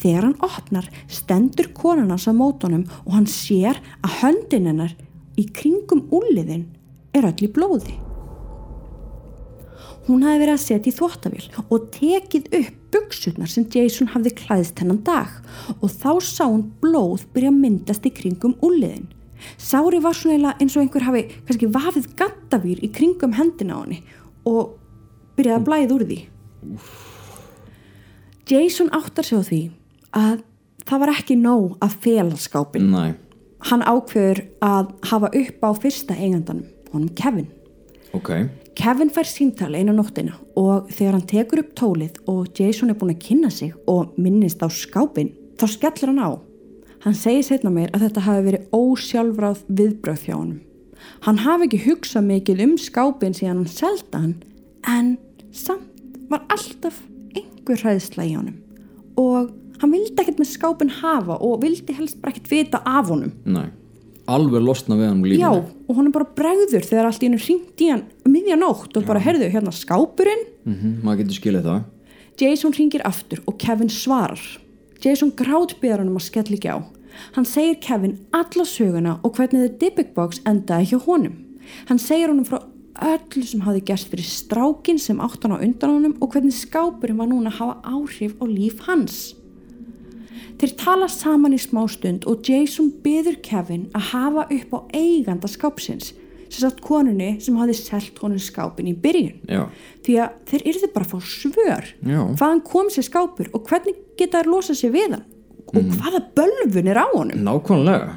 Þegar 0.00 0.26
hann 0.28 0.38
opnar 0.44 0.86
stendur 1.12 1.72
konan 1.76 2.12
hans 2.12 2.28
á 2.28 2.32
mótonum 2.32 2.86
og 3.04 3.16
hann 3.18 3.28
sér 3.28 3.82
að 4.00 4.20
höndin 4.22 4.70
hennar 4.70 4.94
í 5.36 5.44
kringum 5.52 6.06
úliðin 6.08 6.70
er 7.16 7.28
öll 7.28 7.44
í 7.44 7.52
blóði. 7.52 8.09
Hún 10.10 10.24
hafi 10.26 10.40
verið 10.42 10.56
að 10.56 10.62
setja 10.64 10.90
í 10.90 10.96
þvóttavél 10.96 11.44
og 11.70 11.84
tekið 11.94 12.46
upp 12.58 12.76
buksutnar 12.90 13.50
sem 13.52 13.66
Jason 13.70 14.08
hafði 14.10 14.32
klæðist 14.40 14.80
hennan 14.82 14.98
dag 15.06 15.36
og 15.76 15.86
þá 15.92 16.10
sá 16.26 16.44
hún 16.48 16.64
blóð 16.82 17.28
byrja 17.34 17.52
að 17.52 17.60
myndast 17.62 18.08
í 18.08 18.12
kringum 18.16 18.56
úliðin. 18.66 19.06
Sári 19.54 20.00
var 20.02 20.16
svona 20.18 20.34
eiginlega 20.34 20.58
eins 20.64 20.74
og 20.76 20.82
einhver 20.82 21.06
hafi 21.06 21.22
kannski 21.46 21.68
vafið 21.76 22.08
gattavýr 22.18 22.82
í 22.82 22.90
kringum 22.96 23.36
hendina 23.38 23.78
á 23.78 23.80
henni 23.84 24.00
og 24.50 24.74
byrjaði 25.38 25.60
að 25.60 25.68
blæða 25.68 25.96
úr 25.96 26.04
því. 26.10 26.18
Jason 28.50 28.90
áttar 28.90 29.24
sig 29.30 29.38
á 29.38 29.42
því 29.46 29.60
að 30.18 30.42
það 30.90 31.02
var 31.04 31.12
ekki 31.14 31.36
nóg 31.38 31.76
að 31.84 31.96
fela 32.02 32.40
skápin. 32.40 32.90
Næ, 32.90 33.14
Hann 33.70 33.82
ákveður 33.84 34.38
að 34.64 34.90
hafa 35.10 35.28
upp 35.36 35.64
á 35.64 35.70
fyrsta 35.76 36.14
eigandanum, 36.16 36.66
honum 36.94 37.10
Kevin. 37.14 37.46
ok, 38.16 38.30
Kevin 38.80 39.10
fær 39.12 39.28
símtali 39.28 39.82
einu 39.82 39.92
nóttina 39.92 40.38
og 40.56 40.86
þegar 40.88 41.18
hann 41.18 41.26
tekur 41.28 41.60
upp 41.60 41.72
tólið 41.76 42.14
og 42.32 42.46
Jason 42.56 42.88
er 42.88 42.96
búin 42.96 43.12
að 43.12 43.18
kynna 43.26 43.50
sig 43.52 43.74
og 43.90 44.14
minnist 44.16 44.62
á 44.64 44.72
skápin 44.72 45.34
þá 45.60 45.66
skellir 45.68 46.08
hann 46.08 46.22
á. 46.24 46.30
Hann 47.04 47.16
segir 47.16 47.44
setna 47.44 47.68
meir 47.74 47.92
að 47.92 48.06
þetta 48.06 48.24
hafi 48.24 48.46
verið 48.46 48.78
ósjálfráð 48.78 49.60
viðbröð 49.68 50.24
hjá 50.24 50.32
honum. 50.32 50.62
Hann 51.26 51.42
hafi 51.44 51.68
ekki 51.68 51.82
hugsað 51.90 52.24
mikið 52.30 52.62
um 52.64 52.74
skápin 52.80 53.36
síðan 53.36 53.60
hann 53.60 53.74
selda 53.74 54.22
hann 54.24 54.34
en 54.88 55.12
samt 55.52 56.16
var 56.32 56.46
alltaf 56.48 57.02
einhver 57.36 57.84
hræðsla 57.84 58.30
í 58.30 58.32
honum 58.38 58.56
og 59.20 59.52
hann 59.82 59.92
vildi 59.92 60.24
ekkert 60.24 60.40
með 60.40 60.54
skápin 60.54 60.94
hafa 61.02 61.36
og 61.36 61.60
vildi 61.66 62.00
helst 62.00 62.22
bara 62.22 62.32
ekkert 62.32 62.48
vita 62.48 62.80
af 62.88 63.12
honum. 63.12 63.36
Nei, 63.44 63.68
alveg 64.34 64.64
losna 64.64 64.98
við 64.98 65.08
hann 65.08 65.18
um 65.18 65.24
lífinu 65.26 65.42
Já, 65.42 65.52
og 65.88 65.96
hann 65.98 66.10
er 66.10 66.14
bara 66.14 66.34
bregður 66.40 66.86
þegar 66.86 67.08
allt 67.10 67.22
í 67.22 67.28
hennu 67.28 67.40
ringt 67.42 67.82
í 67.84 67.88
hann 67.92 68.04
um 68.24 68.34
miðja 68.34 68.58
nótt 68.60 68.98
og 68.98 69.08
bara, 69.08 69.22
heyrðu, 69.22 69.50
hérna 69.52 69.74
skápurinn 69.74 70.46
mm 70.64 71.00
Maður 71.04 71.24
getur 71.24 71.40
skilið 71.40 71.66
það 71.70 71.80
Jason 72.40 72.72
ringir 72.72 73.02
aftur 73.04 73.42
og 73.44 73.58
Kevin 73.60 73.90
svarar. 73.92 74.40
Jason 75.04 75.32
grátbyðar 75.36 76.00
hann 76.00 76.08
um 76.08 76.16
að 76.16 76.26
skella 76.28 76.56
ekki 76.56 76.72
á. 76.72 76.78
Hann 77.36 77.44
segir 77.48 77.76
Kevin 77.84 78.18
alla 78.32 78.64
söguna 78.64 79.18
og 79.20 79.36
hvernig 79.36 79.66
The 79.66 79.78
Dybbuk 79.82 80.14
Box 80.16 80.40
endaði 80.48 80.92
hjá 80.92 81.00
honum. 81.04 81.34
Hann 81.90 82.00
segir 82.00 82.32
honum 82.32 82.46
frá 82.48 82.62
öllu 83.10 83.44
sem 83.46 83.64
hafði 83.64 83.82
gerst 83.90 84.08
fyrir 84.12 84.26
strákin 84.26 85.00
sem 85.00 85.20
átt 85.20 85.44
hann 85.44 85.56
á 85.56 85.60
undan 85.60 85.94
honum 85.98 86.16
og 86.20 86.32
hvernig 86.32 86.56
skápurinn 86.56 87.20
var 87.20 87.28
núna 87.28 87.52
að 87.52 87.60
hafa 87.60 87.76
áhrif 87.96 88.36
á 88.40 88.44
líf 88.48 88.80
hans. 88.88 89.20
Þeir 90.60 90.72
tala 90.76 91.06
saman 91.08 91.54
í 91.56 91.58
smá 91.60 91.86
stund 91.88 92.26
og 92.28 92.44
Jason 92.44 92.90
byður 93.00 93.38
Kevin 93.40 93.86
að 93.96 94.10
hafa 94.10 94.42
upp 94.52 94.74
á 94.76 94.78
eiganda 94.92 95.48
skápsins 95.48 96.10
sem 96.50 96.60
sagt 96.66 96.82
konunni 96.84 97.30
sem 97.40 97.56
hafði 97.56 97.76
selt 97.78 98.20
honum 98.20 98.42
skápin 98.42 98.90
í 98.90 98.92
byrjun. 98.92 99.38
Já, 99.48 99.62
því 100.04 100.18
að 100.20 100.36
þeir 100.50 100.66
yrðu 100.74 100.90
bara 100.92 101.06
að 101.06 101.14
fá 101.14 101.30
svör. 101.30 101.88
Já. 102.04 102.20
hvaðan 102.36 102.62
kom 102.66 102.92
sér 102.92 103.08
skápur 103.08 103.48
og 103.56 103.64
hvernig 103.70 104.04
geta 104.20 104.42
þær 104.42 104.52
losa 104.52 104.76
sér 104.76 104.92
við 104.98 105.16
hann? 105.16 105.26
Og 105.70 105.92
hvaða 105.94 106.24
bölvun 106.36 106.92
er 106.92 107.00
á 107.00 107.06
honum? 107.14 107.44
Nákvæmlega. 107.46 108.16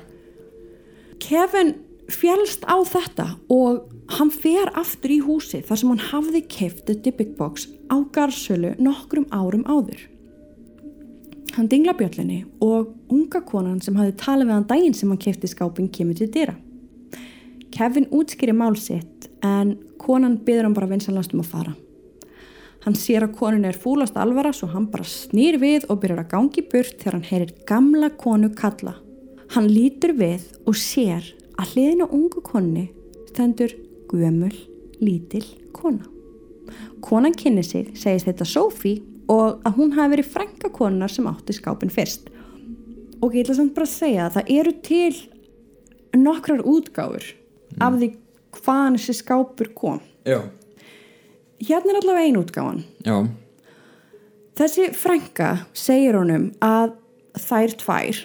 Kevin 1.24 1.76
fjælst 2.12 2.68
á 2.68 2.76
þetta 2.84 3.28
og 3.54 3.86
hann 4.18 4.34
fer 4.34 4.74
aftur 4.76 5.14
í 5.16 5.22
húsi 5.24 5.64
þar 5.64 5.80
sem 5.80 5.94
hann 5.94 6.08
hafði 6.12 6.44
keift 6.52 6.90
The 6.90 6.98
Dybbuk 7.00 7.38
Box 7.40 7.70
á 7.88 8.04
garsölu 8.12 8.76
nokkrum 8.84 9.30
árum 9.32 9.64
áður 9.64 10.10
hann 11.56 11.70
dingla 11.70 11.94
bjöllinni 11.98 12.44
og 12.62 12.94
unga 13.14 13.44
konan 13.46 13.82
sem 13.82 13.96
hafði 14.00 14.18
talað 14.20 14.50
við 14.50 14.58
hann 14.58 14.70
daginn 14.70 14.98
sem 14.98 15.10
hann 15.10 15.22
keifti 15.22 15.50
skápin 15.52 15.92
kemur 15.94 16.18
til 16.20 16.32
dyra 16.34 16.58
Kevin 17.74 18.06
útskýri 18.14 18.54
mál 18.54 18.76
sitt 18.78 19.30
en 19.42 19.78
konan 19.98 20.38
byður 20.46 20.70
hann 20.70 20.78
bara 20.78 20.92
vinsanlast 20.92 21.34
um 21.34 21.42
að 21.42 21.52
fara 21.56 21.74
Hann 22.84 22.98
sér 23.00 23.24
að 23.24 23.38
konun 23.38 23.64
er 23.64 23.78
fúlast 23.80 24.18
alvara 24.20 24.52
svo 24.52 24.68
hann 24.74 24.90
bara 24.92 25.06
snýr 25.08 25.56
við 25.62 25.86
og 25.88 26.02
byrjar 26.02 26.26
að 26.26 26.34
gangi 26.34 26.64
burt 26.68 26.98
þegar 27.00 27.16
hann 27.16 27.30
heyrir 27.30 27.54
gamla 27.70 28.10
konu 28.20 28.50
kalla. 28.58 28.98
Hann 29.56 29.70
lítur 29.72 30.12
við 30.20 30.50
og 30.68 30.76
sér 30.76 31.30
að 31.56 31.72
hliðin 31.72 32.04
á 32.04 32.08
ungu 32.10 32.44
konni 32.44 32.90
stendur 33.30 33.72
gömul, 34.12 34.52
lítil 35.00 35.46
kona. 35.72 36.10
Konan 37.04 37.36
kynni 37.36 37.64
sig, 37.64 37.94
segist 37.96 38.28
þetta 38.28 38.48
Sophie 38.48 39.00
og 39.32 39.62
að 39.66 39.78
hún 39.78 39.94
hafi 39.96 40.16
verið 40.16 40.32
frænka 40.34 40.70
konunar 40.76 41.12
sem 41.12 41.28
átti 41.30 41.56
skápin 41.56 41.92
fyrst. 41.94 42.28
Og 43.24 43.32
ég 43.36 43.46
ætla 43.46 43.56
samt 43.56 43.76
bara 43.76 43.88
að 43.88 43.94
segja 43.96 44.26
að 44.28 44.36
það 44.40 44.52
eru 44.60 44.74
til 44.84 45.14
nokkrar 46.20 46.66
útgáfur 46.68 47.24
af 47.82 47.96
því 48.02 48.10
hvaðan 48.60 48.98
þessi 49.00 49.16
skápur 49.22 49.72
kom. 49.78 50.02
Já, 50.28 50.42
Hérna 51.64 51.94
er 51.94 52.00
allavega 52.02 52.28
ein 52.28 52.36
útgáfan. 52.42 52.84
já, 53.06 53.28
Þessi 54.54 54.90
frænka 54.94 55.66
segir 55.74 56.14
honum 56.20 56.52
að 56.62 56.92
þær 57.40 57.72
tvær 57.82 58.20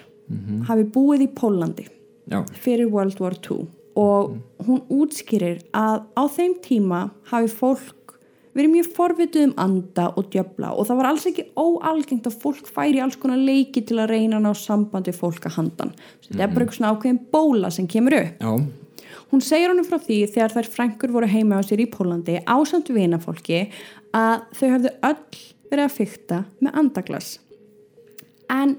hafi 0.68 0.84
búið 0.92 1.22
í 1.24 1.28
Pólandi 1.32 1.86
já, 2.28 2.42
fyrir 2.52 2.90
World 2.92 3.20
War 3.22 3.32
II 3.38 3.64
og 3.96 4.34
hún 4.66 4.82
útskýrir 4.92 5.62
að 5.72 6.02
á 6.12 6.22
þeim 6.28 6.58
tíma 6.66 6.98
hafi 7.30 7.48
fólk 7.48 7.94
verið 8.56 8.72
mjög 8.72 8.90
forvituð 8.96 9.46
um 9.48 9.54
anda 9.60 10.08
og 10.16 10.30
djöfla 10.32 10.72
og 10.72 10.88
það 10.88 11.00
var 11.00 11.10
alls 11.10 11.28
ekki 11.30 11.46
óalgengt 11.58 12.28
að 12.30 12.40
fólk 12.42 12.68
færi 12.72 13.02
alls 13.04 13.18
konar 13.20 13.40
leiki 13.40 13.84
til 13.86 13.98
að 14.00 14.12
reyna 14.14 14.38
að 14.38 14.46
ná 14.48 14.52
sambandi 14.58 15.14
fólk 15.16 15.48
að 15.48 15.58
handan. 15.58 15.94
Þetta 16.26 16.42
er 16.42 16.52
bara 16.52 16.64
eitthvað 16.66 16.78
svona 16.80 16.92
ákveðin 16.94 17.22
bóla 17.32 17.72
sem 17.74 17.88
kemur 17.90 18.18
upp. 18.18 18.42
já, 18.42 18.52
Hún 19.28 19.42
segir 19.44 19.68
honum 19.68 19.84
frá 19.84 19.98
því 20.00 20.22
þegar 20.32 20.54
þær 20.56 20.68
frængur 20.72 21.12
voru 21.12 21.28
heima 21.28 21.60
á 21.60 21.62
sér 21.66 21.82
í 21.84 21.88
Pólandi 21.92 22.38
ásamt 22.48 22.88
vinafólki 22.88 23.66
að 24.16 24.46
þau 24.56 24.68
hafðu 24.72 24.92
öll 25.10 25.40
verið 25.68 25.84
að 25.84 25.96
fykta 25.98 26.38
með 26.64 26.78
andaglas. 26.80 27.32
En 28.48 28.78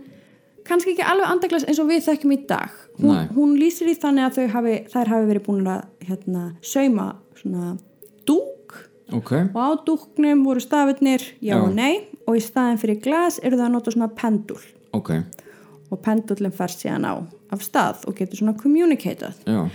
kannski 0.66 0.96
ekki 0.96 1.06
alveg 1.06 1.30
andaglas 1.30 1.68
eins 1.70 1.82
og 1.82 1.90
við 1.92 2.02
þekkjum 2.08 2.34
í 2.34 2.40
dag. 2.50 2.74
Hún, 2.98 3.20
hún 3.36 3.54
lýsir 3.62 3.92
í 3.92 3.98
þannig 3.98 4.26
að 4.26 4.56
hafi, 4.56 4.76
þær 4.90 5.14
hafi 5.14 5.30
verið 5.30 5.46
búin 5.46 5.70
að 5.70 5.86
hérna, 6.10 6.46
sauma 6.66 7.12
svona 7.38 7.76
dúk 8.26 8.59
ok, 9.16 9.32
og 9.54 9.60
á 9.60 9.70
dúknum 9.88 10.44
voru 10.46 10.62
stafirnir 10.64 11.24
já, 11.42 11.56
Já. 11.56 11.62
og 11.64 11.74
nei 11.76 12.06
og 12.28 12.38
í 12.38 12.42
staðin 12.44 12.78
fyrir 12.82 13.00
glas 13.04 13.40
eru 13.44 13.58
það 13.58 13.66
að 13.68 13.74
nota 13.78 13.92
svona 13.96 14.12
pendul 14.16 14.62
ok, 14.94 15.12
og 15.90 16.02
pendullin 16.06 16.52
fer 16.54 16.74
síðan 16.74 17.08
á 17.10 17.14
af 17.50 17.64
stað 17.66 18.04
og 18.06 18.14
getur 18.20 18.38
svona 18.44 18.54
communicatað. 18.60 19.40
já, 19.46 19.70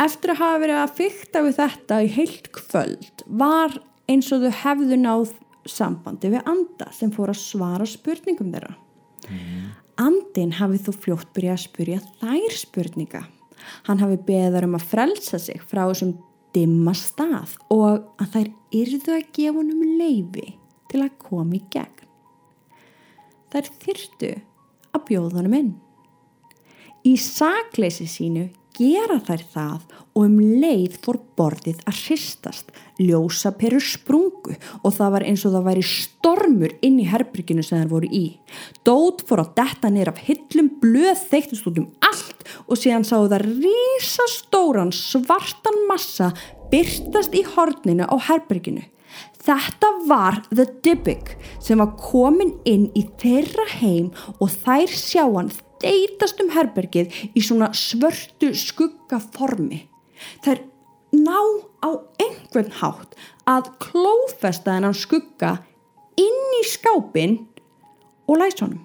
Eftir 0.00 0.32
að 0.32 0.40
hafa 0.40 0.58
verið 0.64 0.78
að 0.80 0.94
fykta 0.96 1.42
við 1.44 1.56
þetta 1.60 1.96
í 2.02 2.08
heilt 2.16 2.48
kvöld 2.56 3.24
var 3.26 3.76
eins 4.10 4.30
og 4.32 4.42
þau 4.42 4.54
hefðu 4.64 4.96
náð 4.98 5.34
sambandi 5.68 6.30
við 6.32 6.46
anda 6.48 6.88
sem 6.96 7.10
fór 7.12 7.30
að 7.30 7.38
svara 7.42 7.86
spurningum 7.86 8.48
þeirra. 8.54 8.72
Andin 10.00 10.54
hafi 10.56 10.80
þó 10.80 10.90
fljótt 10.96 11.28
byrjað 11.36 11.56
að 11.58 11.64
spyrja 11.66 11.98
þær 12.22 12.56
spurninga. 12.56 13.22
Hann 13.86 14.00
hafi 14.00 14.16
beðið 14.26 14.56
þær 14.56 14.66
um 14.70 14.76
að 14.78 14.86
frelsa 14.88 15.38
sig 15.42 15.60
frá 15.68 15.82
þessum 15.90 16.14
dimma 16.54 16.94
stað 16.96 17.56
og 17.72 18.06
að 18.20 18.32
þær 18.34 18.48
yrðu 18.80 19.16
að 19.16 19.28
gefa 19.36 19.56
honum 19.58 19.82
leifi 20.00 20.46
til 20.90 21.02
að 21.04 21.18
koma 21.22 21.58
í 21.58 21.62
gegn. 21.72 22.08
Þær 23.50 23.70
þyrtu 23.82 24.32
að 24.94 25.06
bjóða 25.08 25.40
honum 25.40 25.58
inn. 25.58 25.70
Í 27.06 27.14
sakleysi 27.16 28.06
sínu 28.10 28.48
gera 28.76 29.18
þær 29.24 29.42
það 29.52 29.94
og 30.14 30.22
um 30.24 30.36
leið 30.60 30.96
fór 31.04 31.18
borðið 31.38 31.80
að 31.88 31.98
hristast, 32.04 32.70
ljósa 33.00 33.52
perur 33.58 33.82
sprungu 33.84 34.56
og 34.80 34.94
það 34.96 35.14
var 35.16 35.26
eins 35.28 35.44
og 35.46 35.54
það 35.56 35.66
væri 35.70 35.84
stormur 35.86 36.74
inn 36.86 37.00
í 37.02 37.08
herbyrginu 37.08 37.64
sem 37.66 37.80
þær 37.82 37.92
voru 37.94 38.10
í. 38.14 38.24
Dót 38.86 39.24
fór 39.28 39.44
að 39.44 39.54
detta 39.60 39.90
neyr 39.92 40.12
af 40.12 40.22
hillum, 40.26 40.70
blöð 40.82 41.24
þeittust 41.30 41.70
út 41.70 41.80
um 41.82 41.90
og 42.70 42.78
síðan 42.78 43.04
sáu 43.06 43.26
það 43.30 43.46
rísastóran 43.48 44.92
svartan 44.94 45.84
massa 45.90 46.30
byrtast 46.70 47.34
í 47.34 47.42
horninu 47.54 48.06
á 48.06 48.16
herbyrginu. 48.30 48.84
Þetta 49.40 49.88
var 50.06 50.42
The 50.52 50.66
Dybbuk 50.84 51.32
sem 51.64 51.80
var 51.80 51.96
komin 51.98 52.52
inn 52.68 52.88
í 52.94 53.06
þeirra 53.20 53.66
heim 53.80 54.10
og 54.38 54.52
þær 54.62 54.92
sjá 54.92 55.24
hann 55.24 55.50
deytast 55.80 56.42
um 56.44 56.52
herbergið 56.54 57.14
í 57.34 57.42
svona 57.42 57.70
svörtu 57.76 58.52
skuggaformi. 58.56 59.86
Þær 60.44 60.62
ná 61.16 61.40
á 61.80 61.90
einhvern 62.20 62.70
hátt 62.82 63.16
að 63.48 63.72
klófesta 63.82 64.76
þennan 64.76 64.94
skugga 64.94 65.56
inn 66.20 66.56
í 66.60 66.62
skápin 66.68 67.40
og 68.28 68.38
læs 68.42 68.60
honum. 68.60 68.84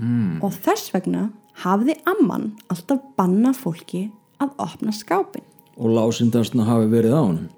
Mm. 0.00 0.38
Og 0.44 0.54
þess 0.64 0.92
vegna 0.94 1.28
hafði 1.64 1.96
amman 2.08 2.50
alltaf 2.72 3.02
banna 3.18 3.52
fólki 3.56 4.06
að 4.40 4.54
opna 4.58 4.92
skápin. 4.96 5.44
og 5.76 5.88
lásindastna 5.96 6.64
hafi 6.68 6.90
verið 6.92 7.16
á 7.16 7.22
honum 7.22 7.48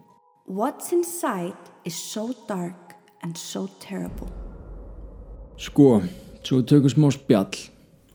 What's 0.47 0.93
inside 0.93 1.57
is 1.85 1.95
so 1.95 2.33
dark 2.49 2.97
and 3.23 3.37
so 3.39 3.69
terrible. 3.81 4.27
Sko, 5.57 6.03
svo 6.43 6.59
við 6.61 6.67
tökum 6.73 6.91
smá 6.93 7.09
spjall 7.15 7.69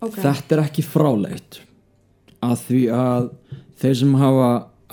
Ok. 0.04 0.20
Þetta 0.22 0.54
er 0.54 0.60
ekki 0.62 0.84
frálegt 0.86 1.62
að 2.46 2.60
því 2.68 2.82
að 2.94 3.30
þeir 3.82 3.96
sem 3.98 4.12
hafa 4.22 4.50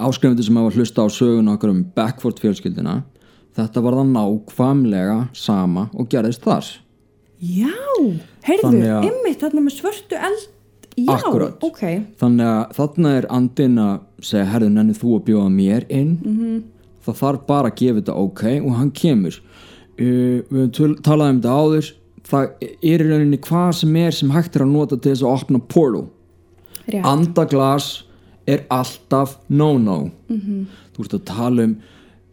áskrifundir 0.06 0.46
sem 0.46 0.56
hafa 0.56 0.72
hlusta 0.78 1.04
á 1.04 1.08
sögun 1.12 1.50
okkar 1.52 1.74
um 1.74 1.82
Backford 1.96 2.40
fjölskyldina 2.40 3.02
þetta 3.58 3.82
var 3.84 3.98
það 3.98 4.14
nákvæmlega 4.14 5.18
sama 5.36 5.90
og 5.92 6.08
gerðist 6.08 6.46
þar 6.46 6.70
Já, 7.44 7.68
heyrðu, 8.46 8.80
ymmið 9.04 9.34
þarna 9.42 9.60
með 9.66 9.74
svörtu 9.76 10.16
eld. 10.16 10.46
Já, 10.96 11.16
Akkúrat. 11.16 11.56
ok. 11.64 11.82
þannig 12.20 12.46
að 12.46 12.74
þarna 12.76 13.12
er 13.18 13.26
andin 13.34 13.78
að 13.82 13.94
segja 14.22 14.46
herðu 14.52 14.70
nenni 14.70 14.94
þú 14.94 15.16
að 15.16 15.24
bjóða 15.28 15.50
mér 15.50 15.86
inn 15.88 16.12
-hmm. 16.22 16.62
það 17.06 17.20
þarf 17.22 17.46
bara 17.46 17.68
að 17.68 17.76
gefa 17.80 17.98
þetta 18.00 18.14
ok 18.14 18.42
og 18.62 18.72
hann 18.78 18.90
kemur 18.90 19.34
uh, 19.34 20.04
við 20.04 20.44
höfum 20.50 20.70
töl- 20.70 21.00
talað 21.02 21.30
um 21.30 21.40
þetta 21.40 21.56
áður 21.60 21.92
það 22.24 22.44
er 22.82 23.00
í 23.00 23.08
rauninni 23.10 23.38
hvað 23.38 23.72
sem 23.72 23.96
er 23.96 24.10
sem 24.10 24.30
hægt 24.30 24.56
er 24.56 24.62
að 24.62 24.72
nota 24.72 24.96
til 24.96 25.12
þess 25.12 25.22
að 25.22 25.34
opna 25.34 25.58
portal 25.58 26.06
Rétt. 26.86 27.04
andaglas 27.04 28.04
er 28.46 28.64
alltaf 28.70 29.38
no-no 29.48 30.10
-hmm. 30.28 30.64
þú 30.94 31.04
ert 31.04 31.14
að 31.14 31.24
tala 31.24 31.62
um 31.64 31.76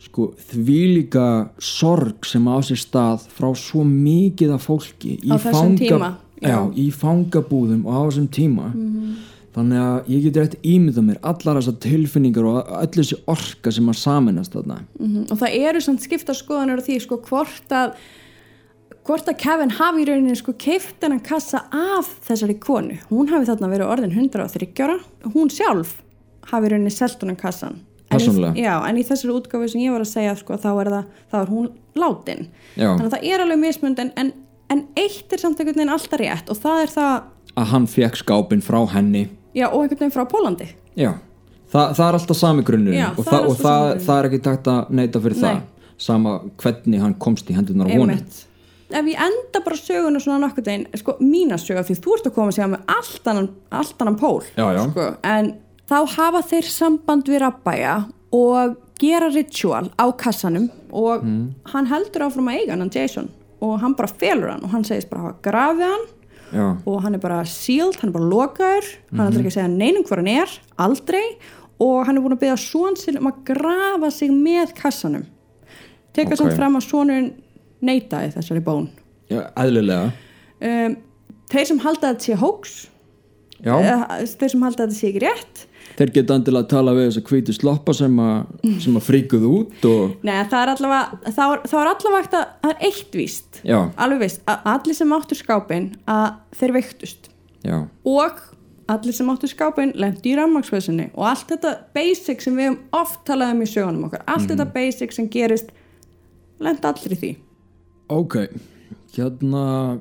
sko, 0.01 0.31
þvílíka 0.49 1.27
sorg 1.59 2.25
sem 2.25 2.47
á 2.49 2.57
sér 2.65 2.79
stað 2.81 3.27
frá 3.29 3.51
svo 3.57 3.83
mikið 3.85 4.55
af 4.55 4.65
fólki 4.65 5.17
í 5.21 5.29
Á 5.29 5.37
þessum 5.37 5.77
tíma, 5.77 6.15
já, 6.41 6.57
í 6.75 6.87
fangabúðum 6.91 7.85
og 7.85 7.93
á 7.93 8.01
þessum 8.09 8.27
tíma. 8.29 8.71
Mhm. 8.73 9.15
þannig 9.51 9.79
að 9.83 10.05
ég 10.07 10.21
get 10.23 10.37
rétt 10.39 10.53
ímyndað 10.63 11.03
mér 11.09 11.17
allar 11.27 11.57
þessar 11.59 11.75
tilfinningar 11.83 12.45
og 12.47 12.69
öll 12.71 12.87
þessi 12.95 13.17
orka 13.27 13.71
sem 13.75 13.89
að 13.91 13.97
saminast 13.99 14.53
þarna. 14.55 14.77
Mhm, 14.97 15.25
og 15.29 15.37
það 15.41 15.55
eru 15.67 15.81
svona 15.83 15.99
skipta 15.99 16.31
skoðanur 16.33 16.79
á 16.79 16.83
því 16.87 17.01
sko 17.01 17.17
hvort 17.27 17.67
að 17.75 17.93
hvort 19.03 19.27
að 19.27 19.37
Kevin 19.41 19.69
hafi 19.75 20.03
í 20.03 20.07
rauninni 20.07 20.37
sko 20.37 20.53
keift 20.53 21.01
hennan 21.01 21.19
kassa 21.25 21.65
af 21.73 22.07
þessari 22.27 22.55
konu. 22.63 22.97
Hún 23.09 23.27
hafi 23.27 23.49
þarna 23.49 23.69
verið 23.73 23.91
orðin 23.91 24.13
130 24.15 24.83
ára. 24.85 24.99
Hún 25.33 25.49
sjálf 25.51 25.95
hafi 26.51 26.67
í 26.67 26.71
rauninni 26.71 26.91
selt 26.95 27.19
hennan 27.19 27.35
kassan 27.35 27.79
En 28.11 28.19
í- 28.19 28.55
já, 28.59 28.73
en 28.89 28.97
í 28.97 29.03
þessari 29.07 29.31
útgáfu 29.39 29.69
sem 29.69 29.81
ég 29.81 29.91
var 29.91 30.01
að 30.01 30.11
segja 30.11 30.35
sko, 30.37 30.53
þá 30.59 30.81
er 30.81 30.89
það, 30.91 31.05
þá 31.31 31.35
er 31.41 31.45
hún 31.47 31.69
látin. 31.95 32.47
Já. 32.75 32.87
þannig 32.97 33.07
að 33.07 33.13
það 33.15 33.23
er 33.31 33.39
alveg 33.45 33.59
mismund 33.59 33.99
en, 33.99 34.11
en, 34.17 34.33
en 34.71 34.85
eitt 34.99 35.33
er 35.35 35.41
samt 35.43 35.59
einhvern 35.59 35.75
veginn 35.81 35.93
alltaf 35.95 36.19
rétt 36.21 36.51
og 36.53 36.59
það 36.63 36.83
er 36.85 36.93
það, 36.95 37.15
að 37.61 37.71
hann 37.73 37.87
fekk 37.91 38.21
skápin 38.23 38.63
frá 38.63 38.79
henni 38.95 39.25
já, 39.57 39.67
og 39.67 39.81
einhvern 39.83 39.99
veginn 40.05 40.15
frá 40.15 40.23
Pólandi 40.31 40.69
já, 40.99 41.11
Þa, 41.71 41.81
það 41.95 42.05
er 42.09 42.15
alltaf 42.17 42.35
sami 42.37 42.63
grunnurinn 42.67 42.99
Já, 42.99 43.09
og, 43.15 43.23
það 43.23 43.31
það, 43.31 43.45
og 43.51 43.59
það, 43.61 43.83
það 44.05 44.17
er 44.21 44.27
ekki 44.27 44.39
takt 44.43 44.65
að 44.67 44.89
neita 44.99 45.19
fyrir 45.23 45.37
Nei. 45.39 45.43
það 45.45 45.99
sama 46.03 46.33
hvernig 46.59 46.99
hann 47.05 47.13
komst 47.23 47.47
í 47.51 47.55
hendunar 47.55 47.91
Einmitt. 47.93 48.39
ef 48.91 49.05
ég 49.07 49.21
enda 49.23 49.61
bara 49.63 49.77
söguna 49.79 50.19
svona 50.19 50.41
nokkuð 50.47 50.65
deginn, 50.67 50.87
sko, 50.99 51.15
mína 51.23 51.55
söga 51.61 51.83
því 51.87 51.95
þú 52.03 52.15
ert 52.17 52.27
að 52.27 52.35
koma 52.35 52.51
að 52.51 52.57
segja 52.57 52.69
með 52.73 52.95
allt 52.97 53.29
annan, 53.31 53.49
allt 53.79 54.03
annan 54.03 54.17
pól 54.19 54.41
Já, 54.57 54.65
já. 54.75 54.81
Sko, 54.91 55.05
en 55.31 55.51
þá 55.91 55.97
hafa 56.17 56.41
þeir 56.51 56.67
samband 56.75 57.31
við 57.31 57.39
Rabbaja 57.45 57.95
og 58.35 58.75
gera 58.99 59.31
ritual 59.33 59.87
á 59.95 60.05
kassanum 60.19 60.67
og 60.91 61.23
Mm. 61.23 61.53
hann 61.71 61.87
heldur 61.87 62.27
áfram 62.27 62.51
að 62.51 62.59
eiga 62.59 62.75
hann, 62.75 62.91
Jason 62.91 63.29
og 63.61 63.77
hann 63.83 63.95
bara 63.97 64.09
felur 64.21 64.51
hann 64.55 64.63
og 64.65 64.73
hann 64.73 64.83
segist 64.87 65.09
bara 65.11 65.27
hafa 65.29 65.41
grafið 65.45 65.85
hann 65.91 66.05
já, 66.51 66.65
og 66.85 67.01
hann 67.05 67.15
er 67.17 67.21
bara 67.23 67.41
sealed, 67.47 67.99
hann 68.01 68.09
er 68.11 68.15
bara 68.17 68.29
lokaður 68.31 68.87
hann 69.11 69.27
ætlar 69.27 69.43
ekki 69.43 69.51
að 69.53 69.57
segja 69.59 69.71
neinum 69.75 70.07
hver 70.09 70.21
hann 70.23 70.31
er 70.33 70.55
aldrei 70.87 71.23
og 71.81 72.05
hann 72.05 72.17
er 72.19 72.25
búin 72.25 72.35
að 72.35 72.41
byggja 72.43 72.57
svon 72.61 72.97
sinn 72.99 73.17
um 73.21 73.29
að 73.31 73.39
grafa 73.47 74.11
sig 74.13 74.29
með 74.29 74.73
kassanum. 74.77 75.23
Teka 76.13 76.35
Ok. 76.35 76.37
samt 76.37 76.53
fram 76.59 76.75
að 76.77 76.83
svonurinn 76.85 77.29
neitaði 77.81 78.33
þessari 78.35 78.61
bón. 78.61 78.89
Já, 79.31 79.47
eðlilega. 79.57 80.11
Um, 80.61 80.97
þeir 81.49 81.65
sem 81.71 81.79
halda 81.81 82.11
að 82.11 82.19
þetta 82.19 82.27
sé 82.27 82.35
hóks 82.37 82.73
já, 83.65 83.73
þeir 84.37 84.51
sem 84.53 84.61
halda 84.67 84.83
að 84.83 84.91
þetta 84.91 84.99
sé 84.99 85.09
ekki 85.09 85.23
rétt 85.25 85.63
þeir 85.97 86.13
geta 86.15 86.37
endilega 86.37 86.65
að 86.65 86.71
tala 86.73 86.93
við 86.97 87.07
þess 87.07 87.21
að 87.21 87.31
hvítu 87.31 87.55
sloppa 87.55 87.95
sem 87.97 88.21
að, 88.23 88.53
sem 88.83 88.99
að 88.99 89.05
fríkuð 89.07 89.47
út 89.49 89.87
og 89.89 90.15
Nei, 90.27 90.37
það 90.51 90.61
er 90.61 90.73
allavega 90.75 91.33
þá 91.35 91.43
er, 91.47 91.65
er 91.81 91.91
allavega 91.91 92.45
eitt 92.87 93.17
víst. 93.17 93.61
Já, 93.67 93.77
alveg 93.95 94.23
víst, 94.25 94.41
að 94.49 94.71
allir 94.75 94.97
sem 94.97 95.13
áttu 95.17 95.37
skápin 95.37 95.91
að 96.09 96.25
þeir 96.59 96.75
veiktust. 96.79 97.29
Já, 97.65 97.77
og 98.07 98.41
allir 98.91 99.15
sem 99.15 99.29
áttu 99.31 99.49
skápin 99.51 99.93
lendi 99.99 100.33
í 100.33 100.35
rammaksveðsynni 100.39 101.11
og 101.13 101.29
allt 101.31 101.53
þetta 101.53 101.77
basic 101.95 102.43
sem 102.43 102.57
við 102.57 102.71
höfum 102.71 103.01
oft 103.01 103.23
talað 103.29 103.55
um 103.55 103.63
í 103.63 103.69
sögunum 103.71 104.09
okkar 104.09 104.25
allt 104.27 104.49
þetta 104.51 104.67
basic 104.73 105.15
sem 105.15 105.29
gerist 105.31 105.71
lendi 106.61 106.87
allir 106.89 107.15
í 107.15 107.21
því. 107.21 107.33
Ok 108.11 108.37
hérna 109.15 109.99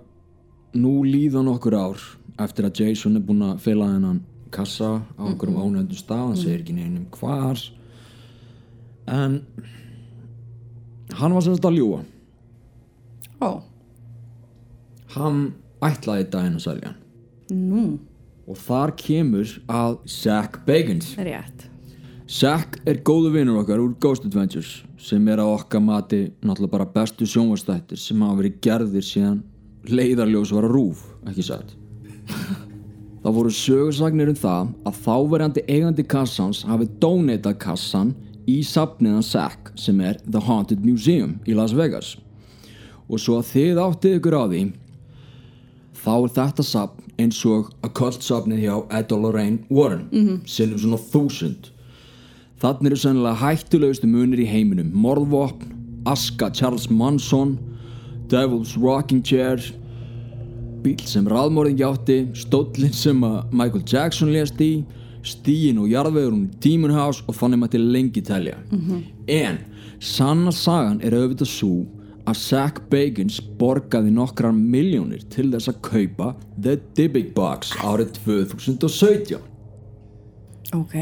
nú 0.77 1.01
líða 1.07 1.43
nokkur 1.47 1.75
ár 1.75 2.03
eftir 2.41 2.69
að 2.69 2.83
Jason 2.83 3.19
er 3.19 3.25
búinn 3.27 3.45
að 3.45 3.63
fela 3.65 3.89
hennan 3.91 4.23
kassa 4.55 5.01
á 5.19 5.23
einhverjum 5.27 5.61
ánændum 5.61 5.99
stað 5.99 6.25
hann 6.29 6.41
segir 6.41 6.63
ekki 6.63 6.77
neinum 6.77 7.07
hvar. 7.15 7.61
En 9.11 9.41
hann 11.19 11.35
var 11.35 11.43
semst 11.45 11.67
að 11.67 11.79
ljúa 11.81 12.05
Ó, 13.41 13.63
hann 15.17 15.39
ætlaði 15.81 16.27
daginn 16.29 16.59
að 16.59 16.65
selja. 16.67 16.91
Nú, 17.57 17.97
og 18.45 18.59
þar 18.61 18.93
kemur 19.01 19.55
að 19.65 19.97
Zack 20.13 20.61
Bagans. 20.67 21.15
Rétt. 21.17 21.65
Zack 22.31 22.77
er 22.87 23.01
góðu 23.07 23.33
vinnur 23.35 23.63
okkar 23.63 23.81
úr 23.83 23.97
Ghost 23.99 24.27
Adventures 24.29 24.83
sem 25.01 25.25
er 25.33 25.41
að 25.43 25.55
okkar 25.57 25.83
mati 25.83 26.21
náttúrulega 26.45 26.75
bara 26.77 26.91
bestu 26.95 27.27
sjónvastættir 27.27 27.99
sem 27.99 28.21
hafa 28.23 28.43
verið 28.43 28.61
gerðir 28.63 29.07
síðan 29.09 29.41
leiðarljós 29.89 30.53
var 30.55 30.69
að 30.69 30.75
rúf, 30.77 31.07
ekki 31.27 31.47
satt 31.49 31.73
Það 33.21 33.37
voru 33.37 33.53
sögursagnir 33.53 34.31
um 34.33 34.39
það 34.41 34.69
að 34.89 35.01
þáverandi 35.05 35.65
eigandi 35.69 36.05
kassans 36.09 36.63
hafi 36.65 36.89
donatað 37.03 37.59
kassan 37.61 38.15
í 38.49 38.61
safniðan 38.65 39.27
Zack 39.27 39.73
sem 39.77 40.01
er 40.01 40.21
The 40.25 40.41
Haunted 40.47 40.85
Museum 40.85 41.37
í 41.45 41.57
Las 41.57 41.75
Vegas 41.77 42.15
og 43.11 43.21
svo 43.21 43.41
að 43.41 43.51
þið 43.51 43.83
áttið 43.85 44.17
ykkur 44.21 44.39
á 44.39 44.45
því 44.47 44.63
þá 46.01 46.13
er 46.15 46.33
þetta 46.39 46.67
safn 46.67 47.11
eins 47.21 47.43
og 47.45 47.69
að 47.85 47.93
kvöldsafnið 47.99 48.63
hjá 48.65 48.75
Ed 48.97 49.13
Lorraine 49.13 49.67
Warren 49.69 50.09
-hmm. 50.13 50.41
sinnum 50.47 50.79
svona 50.79 51.03
þúsund 51.13 51.71
Þannig 52.61 52.87
eru 52.91 52.97
sennilega 52.97 53.41
hættulegustu 53.41 54.07
munir 54.07 54.41
í 54.43 54.45
heiminum 54.45 54.91
Morðvopn, 54.93 55.73
Aska 56.05 56.51
Charles 56.51 56.91
Manson 56.91 57.59
Devil's 58.29 58.77
Rocking 58.77 59.23
Chair 59.25 59.61
Bíl 60.83 61.01
sem 61.09 61.27
raðmorðingi 61.29 61.85
átti 61.87 62.19
Stóllin 62.39 62.93
sem 62.97 63.21
að 63.27 63.53
Michael 63.53 63.85
Jackson 63.87 64.33
lést 64.33 64.61
í 64.65 64.85
Stíin 65.27 65.79
og 65.83 65.91
jarðvegurinn 65.93 66.47
í 66.47 66.61
Demon 66.65 66.95
House 66.97 67.25
og 67.29 67.37
þannig 67.37 67.61
mætti 67.61 67.81
lengi 67.81 68.23
telja. 68.25 68.57
En 69.29 69.59
sanna 70.01 70.53
sagan 70.53 71.01
er 71.05 71.13
auðvitað 71.19 71.51
svo 71.53 71.75
að 72.29 72.37
Zack 72.41 72.81
Bagans 72.91 73.41
borgaði 73.61 74.13
nokkrar 74.15 74.53
miljónir 74.53 75.23
til 75.33 75.51
þess 75.53 75.69
að 75.73 75.81
kaupa 75.83 76.35
The 76.57 76.79
Dybbuk 76.97 77.35
Box 77.35 77.73
árið 77.81 78.13
2017 78.25 79.41
Ok, 80.77 80.95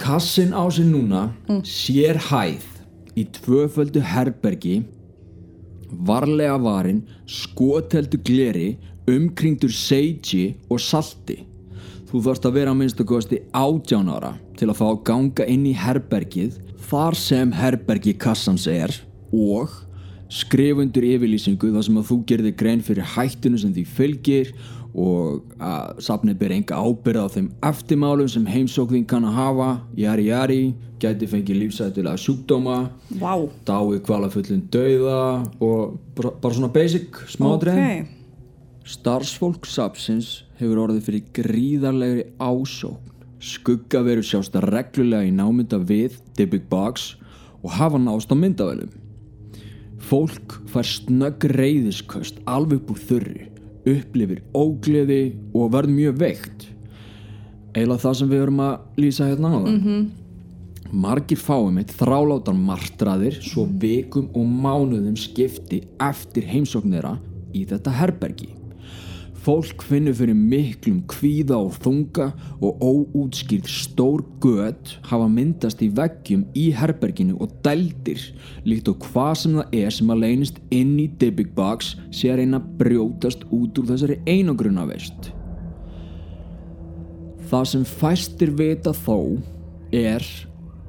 Kassin 0.00 0.54
á 0.56 0.64
sig 0.72 0.86
núna 0.88 1.26
sér 1.62 2.16
hæð 2.30 2.64
í 3.20 3.26
tvöföldu 3.36 4.00
herbergi 4.00 4.78
varlega 6.08 6.56
varin 6.60 7.02
skoteldu 7.30 8.20
gleri 8.24 8.74
umkringdur 9.10 9.72
seigi 9.72 10.54
og 10.70 10.80
salti. 10.80 11.42
Þú 12.08 12.22
þarfst 12.24 12.46
að 12.48 12.56
vera 12.58 12.72
að 12.72 12.80
minnstu 12.80 13.06
kosti 13.08 13.40
átján 13.52 14.10
ára 14.12 14.34
til 14.58 14.68
að 14.70 14.78
fá 14.78 14.86
að 14.90 15.02
ganga 15.08 15.48
inn 15.50 15.64
í 15.66 15.74
herbergið 15.76 16.60
þar 16.88 17.18
sem 17.18 17.52
herbergi 17.56 18.14
kassans 18.20 18.68
er 18.70 18.92
og 19.34 19.72
skrifundur 20.34 21.04
yfirlýsingu 21.06 21.72
þar 21.74 21.86
sem 21.86 21.98
að 22.00 22.08
þú 22.10 22.18
gerði 22.28 22.52
grein 22.58 22.82
fyrir 22.84 23.12
hættinu 23.14 23.60
sem 23.60 23.74
því 23.74 23.84
fylgir 23.96 24.52
og 24.94 25.54
að 25.58 26.02
safnið 26.06 26.36
ber 26.38 26.54
enga 26.54 26.78
ábyrða 26.78 27.26
á 27.26 27.34
þeim 27.34 27.48
eftirmálum 27.66 28.28
sem 28.30 28.46
heimsókðin 28.46 29.06
kann 29.10 29.26
að 29.26 29.38
hafa. 29.38 29.70
Jari 29.98 30.28
jari, 30.28 30.60
gæti 31.02 31.28
fengið 31.30 31.60
lífsættilega 31.64 32.20
sjúkdóma 32.20 32.76
vá. 33.18 33.34
dáið 33.66 34.04
kvalafullin 34.06 34.68
dauða 34.70 35.22
og 35.58 35.96
bara, 36.14 36.30
bara 36.40 36.54
svona 36.54 36.72
basic 36.72 37.24
smádrein 37.34 37.80
Ok, 37.80 38.12
Starfsfólk 38.84 39.64
Sapsins 39.64 40.42
hefur 40.58 40.82
orðið 40.82 41.06
fyrir 41.06 41.28
gríðarlegri 41.38 42.24
ásókn. 42.36 43.12
Skuggaveru 43.44 44.22
sjást 44.24 44.54
að 44.56 44.68
reglulega 44.72 45.24
í 45.28 45.32
námynda 45.32 45.78
við 45.80 46.18
Dybbuk 46.36 46.68
Box 46.70 47.14
og 47.64 47.74
hafa 47.78 48.00
nást 48.00 48.32
á 48.32 48.36
myndavælum. 48.36 48.92
Fólk 50.04 50.58
fær 50.68 50.84
snögg 50.84 51.46
reyðisköst 51.48 52.42
alveg 52.44 52.84
úr 52.92 53.00
þurru, 53.08 53.46
upplifir 53.86 54.42
ógleði 54.56 55.34
og 55.54 55.72
verður 55.74 55.96
mjög 55.98 56.20
veikt. 56.22 56.66
Eila 57.74 57.96
það 57.98 58.18
sem 58.20 58.30
við 58.30 58.44
verum 58.44 58.60
að 58.64 59.00
lýsa 59.02 59.28
hérna 59.28 59.50
á 59.50 59.58
það. 59.58 59.70
Margir 60.94 61.40
fáum 61.40 61.78
eitt 61.80 61.94
þrálátar 61.98 62.54
martraðir 62.54 63.40
svo 63.42 63.64
vikum 63.66 64.28
og 64.36 64.46
mánuðum 64.46 65.16
skipti 65.18 65.80
eftir 65.98 66.46
heimsókn 66.46 66.94
þeirra 66.94 67.16
í 67.54 67.64
þetta 67.66 67.90
herbergi. 67.98 68.52
Fólk 69.44 69.82
finnur 69.84 70.14
fyrir 70.16 70.36
miklum 70.38 71.02
kvíða 71.10 71.58
og 71.66 71.74
þunga 71.84 72.30
og 72.64 72.80
óútskýrð 72.80 73.66
stór 73.68 74.22
gött 74.40 74.94
hafa 75.04 75.26
myndast 75.28 75.82
í 75.84 75.90
veggjum 75.92 76.46
í 76.56 76.70
herberginu 76.72 77.36
og 77.44 77.52
dældir 77.66 78.22
líkt 78.64 78.88
og 78.88 79.04
hvað 79.04 79.34
sem 79.42 79.58
það 79.58 79.74
er 79.82 79.92
sem 79.92 80.12
að 80.14 80.22
leynist 80.22 80.60
inn 80.72 80.94
í 81.02 81.10
Dybbuk 81.20 81.50
Box 81.58 81.90
sé 82.08 82.30
að 82.32 82.40
reyna 82.40 82.60
að 82.62 82.70
brjótast 82.78 83.44
út 83.52 83.80
úr 83.82 83.90
þessari 83.90 84.16
einogruna 84.24 84.86
veist. 84.88 85.28
Það 87.50 87.66
sem 87.74 87.84
fæstir 87.84 88.54
vita 88.56 88.94
þó 88.96 89.18
er 89.92 90.24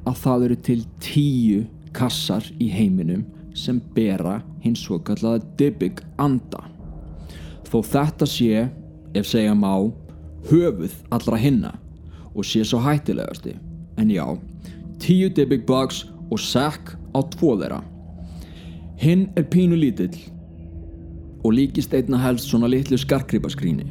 að 0.08 0.22
það 0.22 0.46
eru 0.48 0.58
til 0.70 0.78
tíu 1.04 1.66
kassar 1.96 2.48
í 2.56 2.70
heiminum 2.72 3.28
sem 3.52 3.84
bera 3.98 4.38
hins 4.64 4.86
svo 4.88 5.02
kallaða 5.04 5.44
Dybbuk 5.60 6.00
anda. 6.24 6.64
Þó 7.76 7.82
þetta 7.84 8.26
sé, 8.32 8.60
ef 9.20 9.26
segja 9.28 9.52
má, 9.52 9.74
höfuð 10.48 10.94
allra 11.12 11.36
hinna 11.36 11.74
og 12.32 12.46
sé 12.48 12.62
svo 12.64 12.80
hættilegasti. 12.80 13.58
En 14.00 14.14
já, 14.14 14.24
tíu 15.04 15.28
Dybbuk 15.28 15.66
Box 15.68 16.06
og 16.32 16.40
Zack 16.40 16.94
á 17.12 17.20
tvo 17.36 17.58
þeirra. 17.60 17.82
Hinn 18.96 19.26
er 19.36 19.44
pínu 19.52 19.76
lítill 19.76 20.16
og 21.44 21.58
líkist 21.58 21.92
einna 21.92 22.22
helst 22.24 22.48
svona 22.48 22.72
litlu 22.72 22.96
skarkrýpaskríni 22.96 23.90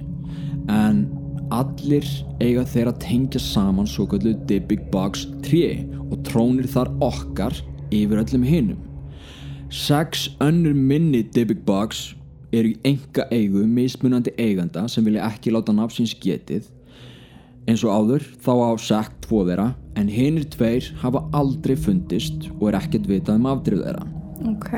en 0.72 1.04
allir 1.52 2.08
eiga 2.40 2.64
þeir 2.64 2.88
að 2.88 3.04
tengja 3.04 3.44
saman 3.50 3.84
svo 3.84 4.08
kallu 4.08 4.32
Big 4.48 4.88
Box 4.96 5.28
3 5.44 5.84
og 6.08 6.24
trónir 6.24 6.72
þar 6.72 6.88
okkar 7.04 7.60
yfir 7.92 8.24
öllum 8.24 8.48
hinum 8.48 8.80
sex 9.68 10.30
önnur 10.40 10.72
minni 10.72 11.26
Big 11.36 11.66
Box 11.68 12.14
eru 12.54 12.70
í 12.72 12.78
enga 12.86 13.26
eigu 13.34 13.64
mismunandi 13.66 14.32
eiganda 14.38 14.86
sem 14.88 15.04
vilja 15.06 15.26
ekki 15.28 15.52
láta 15.54 15.74
nafnsins 15.74 16.14
getið. 16.22 16.70
Eins 17.68 17.84
og 17.86 17.94
áður 17.96 18.24
þá 18.44 18.52
á 18.52 18.70
Zack 18.80 19.20
tvo 19.24 19.44
þeirra 19.48 19.70
en 19.98 20.10
hinnir 20.12 20.44
tveir 20.52 20.90
hafa 21.00 21.24
aldrei 21.36 21.76
fundist 21.80 22.50
og 22.58 22.68
er 22.70 22.80
ekkert 22.82 23.08
vitað 23.08 23.40
um 23.40 23.48
afdrif 23.52 23.80
þeirra. 23.84 24.04
Ok. 24.50 24.72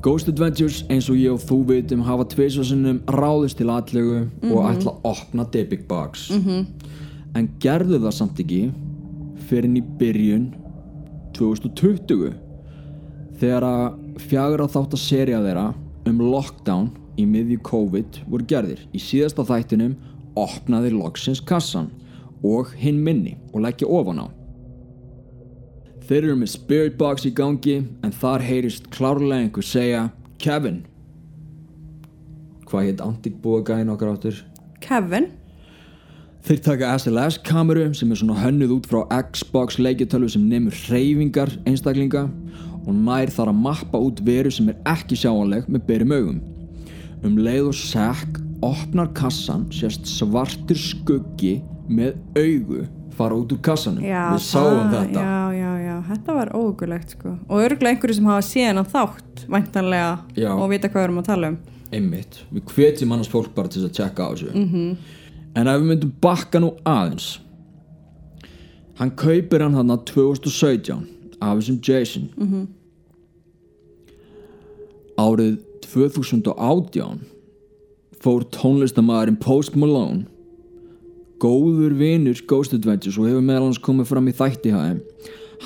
Ghost 0.00 0.30
Adventures 0.32 0.80
eins 0.88 1.10
og 1.12 1.18
ég 1.20 1.34
og 1.34 1.42
þú 1.44 1.58
vitum 1.68 2.06
hafa 2.06 2.24
tvisvarsinnum 2.32 3.02
ráðist 3.12 3.58
til 3.60 3.68
atlegu 3.68 4.22
og 4.48 4.62
ætla 4.70 4.94
að 4.94 5.10
opna 5.10 5.44
The 5.44 5.64
Big 5.68 5.86
Box. 5.88 6.30
-hmm. 6.30 6.64
en 7.34 7.48
gerðu 7.60 7.98
það 8.00 8.12
samt 8.12 8.40
ekki 8.40 8.72
fyrir 9.48 9.64
inn 9.64 9.76
í 9.76 9.82
byrjun 9.98 10.54
2020 11.36 12.32
þegar 13.40 13.62
að 13.62 13.92
fjagur 14.18 14.60
að 14.64 14.72
þátt 14.74 14.96
að 14.96 15.04
serja 15.04 15.42
þeirra 15.44 15.74
um 16.08 16.20
lockdown 16.22 16.90
í 17.20 17.26
miðju 17.28 17.60
COVID 17.66 18.20
voru 18.30 18.46
gerðir 18.48 18.84
í 18.96 19.00
síðasta 19.02 19.44
þættinum 19.48 19.96
opnaði 20.38 20.92
loksins 20.94 21.42
kassan 21.44 21.90
og 22.46 22.72
hinn 22.80 23.00
minni 23.04 23.36
og 23.52 23.64
leggja 23.66 23.88
ofan 23.88 24.24
á 24.24 24.26
Þeir 26.10 26.24
eru 26.24 26.38
með 26.40 26.50
Spirit 26.56 26.96
Box 26.98 27.26
í 27.28 27.34
gangi 27.34 27.76
en 28.02 28.14
þar 28.14 28.42
heyrist 28.42 28.88
klárlega 28.90 29.44
einhver 29.44 29.66
segja 29.66 30.06
Kevin 30.42 30.80
Hvað 32.70 32.86
heit 32.86 33.00
antikbúa 33.02 33.64
gæðin 33.66 33.90
okkar 33.90 34.12
áttur? 34.12 34.36
Kevin. 34.78 35.24
Þeir 36.46 36.60
taka 36.64 36.90
SLS 36.96 37.40
kameru 37.44 37.88
sem 37.98 38.12
er 38.14 38.20
svona 38.20 38.38
hönnuð 38.38 38.76
út 38.78 38.86
frá 38.88 39.00
Xbox 39.34 39.80
leikjartölvu 39.82 40.30
sem 40.32 40.44
nemur 40.48 40.76
hreyfingar 40.86 41.50
einstaklinga 41.68 42.28
og 42.86 42.94
nær 42.94 43.32
þar 43.34 43.52
að 43.52 43.60
mappa 43.64 44.00
út 44.00 44.22
veru 44.24 44.52
sem 44.52 44.70
er 44.72 44.78
ekki 44.88 45.18
sjáanleg 45.18 45.68
með 45.68 45.84
berum 45.88 46.14
augum. 46.16 46.38
Um 47.24 47.36
leið 47.40 47.72
og 47.72 47.76
Zack 47.76 48.40
opnar 48.64 49.10
kassan 49.16 49.66
sést 49.72 50.08
svartur 50.08 50.78
skuggi 50.78 51.58
með 51.88 52.16
augu 52.38 52.86
fara 53.16 53.36
út 53.36 53.52
úr 53.52 53.60
kassanum. 53.64 54.04
Já, 54.04 54.30
Við 54.32 54.46
sáum 54.46 54.92
þetta. 54.92 55.20
Já, 55.20 55.40
já, 55.58 55.72
já, 55.84 55.96
þetta 56.08 56.36
var 56.38 56.54
ógulegt 56.56 57.16
sko. 57.16 57.34
Og 57.48 57.64
örgulega 57.66 57.96
einhverju 57.96 58.16
sem 58.16 58.30
hafa 58.30 58.46
síðan 58.46 58.80
á 58.80 58.84
þátt, 58.88 59.44
væntanlega, 59.50 60.14
og 60.54 60.70
vita 60.72 60.88
hvað 60.88 61.02
við 61.02 61.08
erum 61.08 61.20
að 61.20 61.28
tala 61.28 61.52
um. 61.52 61.60
einmitt, 61.90 62.40
við 62.54 62.66
hvetjum 62.70 63.14
annars 63.14 63.30
fólk 63.30 63.54
bara 63.54 63.70
til 63.70 63.82
að 63.84 63.94
tjekka 63.98 64.26
á 64.26 64.30
þessu 64.30 64.50
-hmm. 64.54 64.96
en 65.54 65.66
ef 65.66 65.80
við 65.80 65.88
myndum 65.88 66.12
bakka 66.22 66.60
nú 66.60 66.74
aðeins 66.84 67.40
hann 68.98 69.10
kaupir 69.10 69.62
hann 69.62 69.74
hann 69.74 69.98
2017 70.04 71.06
af 71.40 71.58
þessum 71.58 71.80
Jason. 71.88 72.28
-hmm. 72.36 72.66
árið 75.16 75.58
2018 75.84 77.20
fór 78.20 78.44
tónlistamæðurinn 78.52 79.40
Post 79.40 79.76
Malone 79.76 80.26
góður 81.40 81.96
vinur 81.96 82.40
Ghost 82.46 82.74
Adventures 82.76 83.18
og 83.18 83.28
hefur 83.28 83.44
meðal 83.44 83.70
hans 83.70 83.80
komið 83.80 84.10
fram 84.12 84.28
í 84.28 84.36
þætti 84.36 84.72
þeim 84.74 85.00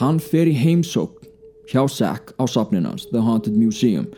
hann 0.00 0.18
fer 0.22 0.50
í 0.50 0.54
heimsókn 0.58 1.30
hjá 1.70 1.84
Zack 1.90 2.34
á 2.38 2.44
safnin 2.50 2.86
hans 2.86 3.06
The 3.10 3.22
Haunted 3.24 3.56
Museum. 3.56 4.08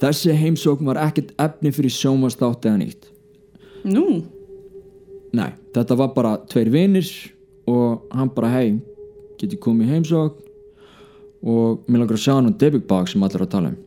Þessi 0.00 0.34
heimsókn 0.36 0.88
var 0.88 1.00
ekkert 1.00 1.32
efni 1.40 1.72
fyrir 1.72 1.92
sjómastátt 1.94 2.66
eða 2.66 2.80
nýtt. 2.82 3.06
Nú, 3.86 4.24
nei, 5.36 5.52
þetta 5.74 5.96
var 6.00 6.10
bara 6.16 6.34
tveir 6.50 6.72
vinir 6.74 7.08
og 7.70 8.02
hann 8.12 8.32
bara 8.34 8.50
hei 8.56 8.76
geti 9.40 9.58
komið 9.60 9.86
í 9.86 9.94
heimsókn 9.94 10.45
og 11.42 11.84
mér 11.88 12.02
langar 12.04 12.16
að 12.18 12.24
sjá 12.24 12.34
hann 12.38 12.48
á 12.50 12.58
Debug 12.60 12.86
Box 12.88 13.12
sem 13.14 13.22
allir 13.26 13.40
er 13.40 13.46
að 13.46 13.52
tala 13.56 13.72
um 13.74 13.82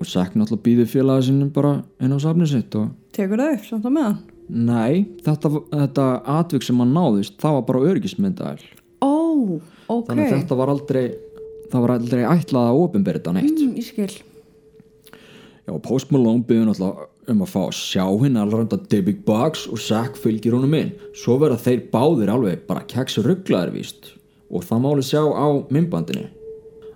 og 0.00 0.08
Zack 0.08 0.32
náttúrulega 0.32 0.64
býði 0.64 0.84
félagið 0.88 1.26
sinnum 1.28 1.50
bara 1.52 1.72
inn 2.00 2.14
á 2.16 2.18
safnið 2.22 2.48
sitt 2.54 2.76
og 2.80 2.86
tekur 3.12 3.42
það 3.42 3.56
upp 3.58 3.66
samt 3.68 3.84
á 3.84 3.90
meðan. 3.92 4.18
nei, 4.48 4.94
þetta, 5.26 5.50
þetta 5.74 6.06
atvik 6.40 6.64
sem 6.66 6.80
hann 6.80 6.94
náðist 6.96 7.36
það 7.42 7.58
var 7.58 7.66
bara 7.68 7.82
örgismyndaðil 7.92 8.64
Ó, 9.04 9.12
ok. 9.92 10.06
þannig 10.08 10.24
að 10.26 10.34
þetta 10.38 10.56
var 10.62 10.72
aldrei 10.72 11.04
það 11.70 11.84
var 11.84 11.92
aldrei 11.98 12.22
ætlað 12.32 12.70
að 12.72 12.80
opinbera 12.86 13.20
þetta 13.20 13.36
neitt 13.36 13.60
Mm, 13.60 13.76
ég 13.78 13.86
skil. 13.86 14.10
Já, 15.68 15.72
Post 15.84 16.10
Malone 16.10 16.42
byrði 16.48 16.66
náttúrulega 16.70 17.06
um 17.30 17.42
að 17.44 17.50
fá 17.52 17.60
að 17.68 17.76
sjá 17.78 18.04
hinn 18.24 18.40
allranda 18.40 18.78
The 18.90 19.02
Big 19.06 19.20
Box 19.28 19.68
og 19.70 19.78
Zack 19.78 20.16
fylgir 20.18 20.56
honum 20.56 20.72
inn 20.74 20.94
svo 21.14 21.36
verða 21.38 21.60
þeir 21.62 21.84
báðir 21.92 22.32
alveg 22.32 22.64
bara 22.66 22.82
keksu 22.90 23.22
rugglaðir 23.22 23.76
víst 23.76 24.14
og 24.50 24.64
það 24.66 24.80
máli 24.88 25.04
sjá 25.06 25.20
á 25.28 25.46
myndbandinu 25.70 26.24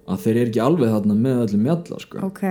að 0.07 0.25
þeir 0.25 0.37
eru 0.37 0.51
ekki 0.51 0.65
alveg 0.65 0.93
þarna 0.95 1.15
með 1.15 1.45
öllum 1.45 1.65
mjalla 1.69 2.01
sko. 2.03 2.25
Ok. 2.27 2.43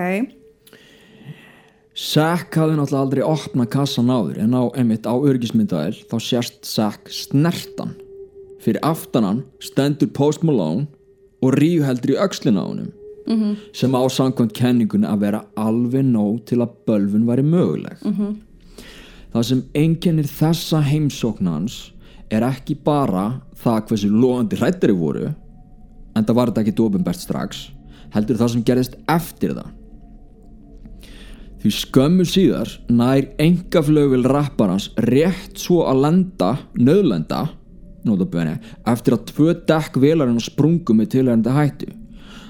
Zack 1.93 2.56
hafði 2.58 2.80
náttúrulega 2.80 3.04
aldrei 3.06 3.24
opnað 3.28 3.70
kassan 3.76 4.10
áður 4.10 4.39
en 4.41 4.56
á 4.58 4.64
emitt 4.82 5.06
á 5.06 5.14
örgismyndaðil 5.14 5.99
þá 6.10 6.16
sérst 6.26 6.66
Zack 6.66 7.12
snertan 7.14 7.93
fyrir 8.64 8.82
aftanan 8.82 9.43
stendur 9.62 10.10
Post 10.16 10.41
Malone 10.47 10.88
og 11.43 11.54
ríuheldur 11.60 12.16
í 12.16 12.20
öxlina 12.24 12.64
á 12.64 12.66
honum 12.66 12.89
-hmm. 13.28 13.56
sem 13.74 13.93
á 13.93 14.01
samkvæmt 14.10 14.54
kenningunni 14.54 15.08
að 15.08 15.20
vera 15.20 15.45
alveg 15.56 16.06
nóg 16.06 16.45
til 16.45 16.62
að 16.62 16.74
bölvun 16.88 17.28
væri 17.28 17.43
möguleg 17.43 17.97
-hmm. 18.01 18.36
það 19.34 19.43
sem 19.43 19.64
einkennir 19.74 20.26
þessa 20.26 20.82
heimsóknans 20.82 21.91
er 22.32 22.41
ekki 22.41 22.76
bara 22.76 23.41
það 23.64 23.88
hversu 23.88 24.10
loðandi 24.10 24.58
hrættari 24.58 24.93
voru 24.93 25.34
en 26.16 26.26
það 26.26 26.36
var 26.39 26.51
þetta 26.51 26.66
ekki 26.66 26.84
ofinbært 26.88 27.24
strax 27.24 27.64
heldur 28.14 28.38
það 28.38 28.53
sem 28.53 28.68
gerðist 28.68 28.99
eftir 29.09 29.55
það 29.57 29.72
Því 31.64 31.70
skömmu 31.72 32.24
síðar 32.28 32.68
nær 32.91 33.30
engaflögul 33.39 34.26
rapparans 34.28 34.89
rétt 35.07 35.61
svo 35.61 35.86
að 35.88 36.01
lenda, 36.03 36.49
nöðlenda, 36.76 37.45
notabene, 38.03 38.57
eftir 38.84 39.16
að 39.16 39.30
tvö 39.30 39.53
dekk 39.70 39.95
velarinn 40.03 40.43
sprungu 40.43 40.91
með 40.91 41.14
tilhærandi 41.14 41.53
hættu. 41.55 41.88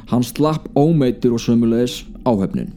Hann 0.09 0.25
slapp 0.25 0.65
ómeitur 0.73 1.35
og 1.37 1.43
sömulegis 1.45 1.99
áhefnin. 2.25 2.73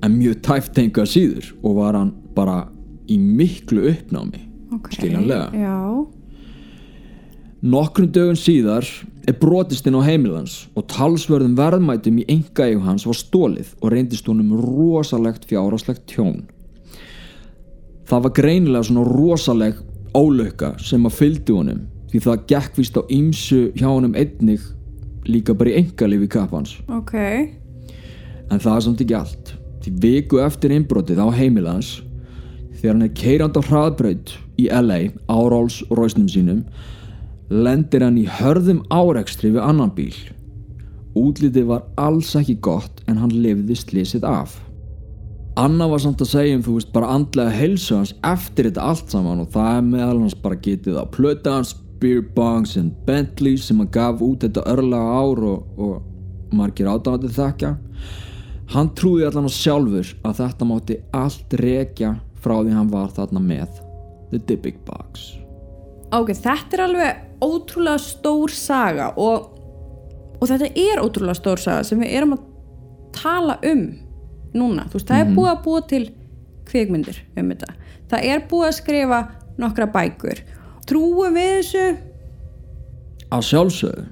En 0.00 0.16
mjög 0.16 0.40
tæft 0.48 0.80
enga 0.80 1.04
síður 1.04 1.52
og 1.60 1.76
var 1.82 2.00
hann 2.00 2.14
bara 2.32 2.62
í 3.04 3.20
miklu 3.20 3.84
uppnámi, 3.92 4.46
Ok. 4.72 4.94
skiljanlega. 4.96 5.52
Já. 5.52 6.08
Nokkrum 7.58 8.12
dögun 8.14 8.36
síðar 8.38 8.86
er 9.26 9.34
brotist 9.34 9.88
inn 9.90 9.96
á 9.98 10.06
heimilans 10.06 10.68
og 10.78 10.84
talsverðum 10.92 11.56
verðmætum 11.58 12.20
í 12.22 12.26
engaegu 12.30 12.84
hans 12.84 13.02
var 13.02 13.16
stólið 13.18 13.72
og 13.82 13.90
reyndist 13.90 14.28
honum 14.30 14.52
rosalegt 14.62 15.48
fjárhaslegt 15.50 16.04
tjón. 16.06 16.44
Það 18.06 18.22
var 18.28 18.34
greinilega 18.36 18.86
svona 18.86 19.02
rosaleg 19.08 19.80
ólauka 20.14 20.76
sem 20.78 21.02
að 21.08 21.16
fylgdi 21.18 21.56
honum 21.56 21.80
því 22.12 22.20
það 22.28 22.44
gekk 22.52 22.78
vist 22.78 22.94
á 22.94 23.02
ýmsu 23.10 23.58
hjá 23.74 23.88
honum 23.88 24.14
einnig 24.14 24.62
líka 25.26 25.56
bara 25.58 25.72
í 25.72 25.80
engalífi 25.82 26.28
kappans. 26.30 26.76
Ok. 26.86 27.16
En 28.48 28.62
það 28.62 28.76
er 28.76 28.84
samt 28.86 29.02
ekki 29.02 29.16
allt. 29.18 29.50
Því 29.82 29.96
viku 30.04 30.38
eftir 30.44 30.76
innbrotið 30.76 31.18
á 31.18 31.28
heimilans 31.34 32.04
þegar 32.78 32.94
hann 32.94 33.08
er 33.08 33.18
keirand 33.18 33.58
á 33.58 33.62
hraðbraut 33.66 34.36
í 34.62 34.70
LA 34.70 35.00
á 35.26 35.36
Rolls 35.50 35.80
Royce-num 35.90 36.30
sínum 36.30 36.62
lendir 37.48 38.04
hann 38.04 38.18
í 38.20 38.26
hörðum 38.28 38.82
árekstri 38.92 39.52
við 39.54 39.64
annan 39.64 39.92
bíl. 39.96 40.14
Útlitið 41.16 41.68
var 41.70 41.86
alls 41.98 42.34
ekki 42.38 42.58
gott 42.62 43.02
en 43.08 43.20
hann 43.22 43.32
lifði 43.32 43.76
slísið 43.78 44.26
af. 44.28 44.58
Anna 45.58 45.88
var 45.90 46.02
samt 46.04 46.20
að 46.22 46.30
segja 46.30 46.58
um 46.58 46.62
þú 46.62 46.76
veist 46.76 46.92
bara 46.94 47.10
andlega 47.16 47.50
heilsu 47.50 47.96
hans 47.96 48.12
eftir 48.26 48.68
þetta 48.68 48.84
allt 48.92 49.10
saman 49.10 49.42
og 49.42 49.48
það 49.56 49.70
er 49.72 49.88
meðal 49.88 50.20
hans 50.20 50.36
bara 50.38 50.60
getið 50.62 51.00
á 51.02 51.04
plöta 51.10 51.56
hans, 51.56 51.72
beer 51.98 52.22
bongs 52.36 52.76
and 52.78 52.94
Bentley 53.08 53.56
sem 53.58 53.80
hann 53.82 53.90
gaf 53.90 54.22
út 54.22 54.44
þetta 54.46 54.62
örlega 54.70 55.18
ár 55.18 55.42
og, 55.48 55.80
og 55.82 56.54
margir 56.54 56.92
ádáðandi 56.92 57.32
þekka. 57.34 57.74
Hann 58.68 58.92
trúði 58.94 59.26
allan 59.26 59.48
á 59.48 59.52
sjálfur 59.52 60.14
að 60.28 60.40
þetta 60.44 60.68
mátti 60.68 61.00
allt 61.16 61.58
rekja 61.64 62.14
frá 62.38 62.60
því 62.60 62.78
hann 62.78 62.94
var 62.94 63.10
þarna 63.16 63.42
með 63.42 63.82
The 64.30 64.44
Dybbuk 64.44 64.84
Box. 64.86 65.37
Ok, 66.14 66.32
þetta 66.32 66.76
er 66.76 66.82
alveg 66.86 67.24
ótrúlega 67.44 68.00
stór 68.00 68.52
saga 68.54 69.10
og, 69.20 69.48
og 70.38 70.44
þetta 70.48 70.70
er 70.72 71.02
ótrúlega 71.02 71.36
stór 71.36 71.62
saga 71.62 71.86
sem 71.86 72.00
við 72.00 72.14
erum 72.18 72.36
að 72.38 72.44
tala 73.18 73.58
um 73.68 73.84
núna. 74.56 74.86
Þú 74.88 74.98
veist, 74.98 75.10
það 75.10 75.24
er 75.24 75.34
búið 75.36 75.50
að 75.52 75.64
búa 75.66 75.86
til 75.90 76.04
kvikmyndir 76.68 77.22
um 77.36 77.50
þetta. 77.52 77.72
Það 78.08 78.28
er 78.32 78.44
búið 78.50 78.68
að 78.68 78.78
skrifa 78.78 79.24
nokkra 79.60 79.88
bækur. 79.92 80.44
Trúum 80.88 81.36
við 81.36 81.50
þessu? 81.58 81.88
Að 83.28 83.44
sjálfsögðu 83.50 84.06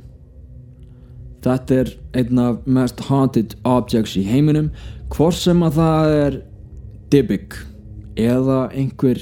þetta 1.46 1.80
er 1.82 1.92
einn 2.18 2.42
af 2.42 2.66
mest 2.66 3.00
haunted 3.06 3.54
objects 3.68 4.16
í 4.18 4.24
heiminum 4.26 4.70
hvort 5.14 5.38
sem 5.38 5.62
að 5.62 5.78
það 5.80 6.14
er 6.18 6.38
Dybbuk 7.12 7.58
eða 8.18 8.60
einhver 8.74 9.20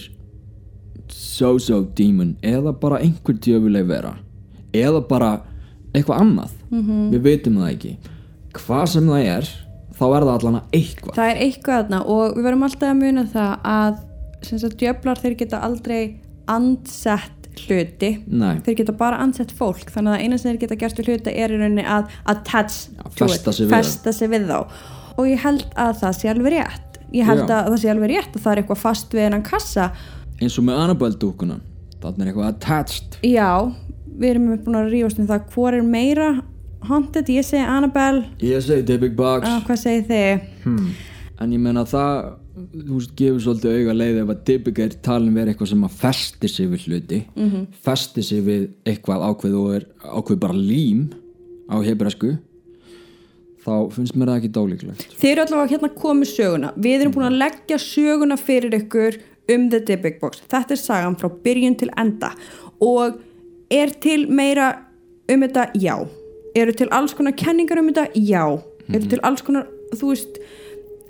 so-so 1.13 1.83
demon 1.97 2.37
eða 2.43 2.73
bara 2.81 3.01
einhver 3.03 3.37
djöfuleg 3.41 3.87
vera 3.89 4.17
eða 4.75 5.01
bara 5.09 5.33
eitthvað 5.95 6.21
annað. 6.21 6.55
-hmm. 6.75 7.05
við 7.13 7.23
veitum 7.29 7.61
það 7.61 7.71
ekki. 7.75 7.93
Hvað 8.55 8.85
sem 8.95 9.07
það 9.11 9.29
er 9.35 9.53
þá 9.95 10.05
er 10.09 10.27
það 10.27 10.33
allan 10.35 10.59
að 10.59 10.77
eitthvað. 10.79 11.15
Það 11.19 11.31
er 11.31 11.41
eitthvað 11.47 11.81
þarna 11.81 12.03
og 12.15 12.35
við 12.35 12.49
verðum 12.49 12.67
alltaf 12.69 12.91
að 12.91 13.01
muna 13.01 13.25
það 13.35 13.53
að 13.75 14.03
sem 14.45 14.61
sagt 14.61 14.81
djöflar 14.83 15.23
þeir 15.23 15.37
geta 15.41 15.63
aldrei 15.65 16.01
ansett 16.51 17.41
hluti. 17.65 18.11
Nei. 18.27 18.59
þeir 18.67 18.81
geta 18.81 18.93
bara 18.99 19.21
ansett 19.23 19.53
fólk 19.55 19.93
þannig 19.95 20.17
að 20.17 20.25
eina 20.25 20.39
sem 20.41 20.51
þeir 20.51 20.65
geta 20.65 20.79
gert 20.81 20.99
við 20.99 21.13
hluti 21.13 21.35
er 21.35 21.55
í 21.55 21.61
rauninni 21.61 21.85
að 21.87 22.11
attach 22.33 22.81
to 23.15 23.29
festa 23.29 23.53
it, 23.53 23.59
sig 23.61 23.71
festa 23.71 24.13
sig 24.13 24.33
við 24.33 24.51
þá. 24.51 24.59
Og 25.15 25.31
ég 25.31 25.45
held 25.45 25.63
að 25.79 25.95
það 26.03 26.19
sé 26.19 26.33
alveg 26.33 26.57
rétt. 26.57 26.99
Ég 27.15 27.29
held 27.29 27.45
Já. 27.47 27.55
að 27.61 27.71
það 27.71 27.81
sé 27.85 27.93
alveg 27.93 28.11
rétt 28.11 28.35
að 28.35 28.43
það 28.43 28.53
er 28.53 28.63
eitthvað 28.63 28.83
fast 28.83 29.15
við 29.15 29.27
hennan 29.29 29.47
kassa 29.47 29.91
eins 30.45 30.59
og 30.61 30.69
með 30.69 30.83
Annabelle 30.85 31.21
dúkuna 31.21 31.61
þannig 32.05 32.21
er 32.21 32.31
eitthvað 32.31 32.51
attached. 32.51 33.19
Já, 33.25 33.73
við 34.13 34.31
erum 34.35 34.51
búin 34.67 34.79
að 34.79 34.93
rífast 34.93 35.21
um 35.23 35.29
það 35.31 35.51
hvor 35.55 35.77
er 35.77 35.87
meira 35.89 36.31
haunted, 36.85 37.31
ég 37.33 37.47
segi 37.47 37.65
Annabelle. 37.65 38.27
Ég 38.45 38.63
segi 38.65 38.85
Dybbuk 38.89 39.17
box. 39.17 39.49
Ah, 39.49 39.63
hvað 39.65 39.81
segir 39.81 40.09
þið? 40.11 40.49
en 41.43 41.53
ég 41.55 41.61
meina 41.61 41.85
það 41.89 42.35
þú 42.55 42.99
veist, 42.99 43.13
gefur 43.19 43.43
svolítið 43.43 43.79
auga 43.81 43.95
leið 43.99 44.19
ef 44.23 44.33
að 44.33 44.43
Dybbuk 44.49 44.81
er 44.85 44.97
talin 45.05 45.35
verið 45.35 45.55
eitthvað 45.55 45.71
sem 45.73 45.87
að 45.89 45.97
festi 45.99 46.51
sig 46.51 46.71
við 46.71 46.87
hluti 46.87 47.21
mm 47.35 47.51
-hmm. 47.51 47.67
festi 47.87 48.23
sig 48.23 48.43
við 48.47 48.69
eitthvað 48.87 49.25
ákveð 49.29 49.55
og 49.59 49.75
er 49.75 49.87
ákveð 50.05 50.39
bara 50.39 50.55
lím 50.55 51.09
á 51.69 51.77
hebræsku 51.83 52.37
þá 53.65 53.91
finnst 53.91 54.15
mér 54.15 54.29
það 54.29 54.39
ekki 54.39 54.53
dálíklegt. 54.53 55.07
Þið 55.21 55.31
eru 55.31 55.43
allavega 55.43 55.73
hérna 55.73 55.89
komið 55.89 56.29
söguna. 56.29 56.73
Við 56.77 57.01
erum 57.01 57.13
búin 57.13 57.31
að 57.31 57.39
leggja 57.43 57.79
söguna 57.79 58.37
fyrir 58.37 58.75
ykkur 58.77 59.19
um 59.53 59.69
The 59.71 59.81
Dybbuk 59.81 60.21
Box. 60.21 60.43
Þetta 60.51 60.77
er 60.77 60.81
sagan 60.81 61.17
frá 61.21 61.29
byrjun 61.45 61.79
til 61.81 61.93
enda 62.01 62.33
og 62.83 63.21
er 63.73 63.93
til 64.01 64.27
meira 64.31 64.73
um 65.31 65.45
þetta? 65.45 65.71
Já. 65.81 65.97
Eru 66.55 66.73
til 66.73 66.91
alls 66.95 67.15
konar 67.17 67.37
kenningar 67.37 67.81
um 67.81 67.89
þetta? 67.91 68.09
Já. 68.15 68.45
Eru 68.93 69.09
til 69.11 69.23
alls 69.25 69.43
konar, 69.43 69.67
þú 69.95 70.13
veist 70.13 70.39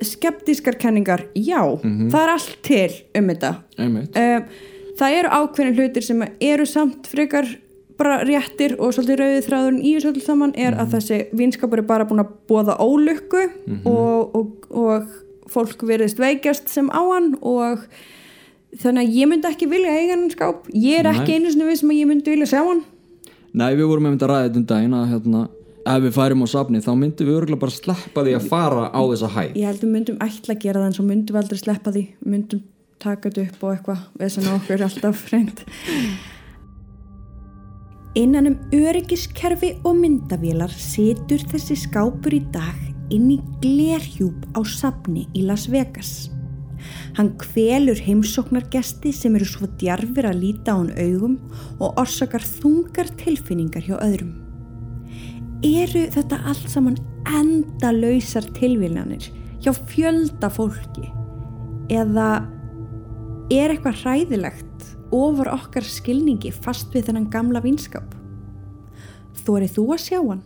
skeptískar 0.05 0.78
kenningar? 0.80 1.26
Já. 1.35 1.61
Það 1.82 2.22
er 2.22 2.32
allt 2.37 2.57
til 2.66 2.89
um 3.18 3.28
þetta. 3.32 3.53
Um, 3.78 4.41
það 4.99 5.18
eru 5.18 5.35
ákveðin 5.39 5.78
hlutir 5.78 6.07
sem 6.07 6.24
eru 6.41 6.66
samt 6.66 7.07
frekar 7.11 7.49
bara 7.99 8.24
réttir 8.26 8.74
og 8.82 8.91
svolítið 8.95 9.20
rauðið 9.20 9.45
þráðurinn 9.47 9.82
í 9.85 9.93
þessu 9.95 10.11
öll 10.11 10.22
saman 10.24 10.55
er 10.59 10.74
að 10.82 10.97
þessi 10.97 11.18
vinskapur 11.39 11.78
er 11.78 11.87
bara 11.87 12.07
búin 12.09 12.24
að 12.24 12.32
bóða 12.51 12.74
ólukku 12.82 13.45
og, 13.87 14.35
og, 14.35 14.66
og 14.74 15.12
fólk 15.51 15.85
verðist 15.87 16.18
veikjast 16.18 16.72
sem 16.72 16.91
á 16.91 16.99
hann 16.99 17.37
og 17.41 17.85
þannig 18.81 19.05
að 19.05 19.18
ég 19.18 19.31
myndi 19.31 19.51
ekki 19.51 19.68
vilja 19.70 19.95
eiga 19.95 20.16
hann 20.16 20.31
skáp. 20.33 20.68
Ég 20.72 21.01
er 21.01 21.11
ekki 21.12 21.35
Nei. 21.35 21.39
einu 21.39 21.53
sinni 21.53 21.68
við 21.68 21.81
sem 21.81 21.93
að 21.93 22.01
ég 22.01 22.11
myndi 22.11 22.35
vilja 22.35 22.51
sjá 22.51 22.61
hann. 22.62 22.83
Nei 23.55 23.70
við 23.79 23.87
vorum 23.87 24.09
einmitt 24.09 24.25
að 24.27 24.33
ræða 24.33 24.47
þetta 24.49 24.61
um 24.61 24.66
daginn 24.72 24.97
að 24.99 25.11
hérna, 25.12 25.43
ef 25.95 26.05
við 26.05 26.14
færum 26.16 26.43
á 26.43 26.47
safni 26.51 26.83
þá 26.83 26.93
myndum 26.99 27.29
við 27.29 27.39
örgulega 27.39 27.62
bara 27.62 27.75
sleppa 27.77 28.25
því 28.27 28.37
að 28.39 28.47
fara 28.51 28.87
á 28.91 29.01
þessa 29.12 29.33
hæð. 29.37 29.57
Ég 29.61 29.68
held 29.70 29.79
að 29.81 29.87
við 29.87 29.95
myndum 29.95 30.22
ætla 30.27 30.57
að 30.57 30.62
gera 30.64 30.81
það 30.83 30.89
en 30.91 30.97
svo 30.99 31.07
myndum 31.07 31.37
við 31.37 31.43
aldrei 31.45 31.61
sleppa 31.62 31.95
því. 31.95 32.05
Myndum 32.35 32.64
taka 33.05 33.31
þetta 33.31 33.45
upp 33.45 33.64
og 33.64 33.75
eitthvað 33.75 34.07
við 34.20 34.33
sem 34.35 34.49
okkur 34.55 34.77
er 34.79 34.87
alltaf 34.89 35.27
reynd. 35.31 35.64
Innan 38.14 38.47
um 38.47 38.59
öryggiskerfi 38.75 39.72
og 39.83 39.97
myndavélar 39.99 40.70
situr 40.70 41.43
þessi 41.51 41.79
skápur 41.83 42.37
í 42.37 42.43
dag 42.55 42.79
inn 43.14 43.27
í 43.35 43.41
glerhjúp 43.62 44.47
á 44.55 44.62
safni 44.66 45.27
í 45.35 45.43
Las 45.47 45.66
Vegas. 45.70 46.34
Hann 47.16 47.35
kvelur 47.41 47.99
heimsóknargesti 48.03 49.12
sem 49.14 49.37
eru 49.39 49.47
svo 49.49 49.68
djarfir 49.80 50.28
að 50.28 50.41
líta 50.43 50.74
á 50.74 50.80
hann 50.80 50.93
augum 50.99 51.37
og 51.78 52.01
orsakar 52.01 52.43
þungar 52.45 53.12
tilfinningar 53.20 53.87
hjá 53.87 53.97
öðrum. 53.99 54.35
Eru 55.64 56.07
þetta 56.12 56.41
allt 56.51 56.66
saman 56.72 56.99
endalausar 57.24 58.47
tilviljanir 58.57 59.30
hjá 59.64 59.72
fjölda 59.91 60.51
fólki? 60.53 61.09
Eða 61.93 62.45
er 63.53 63.72
eitthvað 63.72 64.03
hræðilegt 64.03 64.91
ofar 65.14 65.53
okkar 65.55 65.87
skilningi 65.87 66.53
fast 66.53 66.93
við 66.95 67.09
þennan 67.09 67.30
gamla 67.32 67.62
vinskap? 67.64 68.11
Þórið 69.45 69.78
þú 69.78 69.87
að 69.95 70.05
sjá 70.05 70.18
hann? 70.20 70.45